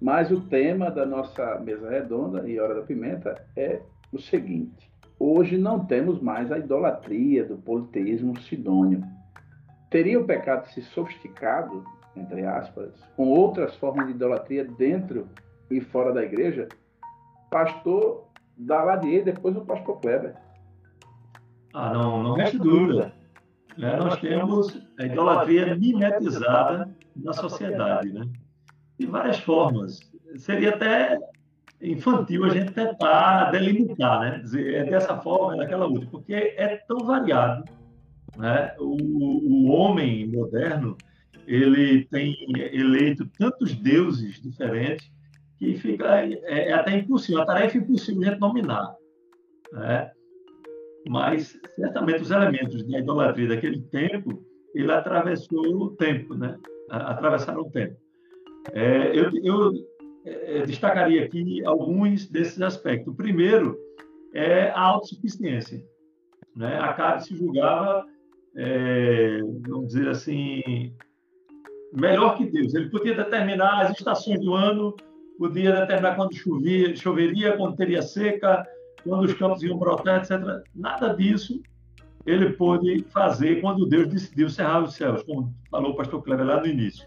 Mas 0.00 0.30
o 0.30 0.40
tema 0.40 0.90
da 0.90 1.06
nossa 1.06 1.58
mesa 1.60 1.88
redonda 1.88 2.48
e 2.48 2.60
Hora 2.60 2.74
da 2.74 2.82
Pimenta 2.82 3.42
é 3.56 3.80
o 4.12 4.18
seguinte: 4.18 4.90
hoje 5.18 5.58
não 5.58 5.84
temos 5.84 6.20
mais 6.20 6.50
a 6.50 6.58
idolatria 6.58 7.44
do 7.44 7.56
politeísmo 7.56 8.38
sidônio. 8.40 9.02
Teria 9.90 10.20
o 10.20 10.24
pecado 10.24 10.66
se 10.68 10.82
sofisticado, 10.82 11.84
entre 12.16 12.44
aspas, 12.44 12.92
com 13.16 13.28
outras 13.28 13.74
formas 13.76 14.06
de 14.06 14.12
idolatria 14.12 14.64
dentro 14.64 15.28
e 15.70 15.80
fora 15.80 16.12
da 16.12 16.22
igreja? 16.22 16.68
Pastor 17.50 18.28
Daladier, 18.56 19.24
depois 19.24 19.56
o 19.56 19.64
pastor 19.64 20.00
Kleber. 20.00 20.34
Ah, 21.72 21.92
não, 21.92 22.22
não 22.22 22.34
resta 22.34 22.58
dúvida. 22.58 23.12
É, 23.78 23.96
nós 23.96 24.18
temos 24.20 24.82
a 24.98 25.04
idolatria 25.04 25.76
mimetizada 25.76 26.90
na 27.14 27.32
sociedade, 27.34 28.10
né? 28.10 28.26
de 28.98 29.06
várias 29.06 29.38
formas. 29.40 30.00
Seria 30.36 30.70
até 30.70 31.18
infantil 31.80 32.44
a 32.44 32.48
gente 32.48 32.72
tentar 32.72 33.50
delimitar, 33.50 34.20
né? 34.20 34.38
Dizer, 34.38 34.74
é 34.74 34.84
dessa 34.84 35.16
forma, 35.18 35.54
é 35.54 35.58
daquela 35.58 35.86
outra, 35.86 36.08
porque 36.10 36.34
é 36.34 36.76
tão 36.88 36.98
variado. 36.98 37.64
Né? 38.36 38.74
O, 38.78 39.64
o 39.64 39.66
homem 39.68 40.26
moderno 40.28 40.96
ele 41.46 42.04
tem 42.06 42.36
eleito 42.72 43.26
tantos 43.38 43.74
deuses 43.74 44.40
diferentes 44.42 45.10
que 45.58 45.76
fica 45.76 46.22
é, 46.22 46.70
é 46.70 46.72
até 46.72 46.98
impossível, 46.98 47.42
a 47.42 47.46
tarefa 47.46 47.78
é 47.78 47.80
impossível 47.80 48.34
de 48.34 48.40
nominar. 48.40 48.94
Né? 49.72 50.10
Mas 51.08 51.58
certamente 51.76 52.22
os 52.22 52.30
elementos 52.30 52.86
da 52.86 52.98
idolatria 52.98 53.48
daquele 53.48 53.80
tempo 53.82 54.44
ele 54.74 54.92
atravessou 54.92 55.64
o 55.64 55.96
tempo, 55.96 56.34
né? 56.34 56.58
Atravessaram 56.90 57.62
o 57.62 57.70
tempo. 57.70 57.96
É, 58.72 59.18
eu, 59.18 59.30
eu 59.42 59.72
é, 60.26 60.62
destacaria 60.66 61.24
aqui 61.24 61.64
alguns 61.64 62.26
desses 62.26 62.60
aspectos. 62.60 63.12
O 63.12 63.16
primeiro 63.16 63.78
é 64.34 64.70
a 64.70 64.80
autossuficiência. 64.80 65.82
Né? 66.54 66.78
Acabe 66.78 67.24
se 67.24 67.36
julgava, 67.36 68.04
é, 68.56 69.38
vamos 69.68 69.88
dizer 69.88 70.08
assim, 70.08 70.92
melhor 71.92 72.36
que 72.36 72.46
Deus. 72.46 72.74
Ele 72.74 72.90
podia 72.90 73.14
determinar 73.14 73.82
as 73.82 73.96
estações 73.96 74.40
do 74.40 74.52
ano, 74.54 74.96
podia 75.38 75.72
determinar 75.80 76.16
quando 76.16 76.34
chovia, 76.34 76.94
choveria, 76.96 77.56
quando 77.56 77.76
teria 77.76 78.02
seca, 78.02 78.66
quando 79.04 79.24
os 79.24 79.34
campos 79.34 79.62
iam 79.62 79.78
brotar, 79.78 80.22
etc. 80.22 80.62
Nada 80.74 81.14
disso 81.14 81.62
ele 82.26 82.54
pôde 82.54 83.04
fazer 83.10 83.60
quando 83.60 83.86
Deus 83.86 84.08
decidiu 84.08 84.50
cerrar 84.50 84.82
os 84.82 84.94
céus, 84.94 85.22
como 85.22 85.54
falou 85.70 85.92
o 85.92 85.96
pastor 85.96 86.20
Kleber 86.22 86.44
lá 86.44 86.60
no 86.60 86.66
início. 86.66 87.06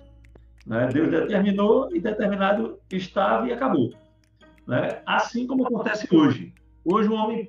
Né? 0.70 0.88
Deus 0.94 1.10
determinou 1.10 1.90
e 1.92 2.00
determinado 2.00 2.78
estava 2.92 3.48
e 3.48 3.52
acabou. 3.52 3.92
Né? 4.68 5.02
Assim 5.04 5.48
como 5.48 5.66
acontece 5.66 6.08
hoje. 6.16 6.54
Hoje 6.86 7.10
o 7.10 7.14
homem 7.14 7.48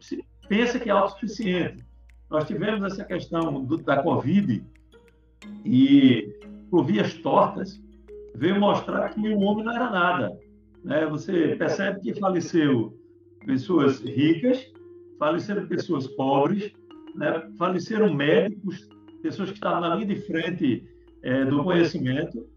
pensa 0.49 0.81
que 0.81 0.89
é 0.89 0.93
autossuficiente. 0.93 1.85
Nós 2.31 2.45
tivemos 2.45 2.83
essa 2.83 3.05
questão 3.05 3.63
do, 3.63 3.77
da 3.77 4.03
Covid 4.03 4.65
e, 5.67 6.35
por 6.71 6.87
vias 6.87 7.13
tortas, 7.15 7.79
veio 8.35 8.59
mostrar 8.59 9.11
que 9.11 9.21
o 9.21 9.41
homem 9.41 9.67
não 9.67 9.73
era 9.75 9.91
nada. 9.91 10.39
Né? 10.83 11.05
Você 11.05 11.57
percebe 11.57 12.01
que 12.01 12.19
faleceu 12.19 12.99
pessoas 13.45 14.01
ricas, 14.01 14.65
faleceram 15.19 15.67
pessoas 15.67 16.07
pobres, 16.07 16.73
né? 17.15 17.51
faleceram 17.59 18.15
médicos 18.15 18.89
pessoas 19.21 19.51
que 19.51 19.57
estavam 19.57 19.83
na 19.83 19.95
linha 19.95 20.07
de 20.07 20.23
frente 20.23 20.89
é, 21.23 21.45
do 21.45 21.63
conhecimento 21.63 22.49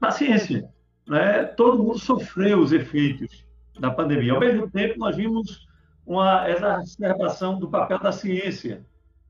paciência. 0.00 0.68
Né? 1.06 1.44
Todo 1.44 1.82
mundo 1.82 1.98
sofreu 1.98 2.58
os 2.58 2.72
efeitos 2.72 3.46
da 3.78 3.90
pandemia. 3.90 4.32
Ao 4.32 4.40
mesmo 4.40 4.68
tempo, 4.70 4.98
nós 4.98 5.16
vimos 5.16 5.68
uma 6.06 6.48
exacerbação 6.50 7.58
do 7.58 7.68
papel 7.68 7.98
da 7.98 8.10
ciência. 8.10 8.84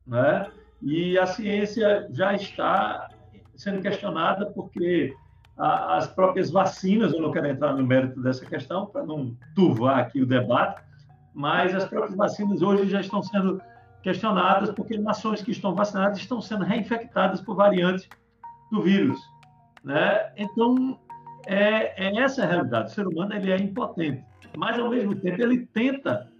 Né? 0.06 0.50
E 0.80 1.18
a 1.18 1.26
ciência 1.26 2.08
já 2.10 2.32
está 2.32 3.08
sendo 3.54 3.82
questionada 3.82 4.46
porque 4.46 5.14
as 5.58 6.06
próprias 6.06 6.50
vacinas, 6.50 7.12
eu 7.12 7.20
não 7.20 7.30
quero 7.30 7.46
entrar 7.46 7.74
no 7.74 7.86
mérito 7.86 8.22
dessa 8.22 8.46
questão 8.46 8.86
para 8.86 9.04
não 9.04 9.36
turvar 9.54 9.98
aqui 9.98 10.22
o 10.22 10.26
debate, 10.26 10.82
mas 11.34 11.74
as 11.74 11.84
próprias 11.84 12.16
vacinas 12.16 12.62
hoje 12.62 12.88
já 12.88 13.00
estão 13.00 13.22
sendo 13.22 13.60
questionadas 14.02 14.70
porque 14.70 14.96
nações 14.96 15.42
que 15.42 15.50
estão 15.50 15.74
vacinadas 15.74 16.18
estão 16.18 16.40
sendo 16.40 16.64
reinfectadas 16.64 17.42
por 17.42 17.54
variantes 17.54 18.08
do 18.72 18.80
vírus. 18.80 19.20
Né? 19.84 20.32
Então, 20.36 20.98
é, 21.46 22.06
é 22.06 22.16
essa 22.18 22.42
a 22.42 22.46
realidade. 22.46 22.90
O 22.90 22.94
ser 22.94 23.06
humano 23.06 23.34
ele 23.34 23.50
é 23.50 23.56
impotente, 23.56 24.24
mas, 24.56 24.78
ao 24.78 24.90
mesmo 24.90 25.14
tempo, 25.14 25.42
ele 25.42 25.66
tenta 25.66 26.30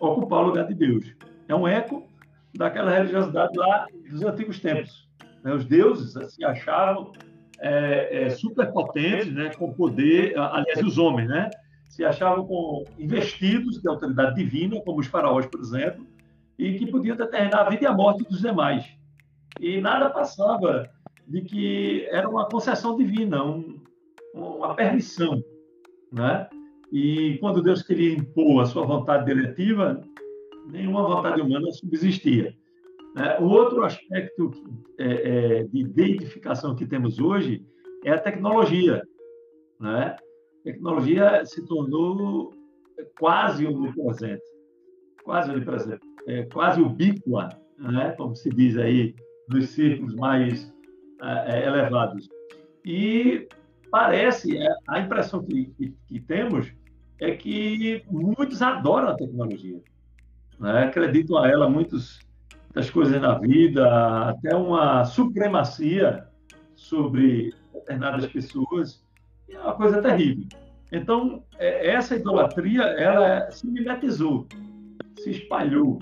ocupar 0.00 0.40
o 0.40 0.46
lugar 0.46 0.66
de 0.66 0.74
Deus. 0.74 1.14
É 1.48 1.54
um 1.54 1.66
eco 1.66 2.06
daquela 2.54 2.90
religiosidade 2.90 3.56
lá 3.56 3.86
dos 4.10 4.22
antigos 4.22 4.60
tempos. 4.60 5.08
Né? 5.42 5.52
Os 5.52 5.64
deuses 5.64 6.14
se 6.34 6.44
achavam 6.44 7.12
é, 7.60 8.24
é, 8.24 8.30
superpotentes, 8.30 9.32
né? 9.32 9.50
com 9.54 9.72
poder, 9.72 10.36
aliás, 10.38 10.82
os 10.82 10.98
homens, 10.98 11.28
né? 11.28 11.50
se 11.88 12.04
achavam 12.04 12.46
com 12.46 12.84
investidos 12.98 13.80
de 13.80 13.88
autoridade 13.88 14.34
divina, 14.34 14.80
como 14.80 15.00
os 15.00 15.06
faraós, 15.06 15.46
por 15.46 15.60
exemplo, 15.60 16.06
e 16.58 16.78
que 16.78 16.90
podiam 16.90 17.16
determinar 17.16 17.66
a 17.66 17.68
vida 17.68 17.84
e 17.84 17.86
a 17.86 17.92
morte 17.92 18.24
dos 18.24 18.40
demais. 18.40 18.86
E 19.60 19.80
nada 19.80 20.08
passava 20.08 20.90
de 21.26 21.42
que 21.42 22.06
era 22.10 22.28
uma 22.28 22.48
concessão 22.48 22.96
divina, 22.96 23.44
um, 23.44 23.80
uma 24.34 24.74
permissão, 24.74 25.42
né? 26.12 26.48
E 26.92 27.38
quando 27.38 27.62
Deus 27.62 27.82
queria 27.82 28.14
impor 28.14 28.62
a 28.62 28.66
sua 28.66 28.84
vontade 28.84 29.24
diretiva, 29.24 30.02
nenhuma 30.70 31.02
vontade 31.02 31.40
humana 31.40 31.70
subsistia. 31.72 32.54
Né? 33.14 33.38
O 33.40 33.44
outro 33.44 33.82
aspecto 33.84 34.50
é, 34.98 35.06
é, 35.60 35.64
de 35.64 35.80
identificação 35.80 36.74
que 36.74 36.86
temos 36.86 37.18
hoje 37.18 37.64
é 38.04 38.10
a 38.12 38.18
tecnologia. 38.18 39.02
Né? 39.80 40.16
A 40.60 40.64
tecnologia 40.64 41.44
se 41.44 41.64
tornou 41.66 42.52
quase 43.18 43.66
onipresente, 43.66 44.42
quase 45.24 45.50
onipresente, 45.50 46.00
é, 46.26 46.44
quase 46.44 46.80
ubíqua, 46.80 47.48
né? 47.78 48.12
como 48.18 48.34
se 48.34 48.50
diz 48.50 48.76
aí 48.76 49.14
nos 49.48 49.70
círculos 49.70 50.14
mais 50.14 50.71
é, 51.22 51.60
é 51.60 51.66
elevados. 51.66 52.28
E 52.84 53.48
parece, 53.90 54.56
é, 54.56 54.68
a 54.88 55.00
impressão 55.00 55.42
que, 55.44 55.66
que, 55.76 55.94
que, 56.08 56.20
temos 56.20 56.72
é 57.20 57.32
que 57.32 58.02
muitos 58.10 58.60
adoram 58.60 59.08
a 59.08 59.14
tecnologia, 59.14 59.80
né? 60.58 60.84
acreditam 60.84 61.38
a 61.38 61.48
ela 61.48 61.68
muitas 61.68 62.18
coisas 62.92 63.20
na 63.20 63.38
vida, 63.38 64.28
até 64.28 64.56
uma 64.56 65.04
supremacia 65.04 66.26
sobre 66.74 67.54
determinadas 67.72 68.26
pessoas, 68.26 69.04
é 69.48 69.58
uma 69.58 69.74
coisa 69.74 70.02
terrível. 70.02 70.48
Então, 70.90 71.44
é, 71.58 71.88
essa 71.90 72.16
idolatria, 72.16 72.82
ela 72.82 73.50
se 73.50 73.66
mimetizou, 73.66 74.46
se 75.18 75.30
espalhou, 75.30 76.00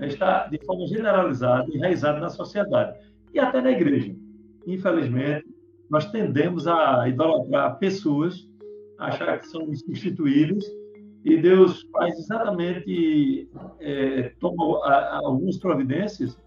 está 0.00 0.46
de 0.48 0.58
forma 0.64 0.86
generalizada, 0.86 1.66
enraizada 1.72 2.18
na 2.18 2.28
sociedade 2.28 2.98
e 3.32 3.38
até 3.38 3.60
na 3.60 3.70
igreja. 3.70 4.14
Infelizmente, 4.66 5.46
nós 5.88 6.10
tendemos 6.10 6.66
a 6.66 7.08
idolatrar 7.08 7.78
pessoas, 7.78 8.48
achar 8.98 9.38
que 9.38 9.46
são 9.46 9.62
insubstituíveis, 9.62 10.64
e 11.24 11.36
Deus 11.36 11.82
faz 11.92 12.18
exatamente, 12.18 13.48
é, 13.80 14.32
toma 14.40 14.84
algumas 15.24 15.56
providências, 15.58 16.40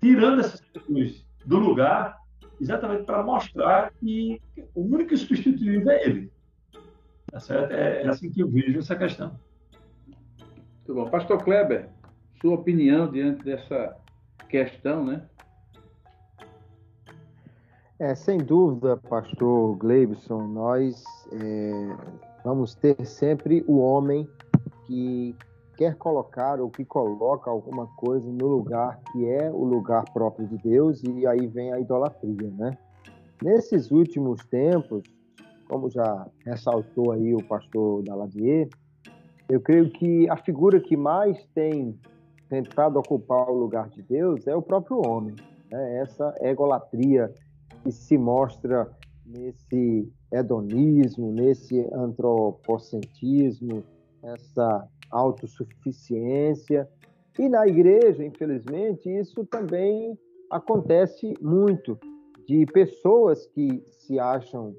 tirando 0.00 0.40
essas 0.40 0.60
pessoas 0.60 1.26
do 1.44 1.58
lugar, 1.58 2.16
exatamente 2.60 3.04
para 3.04 3.22
mostrar 3.22 3.92
que 3.94 4.40
o 4.74 4.82
único 4.82 5.16
substituível 5.16 5.90
é 5.90 6.04
Ele. 6.04 6.32
Tá 7.30 7.40
certo? 7.40 7.72
É, 7.72 8.02
é 8.02 8.08
assim 8.08 8.30
que 8.30 8.40
eu 8.40 8.48
vejo 8.48 8.78
essa 8.78 8.96
questão. 8.96 9.38
Muito 10.86 10.94
bom. 10.94 11.10
Pastor 11.10 11.42
Kleber, 11.42 11.88
sua 12.40 12.54
opinião 12.54 13.10
diante 13.10 13.44
dessa 13.44 13.96
questão, 14.48 15.04
né? 15.04 15.28
É, 17.98 18.14
sem 18.14 18.36
dúvida, 18.36 18.98
pastor 18.98 19.74
Gleibson, 19.78 20.42
nós 20.48 21.02
é, 21.32 21.96
vamos 22.44 22.74
ter 22.74 23.06
sempre 23.06 23.64
o 23.66 23.78
homem 23.78 24.28
que 24.86 25.34
quer 25.78 25.94
colocar 25.94 26.60
ou 26.60 26.68
que 26.68 26.84
coloca 26.84 27.50
alguma 27.50 27.86
coisa 27.96 28.30
no 28.30 28.48
lugar 28.48 29.00
que 29.10 29.26
é 29.26 29.50
o 29.50 29.64
lugar 29.64 30.04
próprio 30.12 30.46
de 30.46 30.58
Deus 30.58 31.02
e 31.04 31.26
aí 31.26 31.46
vem 31.46 31.72
a 31.72 31.80
idolatria, 31.80 32.50
né? 32.58 32.76
Nesses 33.42 33.90
últimos 33.90 34.44
tempos, 34.44 35.02
como 35.66 35.88
já 35.88 36.26
ressaltou 36.44 37.12
aí 37.12 37.34
o 37.34 37.42
pastor 37.44 38.02
Daladier, 38.02 38.68
eu 39.48 39.60
creio 39.60 39.90
que 39.90 40.28
a 40.28 40.36
figura 40.36 40.80
que 40.80 40.98
mais 40.98 41.42
tem 41.54 41.98
tentado 42.50 42.98
ocupar 42.98 43.48
o 43.48 43.54
lugar 43.54 43.88
de 43.88 44.02
Deus 44.02 44.46
é 44.46 44.54
o 44.54 44.60
próprio 44.60 45.00
homem. 45.06 45.34
Né? 45.70 45.98
Essa 45.98 46.34
egolatria 46.42 47.32
que 47.86 47.92
se 47.92 48.18
mostra 48.18 48.90
nesse 49.24 50.12
hedonismo, 50.32 51.30
nesse 51.30 51.78
antropocentrismo, 51.92 53.84
essa 54.24 54.88
autossuficiência. 55.08 56.88
E 57.38 57.48
na 57.48 57.64
igreja, 57.64 58.24
infelizmente, 58.24 59.08
isso 59.08 59.44
também 59.46 60.18
acontece 60.50 61.32
muito, 61.40 61.96
de 62.48 62.66
pessoas 62.66 63.46
que 63.46 63.84
se 63.86 64.18
acham 64.18 64.74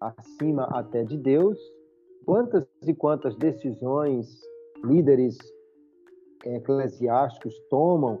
acima 0.00 0.64
até 0.72 1.04
de 1.04 1.16
Deus. 1.16 1.56
Quantas 2.26 2.66
e 2.84 2.92
quantas 2.92 3.36
decisões 3.36 4.40
líderes 4.84 5.38
eclesiásticos 6.44 7.54
tomam 7.70 8.20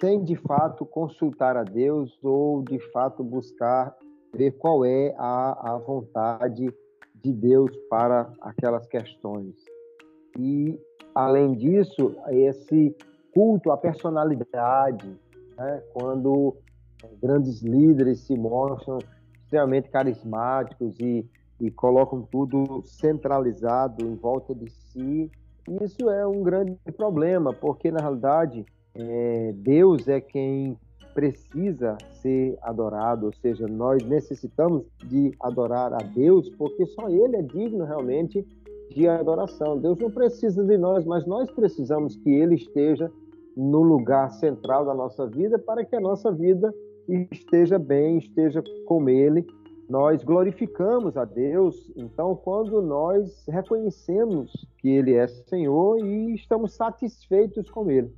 sem 0.00 0.22
de 0.22 0.36
fato 0.36 0.84
consultar 0.84 1.56
a 1.56 1.62
Deus 1.62 2.16
ou 2.22 2.62
de 2.62 2.78
fato 2.90 3.22
buscar 3.22 3.96
ver 4.32 4.52
qual 4.52 4.84
é 4.84 5.14
a, 5.16 5.74
a 5.74 5.78
vontade 5.78 6.72
de 7.14 7.32
Deus 7.32 7.70
para 7.88 8.30
aquelas 8.40 8.86
questões. 8.86 9.54
E, 10.38 10.78
além 11.14 11.54
disso, 11.54 12.14
esse 12.28 12.94
culto 13.32 13.70
à 13.70 13.76
personalidade, 13.76 15.08
né? 15.56 15.82
quando 15.92 16.56
grandes 17.20 17.62
líderes 17.62 18.20
se 18.20 18.36
mostram 18.36 18.98
extremamente 19.42 19.88
carismáticos 19.90 20.98
e, 20.98 21.28
e 21.60 21.70
colocam 21.70 22.22
tudo 22.22 22.82
centralizado 22.84 24.04
em 24.04 24.14
volta 24.16 24.54
de 24.54 24.68
si, 24.70 25.30
isso 25.80 26.10
é 26.10 26.26
um 26.26 26.42
grande 26.42 26.76
problema, 26.96 27.52
porque, 27.52 27.90
na 27.90 28.00
realidade, 28.00 28.66
é, 28.94 29.52
Deus 29.56 30.06
é 30.08 30.20
quem 30.20 30.78
precisa 31.14 31.96
ser 32.20 32.58
adorado, 32.60 33.26
ou 33.26 33.32
seja, 33.32 33.66
nós 33.68 34.04
necessitamos 34.04 34.84
de 35.06 35.32
adorar 35.40 35.92
a 35.92 35.98
Deus, 35.98 36.50
porque 36.50 36.84
só 36.86 37.08
Ele 37.08 37.36
é 37.36 37.42
digno 37.42 37.84
realmente 37.84 38.44
de 38.90 39.08
adoração. 39.08 39.78
Deus 39.78 39.96
não 39.98 40.10
precisa 40.10 40.62
de 40.64 40.76
nós, 40.76 41.04
mas 41.04 41.24
nós 41.24 41.50
precisamos 41.50 42.16
que 42.16 42.30
Ele 42.30 42.56
esteja 42.56 43.10
no 43.56 43.82
lugar 43.82 44.32
central 44.32 44.84
da 44.84 44.94
nossa 44.94 45.26
vida 45.26 45.58
para 45.58 45.84
que 45.84 45.94
a 45.94 46.00
nossa 46.00 46.32
vida 46.32 46.74
esteja 47.30 47.78
bem, 47.78 48.18
esteja 48.18 48.62
com 48.86 49.08
Ele. 49.08 49.46
Nós 49.88 50.24
glorificamos 50.24 51.16
a 51.16 51.24
Deus, 51.24 51.92
então, 51.94 52.34
quando 52.34 52.80
nós 52.80 53.44
reconhecemos 53.46 54.66
que 54.78 54.88
Ele 54.88 55.14
é 55.14 55.26
Senhor 55.26 55.98
e 55.98 56.34
estamos 56.34 56.72
satisfeitos 56.72 57.70
com 57.70 57.90
Ele. 57.90 58.10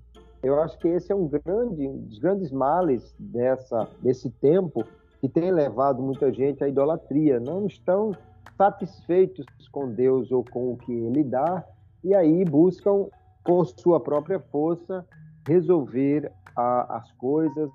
Eu 0.46 0.62
acho 0.62 0.78
que 0.78 0.86
esse 0.86 1.10
é 1.10 1.14
um 1.14 1.26
grande, 1.26 1.88
um 1.88 1.98
dos 2.02 2.20
grandes 2.20 2.52
males 2.52 3.12
dessa, 3.18 3.88
desse 4.00 4.30
tempo 4.30 4.84
que 5.20 5.28
tem 5.28 5.50
levado 5.50 6.00
muita 6.00 6.32
gente 6.32 6.62
à 6.62 6.68
idolatria. 6.68 7.40
Não 7.40 7.66
estão 7.66 8.12
satisfeitos 8.56 9.44
com 9.72 9.90
Deus 9.90 10.30
ou 10.30 10.44
com 10.44 10.72
o 10.72 10.76
que 10.76 10.92
Ele 10.92 11.24
dá 11.24 11.64
e 12.04 12.14
aí 12.14 12.44
buscam, 12.44 13.08
por 13.44 13.66
sua 13.66 13.98
própria 13.98 14.38
força, 14.38 15.04
resolver 15.48 16.30
a, 16.54 16.98
as 16.98 17.10
coisas, 17.12 17.68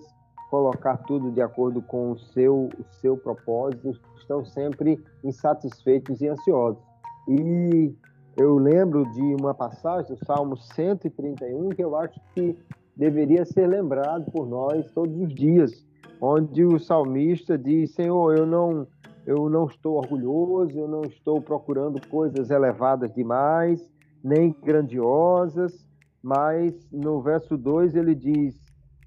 colocar 0.49 0.95
tudo 0.99 1.29
de 1.29 1.41
acordo 1.41 1.81
com 1.81 2.11
o 2.11 2.19
seu, 2.19 2.69
o 2.79 2.93
seu 3.01 3.17
propósito, 3.17 3.99
estão 4.15 4.45
sempre 4.45 5.03
insatisfeitos 5.25 6.21
e 6.21 6.29
ansiosos. 6.29 6.81
E 7.27 7.93
eu 8.37 8.57
lembro 8.57 9.05
de 9.11 9.21
uma 9.35 9.53
passagem 9.53 10.15
do 10.15 10.25
Salmo 10.25 10.57
131 10.57 11.69
que 11.69 11.83
eu 11.83 11.95
acho 11.95 12.19
que 12.33 12.57
deveria 12.95 13.45
ser 13.45 13.67
lembrado 13.67 14.31
por 14.31 14.47
nós 14.47 14.89
todos 14.91 15.15
os 15.17 15.33
dias, 15.33 15.85
onde 16.19 16.63
o 16.63 16.79
salmista 16.79 17.57
diz: 17.57 17.91
Senhor, 17.93 18.37
eu 18.37 18.45
não, 18.45 18.87
eu 19.25 19.49
não 19.49 19.65
estou 19.65 19.97
orgulhoso, 19.97 20.77
eu 20.77 20.87
não 20.87 21.01
estou 21.01 21.41
procurando 21.41 21.99
coisas 22.07 22.49
elevadas 22.49 23.13
demais, 23.13 23.89
nem 24.23 24.55
grandiosas, 24.63 25.85
mas 26.23 26.73
no 26.91 27.21
verso 27.21 27.57
2 27.57 27.95
ele 27.95 28.15
diz: 28.15 28.55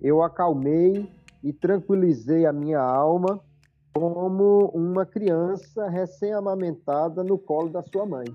Eu 0.02 0.22
acalmei 0.22 1.08
e 1.42 1.52
tranquilizei 1.52 2.46
a 2.46 2.52
minha 2.52 2.80
alma 2.80 3.40
como 3.94 4.70
uma 4.74 5.06
criança 5.06 5.88
recém-amamentada 5.88 7.22
no 7.22 7.38
colo 7.38 7.68
da 7.68 7.82
sua 7.82 8.04
mãe. 8.04 8.26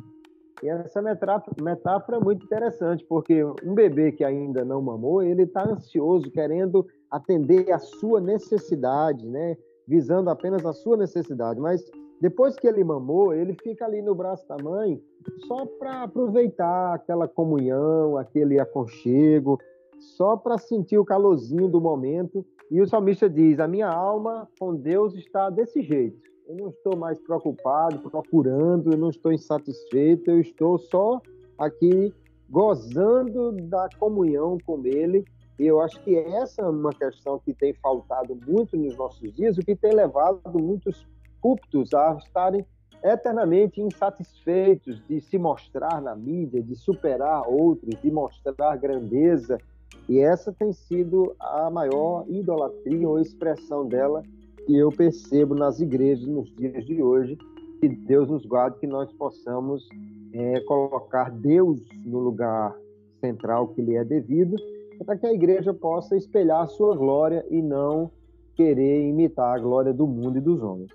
E 0.62 0.68
essa 0.68 1.02
metáfora 1.02 2.18
é 2.18 2.20
muito 2.20 2.46
interessante, 2.46 3.06
porque 3.06 3.44
um 3.44 3.74
bebê 3.74 4.12
que 4.12 4.24
ainda 4.24 4.66
não 4.66 4.82
mamou, 4.82 5.22
ele 5.22 5.44
está 5.44 5.64
ansioso, 5.66 6.30
querendo 6.32 6.86
atender 7.10 7.72
a 7.72 7.80
sua 7.80 8.20
necessidade, 8.20 9.26
né? 9.26 9.58
visando 9.88 10.30
apenas 10.30 10.66
a 10.66 10.74
sua 10.74 10.98
necessidade. 10.98 11.60
Mas 11.60 11.84
depois 12.22 12.56
que 12.56 12.68
ele 12.68 12.84
mamou, 12.84 13.34
ele 13.34 13.56
fica 13.64 13.86
ali 13.86 14.02
no 14.02 14.14
braço 14.14 14.48
da 14.48 14.58
mãe 14.62 15.02
só 15.48 15.66
para 15.66 16.04
aproveitar 16.04 16.94
aquela 16.94 17.28
comunhão, 17.28 18.18
aquele 18.18 18.60
aconchego, 18.60 19.58
só 20.00 20.38
para 20.38 20.58
sentir 20.58 20.98
o 20.98 21.06
calorzinho 21.06 21.68
do 21.68 21.82
momento. 21.82 22.46
E 22.70 22.82
o 22.82 22.88
salmista 22.88 23.30
diz: 23.30 23.60
A 23.60 23.68
minha 23.68 23.90
alma 23.90 24.48
com 24.60 24.76
Deus 24.76 25.16
está 25.16 25.50
desse 25.50 25.82
jeito 25.82 26.30
eu 26.50 26.56
não 26.56 26.70
estou 26.70 26.98
mais 26.98 27.20
preocupado, 27.20 28.00
procurando, 28.10 28.92
eu 28.92 28.98
não 28.98 29.12
estou 29.12 29.32
insatisfeito, 29.32 30.32
eu 30.32 30.42
estou 30.42 30.80
só 30.80 31.22
aqui 31.56 32.12
gozando 32.50 33.52
da 33.52 33.88
comunhão 34.00 34.58
com 34.66 34.84
Ele. 34.84 35.24
E 35.60 35.68
eu 35.68 35.80
acho 35.80 36.02
que 36.02 36.16
essa 36.16 36.64
é 36.64 36.66
uma 36.66 36.92
questão 36.92 37.38
que 37.38 37.54
tem 37.54 37.74
faltado 37.76 38.36
muito 38.48 38.76
nos 38.76 38.98
nossos 38.98 39.32
dias, 39.34 39.60
o 39.60 39.62
que 39.62 39.76
tem 39.76 39.94
levado 39.94 40.42
muitos 40.60 41.06
púlpitos 41.40 41.94
a 41.94 42.18
estarem 42.18 42.66
eternamente 43.04 43.80
insatisfeitos 43.80 45.00
de 45.08 45.22
se 45.22 45.38
mostrar 45.38 46.02
na 46.02 46.16
mídia, 46.16 46.64
de 46.64 46.76
superar 46.76 47.48
outros, 47.48 47.94
de 48.02 48.10
mostrar 48.10 48.76
grandeza. 48.78 49.60
E 50.08 50.20
essa 50.20 50.52
tem 50.52 50.74
sido 50.74 51.36
a 51.40 51.70
maior 51.70 52.26
idolatria 52.28 53.08
ou 53.08 53.20
expressão 53.20 53.88
dela 53.88 54.24
que 54.70 54.78
eu 54.78 54.92
percebo 54.92 55.56
nas 55.56 55.80
igrejas 55.80 56.28
nos 56.28 56.54
dias 56.56 56.86
de 56.86 57.02
hoje. 57.02 57.36
Que 57.80 57.88
Deus 57.90 58.30
nos 58.30 58.46
guarde, 58.46 58.78
que 58.78 58.86
nós 58.86 59.12
possamos 59.14 59.90
é, 60.32 60.60
colocar 60.60 61.32
Deus 61.32 61.82
no 62.06 62.20
lugar 62.20 62.76
central 63.20 63.70
que 63.70 63.82
lhe 63.82 63.96
é 63.96 64.04
devido, 64.04 64.56
para 65.04 65.18
que 65.18 65.26
a 65.26 65.34
igreja 65.34 65.74
possa 65.74 66.16
espelhar 66.16 66.62
a 66.62 66.68
sua 66.68 66.96
glória 66.96 67.44
e 67.50 67.64
não 67.64 68.12
querer 68.56 69.10
imitar 69.10 69.56
a 69.56 69.60
glória 69.60 69.92
do 69.92 70.06
mundo 70.06 70.38
e 70.38 70.42
dos 70.42 70.62
homens. 70.62 70.92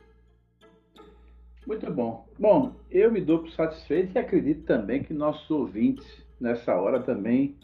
Muito 1.67 1.91
bom. 1.91 2.25
Bom, 2.39 2.71
eu 2.93 3.11
me 3.11 3.21
dou 3.21 3.41
por 3.41 3.51
satisfeito 3.51 4.15
e 4.15 4.19
acredito 4.21 4.67
também 4.67 5.03
que 5.03 5.13
nossos 5.13 5.51
ouvintes, 5.51 6.07
nessa 6.39 6.77
hora, 6.77 7.01
também 7.01 7.57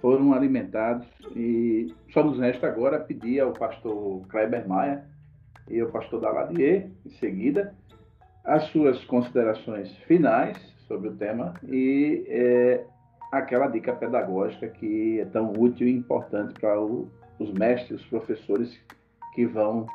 foram 0.00 0.32
alimentados. 0.32 1.06
E 1.36 1.92
só 2.10 2.24
nos 2.24 2.38
resta 2.38 2.68
agora 2.68 3.00
pedir 3.00 3.40
ao 3.40 3.52
pastor 3.52 4.26
Kleber 4.28 4.66
Maia 4.66 5.17
e 5.70 5.82
o 5.82 5.90
pastor 5.90 6.20
Daladier, 6.20 6.90
em 7.04 7.10
seguida, 7.10 7.74
as 8.44 8.64
suas 8.64 9.04
considerações 9.04 9.94
finais 10.06 10.56
sobre 10.86 11.08
o 11.08 11.16
tema 11.16 11.54
e 11.68 12.24
é, 12.28 12.84
aquela 13.30 13.66
dica 13.66 13.92
pedagógica 13.92 14.68
que 14.68 15.20
é 15.20 15.24
tão 15.26 15.52
útil 15.52 15.86
e 15.86 15.92
importante 15.94 16.58
para 16.58 16.80
os 16.80 17.52
mestres, 17.52 18.00
os 18.00 18.06
professores 18.06 18.78
que 19.34 19.46
vão 19.46 19.86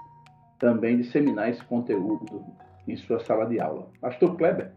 também 0.60 0.98
disseminar 0.98 1.50
esse 1.50 1.64
conteúdo 1.66 2.46
em 2.88 2.96
sua 2.96 3.20
sala 3.20 3.46
de 3.46 3.60
aula. 3.60 3.88
Pastor 4.00 4.36
Kleber. 4.38 4.72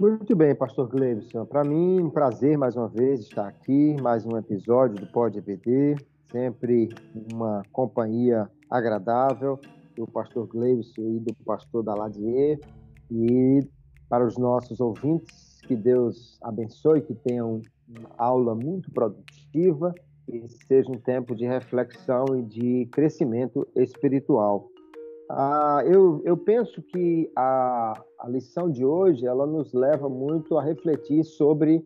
Muito 0.00 0.36
bem, 0.36 0.54
pastor 0.54 0.88
Glebson. 0.88 1.44
Para 1.44 1.64
mim, 1.64 2.00
um 2.00 2.10
prazer 2.10 2.56
mais 2.56 2.76
uma 2.76 2.88
vez 2.88 3.20
estar 3.20 3.48
aqui, 3.48 3.96
mais 4.00 4.24
um 4.24 4.36
episódio 4.36 4.96
do 4.96 5.06
Pod 5.06 5.36
EBD 5.36 5.96
sempre 6.30 6.88
uma 7.32 7.62
companhia 7.72 8.48
agradável 8.70 9.58
do 9.96 10.06
pastor 10.06 10.46
Gleison 10.46 10.92
e 10.98 11.20
do 11.20 11.34
pastor 11.44 11.82
Daladier. 11.82 12.58
E 13.10 13.66
para 14.08 14.26
os 14.26 14.36
nossos 14.36 14.80
ouvintes, 14.80 15.60
que 15.66 15.74
Deus 15.74 16.38
abençoe, 16.42 17.02
que 17.02 17.14
tenham 17.14 17.60
uma 17.88 18.10
aula 18.16 18.54
muito 18.54 18.90
produtiva 18.90 19.94
e 20.28 20.48
seja 20.66 20.90
um 20.90 20.98
tempo 20.98 21.34
de 21.34 21.46
reflexão 21.46 22.24
e 22.36 22.42
de 22.42 22.86
crescimento 22.92 23.66
espiritual. 23.74 24.68
Ah, 25.30 25.82
eu, 25.84 26.22
eu 26.24 26.36
penso 26.36 26.82
que 26.82 27.30
a, 27.36 28.02
a 28.18 28.28
lição 28.28 28.70
de 28.70 28.84
hoje 28.84 29.26
ela 29.26 29.46
nos 29.46 29.72
leva 29.74 30.08
muito 30.08 30.56
a 30.56 30.62
refletir 30.62 31.24
sobre 31.24 31.84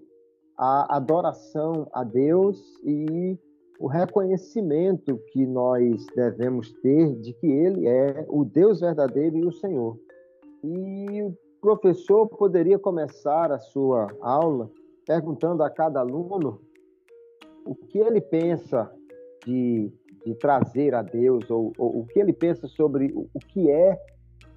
a 0.57 0.97
adoração 0.97 1.89
a 1.93 2.05
Deus 2.05 2.61
e 2.85 3.37
o 3.79 3.87
reconhecimento 3.87 5.19
que 5.33 5.47
nós 5.47 6.07
devemos 6.15 6.73
ter 6.81 7.15
de 7.17 7.33
que 7.33 7.47
Ele 7.47 7.87
é 7.87 8.25
o 8.29 8.45
Deus 8.45 8.81
verdadeiro 8.81 9.37
e 9.37 9.45
o 9.45 9.53
Senhor. 9.53 9.99
E 10.63 11.23
o 11.23 11.37
professor 11.61 12.29
poderia 12.29 12.79
começar 12.79 13.51
a 13.51 13.59
sua 13.59 14.09
aula 14.21 14.71
perguntando 15.07 15.63
a 15.63 15.71
cada 15.71 16.01
aluno 16.01 16.61
o 17.65 17.75
que 17.75 17.99
ele 17.99 18.21
pensa 18.21 18.91
de, 19.45 19.93
de 20.25 20.35
trazer 20.35 20.95
a 20.95 21.03
Deus, 21.03 21.49
ou, 21.51 21.73
ou 21.79 22.01
o 22.01 22.07
que 22.07 22.19
ele 22.19 22.33
pensa 22.33 22.67
sobre 22.67 23.13
o, 23.13 23.29
o 23.33 23.39
que 23.39 23.71
é 23.71 23.99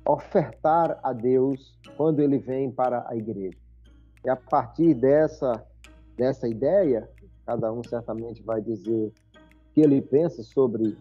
ofertar 0.07 0.99
a 1.03 1.13
Deus 1.13 1.79
quando 1.97 2.19
ele 2.19 2.37
vem 2.37 2.71
para 2.71 3.05
a 3.07 3.15
igreja. 3.15 3.57
E 4.23 4.29
a 4.29 4.35
partir 4.35 4.93
dessa, 4.93 5.63
dessa 6.15 6.47
ideia, 6.47 7.09
cada 7.45 7.71
um 7.71 7.83
certamente 7.83 8.41
vai 8.43 8.61
dizer 8.61 9.07
o 9.07 9.73
que 9.73 9.81
ele 9.81 10.01
pensa 10.01 10.43
sobre 10.43 10.97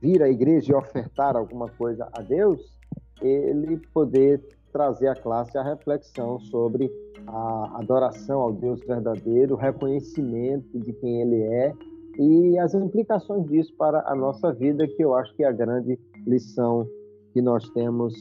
vir 0.00 0.22
à 0.22 0.28
igreja 0.28 0.72
e 0.72 0.74
ofertar 0.74 1.36
alguma 1.36 1.68
coisa 1.68 2.08
a 2.12 2.22
Deus, 2.22 2.78
ele 3.20 3.78
poder 3.92 4.42
trazer 4.72 5.08
à 5.08 5.14
classe 5.14 5.56
a 5.56 5.62
reflexão 5.62 6.38
sobre 6.38 6.90
a 7.26 7.78
adoração 7.78 8.40
ao 8.40 8.52
Deus 8.52 8.80
verdadeiro, 8.80 9.54
o 9.54 9.56
reconhecimento 9.56 10.78
de 10.78 10.92
quem 10.92 11.22
ele 11.22 11.42
é 11.42 11.72
e 12.18 12.58
as 12.58 12.74
implicações 12.74 13.46
disso 13.46 13.74
para 13.76 14.02
a 14.06 14.14
nossa 14.14 14.52
vida, 14.52 14.86
que 14.86 15.02
eu 15.02 15.14
acho 15.14 15.34
que 15.34 15.44
é 15.44 15.48
a 15.48 15.52
grande 15.52 15.98
lição 16.26 16.86
que 17.32 17.42
nós 17.42 17.68
temos 17.70 18.14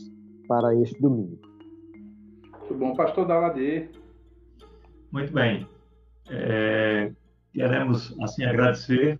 para 0.47 0.75
este 0.75 0.99
domingo. 1.01 1.37
Muito 2.59 2.75
bom, 2.75 2.95
pastor 2.95 3.27
Dalade. 3.27 3.89
Muito 5.11 5.31
bem. 5.31 5.67
É, 6.29 7.11
queremos 7.55 8.13
assim 8.21 8.43
agradecer 8.43 9.17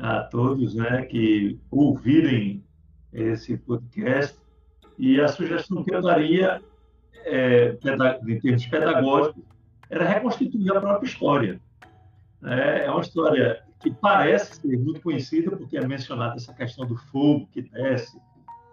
a 0.00 0.24
todos 0.24 0.74
né, 0.74 1.02
que 1.02 1.58
ouvirem 1.70 2.64
esse 3.12 3.56
podcast 3.56 4.36
e 4.98 5.20
a 5.20 5.28
sugestão 5.28 5.84
que 5.84 5.94
eu 5.94 6.02
daria 6.02 6.60
é, 7.24 7.78
em 8.26 8.40
termos 8.40 8.66
pedagógicos 8.66 9.44
era 9.88 10.04
reconstituir 10.04 10.76
a 10.76 10.80
própria 10.80 11.06
história. 11.06 11.60
É, 12.44 12.86
é 12.86 12.90
uma 12.90 13.00
história 13.00 13.62
que 13.80 13.92
parece 13.92 14.60
ser 14.60 14.76
muito 14.76 15.00
conhecida 15.00 15.56
porque 15.56 15.78
é 15.78 15.86
mencionada 15.86 16.34
essa 16.34 16.52
questão 16.52 16.84
do 16.84 16.96
fogo 16.96 17.48
que 17.52 17.62
desce, 17.62 18.20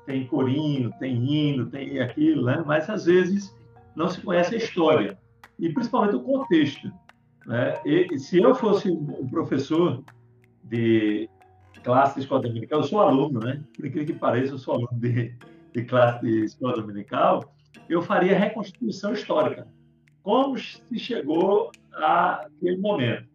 tem 0.08 0.26
corinho, 0.26 0.91
tem 0.99 1.16
hino, 1.16 1.68
tem 1.68 1.99
aquilo, 1.99 2.45
né? 2.45 2.64
mas 2.66 2.89
às 2.89 3.06
vezes 3.06 3.56
não 3.95 4.08
se 4.08 4.20
conhece 4.22 4.56
a 4.56 4.58
história 4.58 5.18
e 5.60 5.70
principalmente 5.70 6.16
o 6.16 6.24
contexto. 6.24 6.91
Né? 7.46 7.80
E, 7.86 8.18
se 8.18 8.39
eu 8.41 8.56
fosse 8.56 8.89
um 8.89 9.28
professor 9.30 10.04
de 10.64 11.30
classe 11.84 12.16
de 12.16 12.22
escola 12.22 12.41
dominical, 12.41 12.80
eu 12.80 12.84
sou 12.84 13.00
aluno, 13.00 13.39
né? 13.39 13.64
Por 13.76 13.86
incrível 13.86 14.14
que 14.14 14.20
pareça, 14.20 14.54
eu 14.54 14.58
sou 14.58 14.74
aluno 14.74 15.00
de, 15.00 15.36
de 15.74 15.86
classe 15.86 16.22
de 16.22 16.46
escola 16.46 16.74
dominical, 16.74 17.54
eu 17.88 18.02
faria 18.02 18.38
reconstituição 18.38 19.14
histórica. 19.14 19.68
Como 20.24 20.58
se 20.58 20.98
chegou 20.98 21.72
àquele 21.93 22.78
momento. 22.78 23.28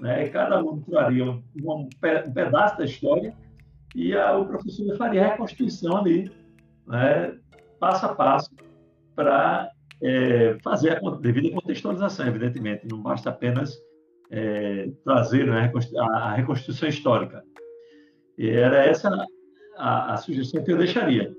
Né? 0.00 0.28
Cada 0.28 0.56
aluno 0.56 0.82
traria 0.82 1.24
um, 1.24 1.42
um, 1.62 1.88
pedaço 2.00 2.76
da 2.76 2.84
história 2.84 3.34
e 3.94 4.14
a, 4.14 4.36
o 4.36 4.44
professor 4.44 4.96
faria 4.96 5.24
a 5.24 5.28
reconstituição 5.30 5.96
ali, 5.96 6.30
né? 6.86 7.38
passo 7.80 8.04
a 8.04 8.14
passo, 8.14 8.50
para 9.14 9.70
é, 10.02 10.56
fazer 10.62 10.96
a 10.96 11.10
devida 11.16 11.50
contextualização, 11.54 12.26
evidentemente. 12.26 12.86
Não 12.88 13.02
basta 13.02 13.30
apenas 13.30 13.78
é, 14.30 14.90
trazer 15.04 15.46
né, 15.46 15.70
a 15.98 16.34
reconstrução 16.34 16.88
histórica. 16.88 17.44
E 18.36 18.48
era 18.48 18.84
essa 18.84 19.08
a, 19.76 20.14
a, 20.14 20.16
sugestão 20.16 20.62
que 20.62 20.72
eu 20.72 20.78
deixaria, 20.78 21.34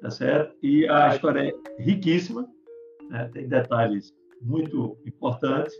tá 0.00 0.10
certo? 0.10 0.54
E 0.62 0.88
a 0.88 1.14
história 1.14 1.48
é 1.48 1.82
riquíssima, 1.82 2.46
né, 3.10 3.30
tem 3.32 3.48
detalhes 3.48 4.12
muito 4.40 4.98
importantes, 5.06 5.72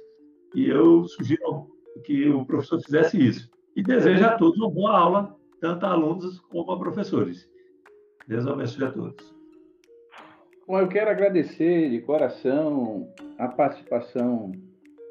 e 0.55 0.69
eu 0.69 1.05
sugiro 1.09 1.67
que 2.05 2.29
o 2.29 2.45
professor 2.47 2.81
fizesse 2.81 3.19
isso. 3.19 3.51
E 3.75 3.83
desejo 3.83 4.25
a 4.25 4.37
todos 4.37 4.59
uma 4.59 4.71
boa 4.71 4.97
aula, 4.97 5.37
tanto 5.61 5.85
a 5.85 5.91
alunos 5.91 6.41
como 6.41 6.71
a 6.71 6.79
professores. 6.79 7.49
Deus 8.29 8.47
abençoe 8.47 8.85
a 8.85 8.93
todos. 8.93 9.42
Bom, 10.73 10.81
eu 10.81 10.89
quero 10.89 11.11
agradecer 11.11 11.91
de 11.91 12.01
coração 12.01 13.07
a 13.37 13.47
participação 13.47 14.53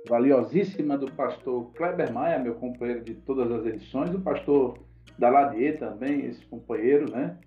valiosíssima 0.10 0.98
do 0.98 1.12
pastor 1.12 1.72
Kleber 1.76 2.12
Maia, 2.12 2.40
meu 2.40 2.56
companheiro 2.56 3.04
de 3.04 3.14
todas 3.14 3.52
as 3.52 3.68
edições, 3.68 4.10
do 4.10 4.20
pastor 4.20 4.80
Daladier 5.20 5.78
também, 5.78 6.26
esse 6.26 6.44
companheiro, 6.48 7.12
né? 7.12 7.38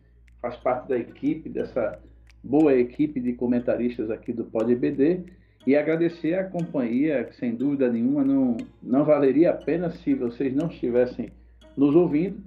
Faz 0.41 0.55
parte 0.59 0.91
da 0.91 0.97
equipe, 0.97 1.49
dessa 1.49 1.99
boa 2.41 2.73
equipe 2.73 3.19
de 3.19 3.33
comentaristas 3.33 4.09
aqui 4.09 4.33
do 4.33 4.45
Pod 4.45 4.71
EBD. 4.71 5.25
E 5.67 5.75
agradecer 5.75 6.35
a 6.35 6.45
companhia, 6.45 7.25
que 7.25 7.35
sem 7.35 7.57
dúvida 7.57 7.91
nenhuma 7.91 8.23
não, 8.23 8.57
não 8.81 9.05
valeria 9.05 9.51
a 9.51 9.55
pena 9.55 9.91
se 9.91 10.15
vocês 10.15 10.55
não 10.55 10.69
estivessem 10.69 11.33
nos 11.77 11.97
ouvindo. 11.97 12.41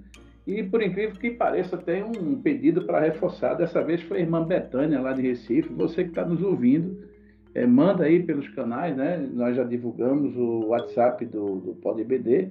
E 0.48 0.62
por 0.62 0.82
incrível 0.82 1.14
que 1.20 1.32
pareça, 1.32 1.76
tem 1.76 2.02
um 2.02 2.40
pedido 2.40 2.86
para 2.86 3.00
reforçar. 3.00 3.52
Dessa 3.52 3.84
vez 3.84 4.00
foi 4.04 4.16
a 4.16 4.20
irmã 4.22 4.42
Betânia, 4.42 4.98
lá 4.98 5.12
de 5.12 5.20
Recife. 5.20 5.70
Você 5.74 6.04
que 6.04 6.08
está 6.08 6.24
nos 6.24 6.42
ouvindo, 6.42 7.06
é, 7.54 7.66
manda 7.66 8.04
aí 8.04 8.22
pelos 8.22 8.48
canais, 8.54 8.96
né? 8.96 9.28
Nós 9.34 9.54
já 9.54 9.62
divulgamos 9.62 10.34
o 10.34 10.68
WhatsApp 10.68 11.26
do, 11.26 11.56
do 11.56 11.74
PodBD. 11.74 12.48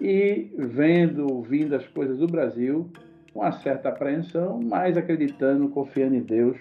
e 0.01 0.53
vendo, 0.57 1.27
ouvindo 1.33 1.75
as 1.75 1.87
coisas 1.89 2.19
do 2.19 2.29
Brasil, 2.29 2.89
uma 3.35 3.53
certa 3.53 3.89
apreensão, 3.89 4.61
mas 4.63 4.97
acreditando, 4.97 5.69
confiando 5.69 6.15
em 6.15 6.23
Deus 6.23 6.59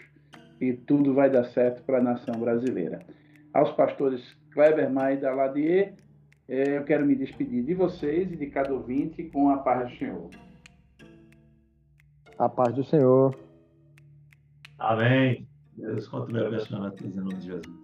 e 0.59 0.73
tudo 0.73 1.13
vai 1.13 1.29
dar 1.29 1.43
certo 1.45 1.83
para 1.83 1.97
a 1.97 2.03
nação 2.03 2.35
brasileira. 2.39 2.99
Aos 3.53 3.71
pastores 3.71 4.35
Kleber 4.51 4.89
Maia 4.91 5.15
e 5.15 5.17
Daladier, 5.17 5.95
eh, 6.47 6.77
eu 6.77 6.83
quero 6.83 7.05
me 7.05 7.15
despedir 7.15 7.63
de 7.63 7.73
vocês 7.73 8.31
e 8.31 8.35
de 8.35 8.47
cada 8.47 8.73
ouvinte 8.73 9.23
com 9.23 9.49
a 9.49 9.57
paz 9.57 9.89
do 9.89 9.97
Senhor. 9.97 10.29
A 12.37 12.49
paz 12.49 12.73
do 12.73 12.83
Senhor. 12.83 13.35
Amém. 14.79 15.47
Deus 15.75 16.07
continue 16.07 16.45
abençoando 16.45 16.87
a 16.87 16.91
todos 16.91 17.15
em 17.15 17.19
nome 17.19 17.35
de 17.35 17.47
Jesus. 17.47 17.80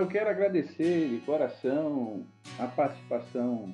Eu 0.00 0.06
quero 0.06 0.30
agradecer 0.30 1.10
de 1.10 1.18
coração 1.26 2.24
a 2.58 2.66
participação 2.66 3.70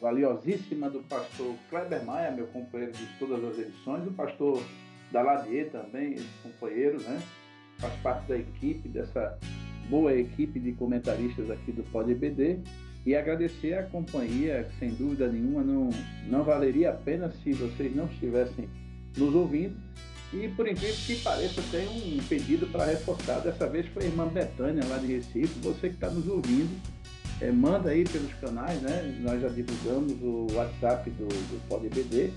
valiosíssima 0.00 0.90
do 0.90 1.00
pastor 1.04 1.54
Kleber 1.70 2.04
Maia, 2.04 2.32
meu 2.32 2.48
companheiro 2.48 2.92
de 2.92 3.06
todas 3.16 3.44
as 3.44 3.58
edições, 3.58 4.02
do 4.02 4.10
pastor 4.10 4.60
Daladier 5.12 5.70
também, 5.70 6.14
esse 6.14 6.26
companheiro, 6.42 7.00
né? 7.02 7.22
Faz 7.78 7.94
parte 8.02 8.26
da 8.26 8.36
equipe, 8.36 8.88
dessa 8.88 9.38
boa 9.88 10.12
equipe 10.12 10.58
de 10.58 10.72
comentaristas 10.72 11.48
aqui 11.48 11.70
do 11.70 11.84
Pod 11.84 12.10
EBD. 12.10 12.58
E 13.06 13.14
agradecer 13.14 13.74
a 13.74 13.84
companhia, 13.84 14.64
que 14.64 14.78
sem 14.80 14.90
dúvida 14.90 15.28
nenhuma 15.28 15.62
não, 15.62 15.90
não 16.28 16.42
valeria 16.42 16.90
a 16.90 16.94
pena 16.94 17.30
se 17.30 17.52
vocês 17.52 17.94
não 17.94 18.06
estivessem 18.06 18.68
nos 19.16 19.32
ouvindo. 19.32 19.76
E 20.32 20.48
por 20.48 20.66
incrível 20.66 20.96
que 21.06 21.16
pareça, 21.16 21.60
tem 21.70 21.86
um 21.86 22.18
pedido 22.26 22.66
para 22.66 22.86
reforçar. 22.86 23.40
Dessa 23.40 23.68
vez 23.68 23.86
foi 23.88 24.04
a 24.04 24.06
irmã 24.06 24.26
Betânia, 24.28 24.82
lá 24.88 24.96
de 24.96 25.08
Recife. 25.08 25.60
Você 25.60 25.90
que 25.90 25.94
está 25.94 26.08
nos 26.08 26.26
ouvindo, 26.26 26.80
é, 27.40 27.52
manda 27.52 27.90
aí 27.90 28.04
pelos 28.04 28.32
canais, 28.34 28.80
né? 28.80 29.18
Nós 29.20 29.42
já 29.42 29.48
divulgamos 29.48 30.12
o 30.22 30.46
WhatsApp 30.54 31.10
do, 31.10 31.26
do 31.26 31.68
PodBD. 31.68 32.30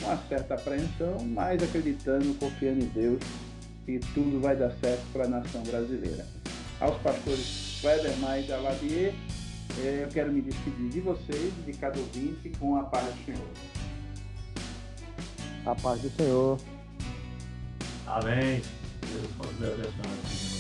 uma 0.03 0.17
certa 0.29 0.55
apreensão, 0.55 1.19
mas 1.25 1.63
acreditando, 1.63 2.35
confiando 2.35 2.85
em 2.85 2.89
Deus 2.89 3.21
que 3.85 3.99
tudo 4.15 4.41
vai 4.41 4.57
dar 4.57 4.71
certo 4.81 5.05
para 5.13 5.25
a 5.25 5.29
nação 5.29 5.63
brasileira. 5.63 6.27
Aos 6.81 6.97
pastores 7.01 7.79
Kleber 7.81 8.17
Maia 8.19 8.41
e 8.43 8.47
Daladier, 8.47 9.15
eh, 9.79 10.01
eu 10.03 10.09
quero 10.09 10.33
me 10.33 10.43
despedir 10.43 10.91
de 10.91 11.01
vocês 11.01 11.53
e 11.61 11.71
de 11.71 11.79
cada 11.79 11.99
ouvinte 11.99 12.51
com 12.59 12.77
a 12.77 12.85
paz 12.85 13.07
do 13.07 13.25
Senhor. 13.25 13.49
A 15.65 15.75
paz 15.75 16.01
do 16.01 16.11
Senhor. 16.11 16.59
Amém. 18.07 18.63
Deus 19.01 19.33
continue 19.39 19.73
abençoando 19.73 20.56